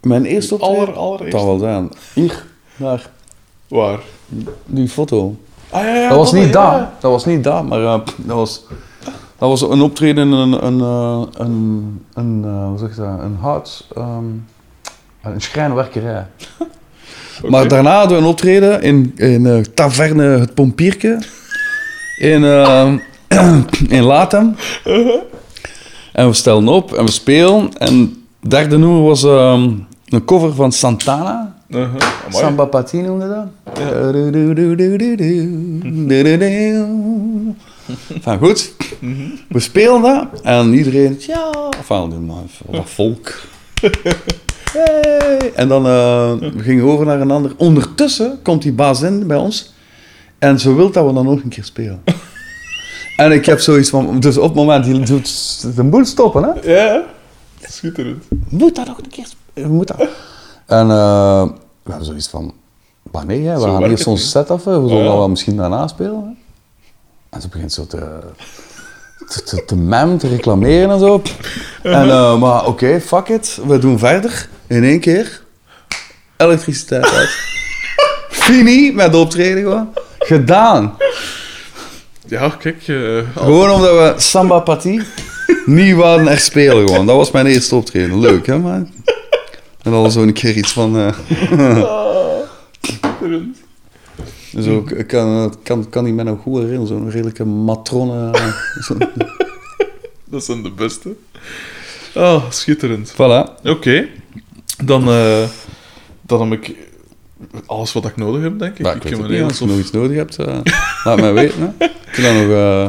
[0.00, 0.78] Mijn eerste optreden?
[0.78, 1.36] aller, allereerste?
[1.36, 1.88] Dat wel zijn.
[2.14, 2.44] Hier,
[2.76, 3.10] daar,
[3.68, 3.98] Waar?
[4.66, 5.36] die foto.
[5.70, 6.52] Ah, ja, ja, Dat was niet ja.
[6.52, 6.90] daar.
[7.00, 8.64] Dat was niet daar, maar eh, dat, was,
[9.38, 13.20] dat was een optreden in een, een, eh, een, een, eh, hoe zeg je dat,
[13.20, 14.24] een hout, ehm,
[15.22, 16.26] een schrijnwerkerij.
[17.38, 17.50] Oké.
[17.50, 21.18] Maar daarna hadden we een optreden in, in eh, Taverne Het Pompierke
[22.18, 22.42] in,
[23.96, 24.56] in Latem.
[26.12, 27.76] En we stellen op en we spelen.
[27.78, 27.98] En
[28.40, 29.70] het derde nummer was ehm,
[30.08, 31.54] een cover van Santana.
[31.70, 31.90] Amai.
[32.28, 33.46] Samba Pati noemde dat.
[33.78, 34.12] Ja.
[38.20, 38.72] Van goed,
[39.48, 41.50] we spelen dat en iedereen, ja,
[41.82, 42.38] van
[42.70, 43.40] dat volk.
[44.72, 45.52] Hey.
[45.54, 47.52] En dan eh, we gingen we over naar een ander.
[47.56, 49.72] Ondertussen komt die baas in bij ons
[50.38, 52.02] en ze wil dat we dan nog een keer spelen.
[53.20, 56.72] En ik heb zoiets van, dus op het moment, die doet de boel stoppen, hè?
[56.72, 57.02] Ja,
[57.68, 58.24] schitterend.
[58.48, 59.70] moet dat nog een keer spelen?
[59.70, 60.08] Moet dat?
[60.66, 61.42] En eh,
[61.82, 62.54] we hebben zoiets van,
[63.26, 64.18] nee, hè, we Zo gaan eerst niet.
[64.20, 65.04] set af, we zullen Ja.
[65.04, 66.14] dat wel misschien daarna spelen.
[66.14, 66.28] Hè.
[67.30, 68.18] En ze begint zo te,
[69.28, 71.22] te, te, te mem, te reclameren en zo.
[71.82, 74.48] En, eh, maar oké, fuck it, we doen verder.
[74.66, 75.42] In één keer,
[76.36, 77.28] elektriciteit uit.
[78.42, 79.88] Fini met de optreden gewoon.
[80.18, 80.96] Gedaan.
[82.30, 82.88] Ja, kijk.
[82.88, 85.00] eh, Gewoon omdat we Samba Pati
[85.66, 87.06] niet wouden echt spelen gewoon.
[87.06, 88.20] Dat was mijn eerste optreden.
[88.20, 88.90] Leuk, hè, man?
[89.82, 90.96] En dan zo een keer iets van...
[90.98, 91.14] eh,
[92.82, 93.56] schitterend.
[94.60, 96.86] zo, ik kan, kan, kan die mij nog goed herinneren.
[96.86, 98.30] Zo'n redelijke matrone.
[98.30, 98.52] eh,
[98.82, 98.96] zo.
[100.30, 101.14] Dat zijn de beste.
[102.14, 103.12] Oh, schitterend.
[103.12, 103.62] Voilà.
[103.64, 104.06] Oké.
[104.84, 105.42] Dan, eh,
[106.22, 106.76] dan heb ik
[107.66, 108.86] alles wat ik nodig heb, denk ik.
[108.86, 110.58] Ik weet het niet, als je nog iets nodig hebt, eh,
[111.04, 111.74] laat mij weten.
[111.78, 111.84] Hè.
[111.84, 112.50] Ik kan dan nog...
[112.50, 112.88] eh,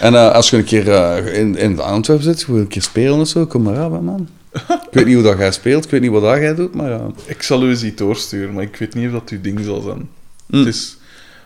[0.00, 0.86] En eh, als je een keer
[1.34, 4.28] in, in Antwerpen zit, wil je een keer spelen of zo, kom maar hè, man.
[4.68, 7.00] Ik weet niet hoe dat jij speelt, ik weet niet wat dat jij doet, maar.
[7.26, 9.80] Ik zal u eens iets doorsturen, maar ik weet niet of dat uw ding zal
[9.80, 10.08] zijn.
[10.46, 10.56] Hm.
[10.56, 10.96] Het is...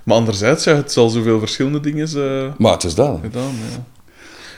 [0.03, 2.09] Maar anderzijds, ja, het zal zoveel verschillende dingen
[2.59, 3.19] Maar het is dat.
[3.23, 3.43] gedaan,
[3.73, 3.85] ja.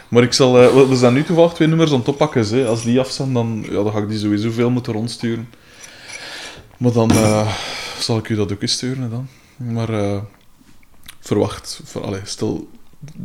[0.09, 0.53] Maar ik zal...
[0.89, 2.67] we zijn nu toevallig twee nummers aan het oppakken, hè.
[2.67, 5.49] Als die af zijn, dan, ja, dan ga ik die sowieso veel moeten rondsturen.
[6.79, 7.55] Maar dan eh,
[7.99, 9.29] zal ik u dat ook eens sturen, dan.
[9.57, 10.21] Maar eh,
[11.21, 11.81] verwacht...
[11.85, 12.69] Voor, allee, stel...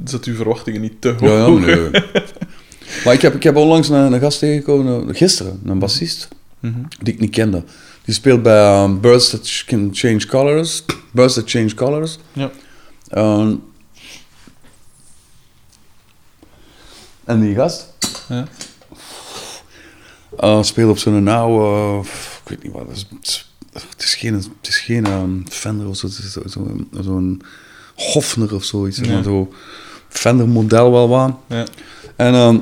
[0.06, 1.20] Zet uw verwachtingen niet te hoog.
[1.22, 1.90] Ja, ja, nee.
[3.04, 6.28] maar ik heb, ik heb onlangs een, een gast tegengekomen, eh, gisteren, een bassist,
[6.60, 6.80] Mhm.
[7.02, 7.64] die ik niet kende.
[8.06, 10.84] Die speelt bij um, Birds That Can Change Colors.
[11.12, 12.18] Birds That Change Colors.
[12.34, 12.52] Ja.
[17.24, 17.94] En die gast
[20.40, 20.64] Ja.
[20.64, 22.08] speelt op zo'n oude,
[22.44, 25.96] ik weet niet wat, het is, het is geen, het is geen ehm, Fender of
[25.98, 27.42] zo, het is zo- zo- zo'n
[27.96, 28.98] Hofner of zoiets.
[28.98, 29.14] Ja.
[29.14, 29.54] maar, Zo
[30.10, 31.36] Fender model wel wat.
[31.48, 31.66] Ja.
[32.16, 32.58] En ehm,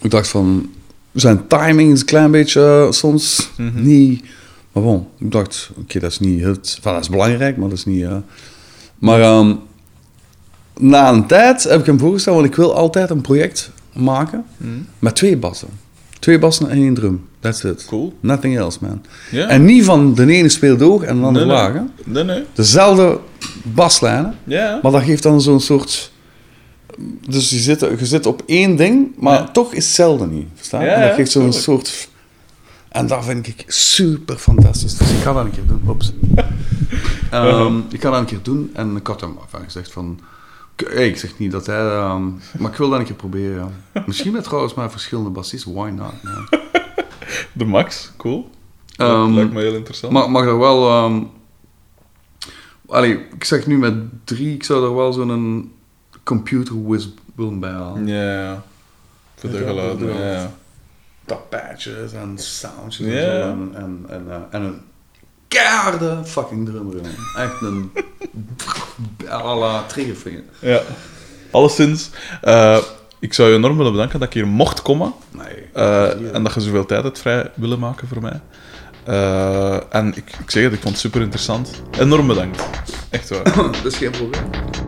[0.00, 0.70] ik dacht van,
[1.12, 3.82] zijn timing is een klein beetje eh, soms Mhm.
[3.82, 4.24] niet...
[4.72, 6.78] Maar bon, ik dacht, oké, dat is niet het...
[6.80, 8.02] Van, dat is belangrijk, maar dat is niet...
[8.04, 8.16] eh.
[8.98, 9.54] Maar ehm,
[10.78, 14.70] na een tijd heb ik hem voorgesteld, want ik wil altijd een project maken Mhm.
[14.98, 15.68] met twee bassen.
[16.28, 17.28] Twee bassen en één drum.
[17.40, 17.84] That's it.
[17.84, 18.12] Cool.
[18.20, 19.04] Nothing else, man.
[19.48, 21.82] En niet van de ene speelt hoog en de andere Nee, laag.
[22.04, 22.44] Nee, nee.
[22.52, 23.18] Dezelfde
[23.62, 24.34] baslijnen.
[24.44, 24.78] Ja.
[24.82, 26.12] Maar dat geeft dan zo'n soort...
[27.28, 29.48] Dus je zit, je zit op één ding, maar Ja.
[29.48, 30.46] toch is hetzelfde niet.
[30.54, 30.84] Verstaan?
[30.84, 32.08] Ja, en dat geeft zo'n soort...
[32.88, 34.96] En dat vind ik super fantastisch.
[34.96, 35.82] Dus ik ga dat een keer doen.
[35.86, 36.12] Ops.
[37.30, 38.70] Ehm, ik ga dat een keer doen.
[38.72, 40.20] En ik had hem enfin, gezegd van...
[40.82, 41.86] ik zeg niet dat hij...
[41.88, 42.28] ehm,
[42.58, 43.72] maar ik wil dat een keer proberen.
[43.94, 44.02] ja.
[44.06, 45.74] Misschien met trouwens maar verschillende bassisten.
[45.74, 46.12] Why not?
[46.22, 46.58] ja.
[47.52, 48.50] De Max, cool.
[48.96, 50.12] Dat Ehm, lijkt me heel interessant.
[50.12, 50.88] Maar mag er wel...
[50.90, 51.22] ehm
[52.88, 53.94] allee, ik zeg nu met
[54.24, 55.72] drie, ik zou er wel zo'n
[56.22, 58.06] computer whiz willen bij halen.
[58.06, 58.62] Ja.
[59.34, 60.52] Voor de geluiden, ja.
[61.24, 63.40] Tapijtjes en soundjes en zo.
[63.40, 64.80] En, en, en, eh, en een
[65.48, 67.00] keiharde fucking drummer.
[67.36, 67.92] Echt een...
[69.30, 70.42] à la triggervinger.
[70.58, 70.80] Ja.
[71.50, 72.10] Alleszins,
[72.40, 72.78] eh,
[73.18, 75.12] ik zou je enorm willen bedanken dat ik hier mocht komen.
[75.30, 75.68] Nee.
[75.72, 78.40] eh, en dat je zoveel tijd hebt vrij willen maken voor mij.
[79.04, 81.70] Eh, en ik, ik zeg het, ik vond het super interessant.
[81.98, 82.62] Enorm bedankt.
[83.10, 83.44] Echt waar.
[83.82, 84.87] dat is geen probleem.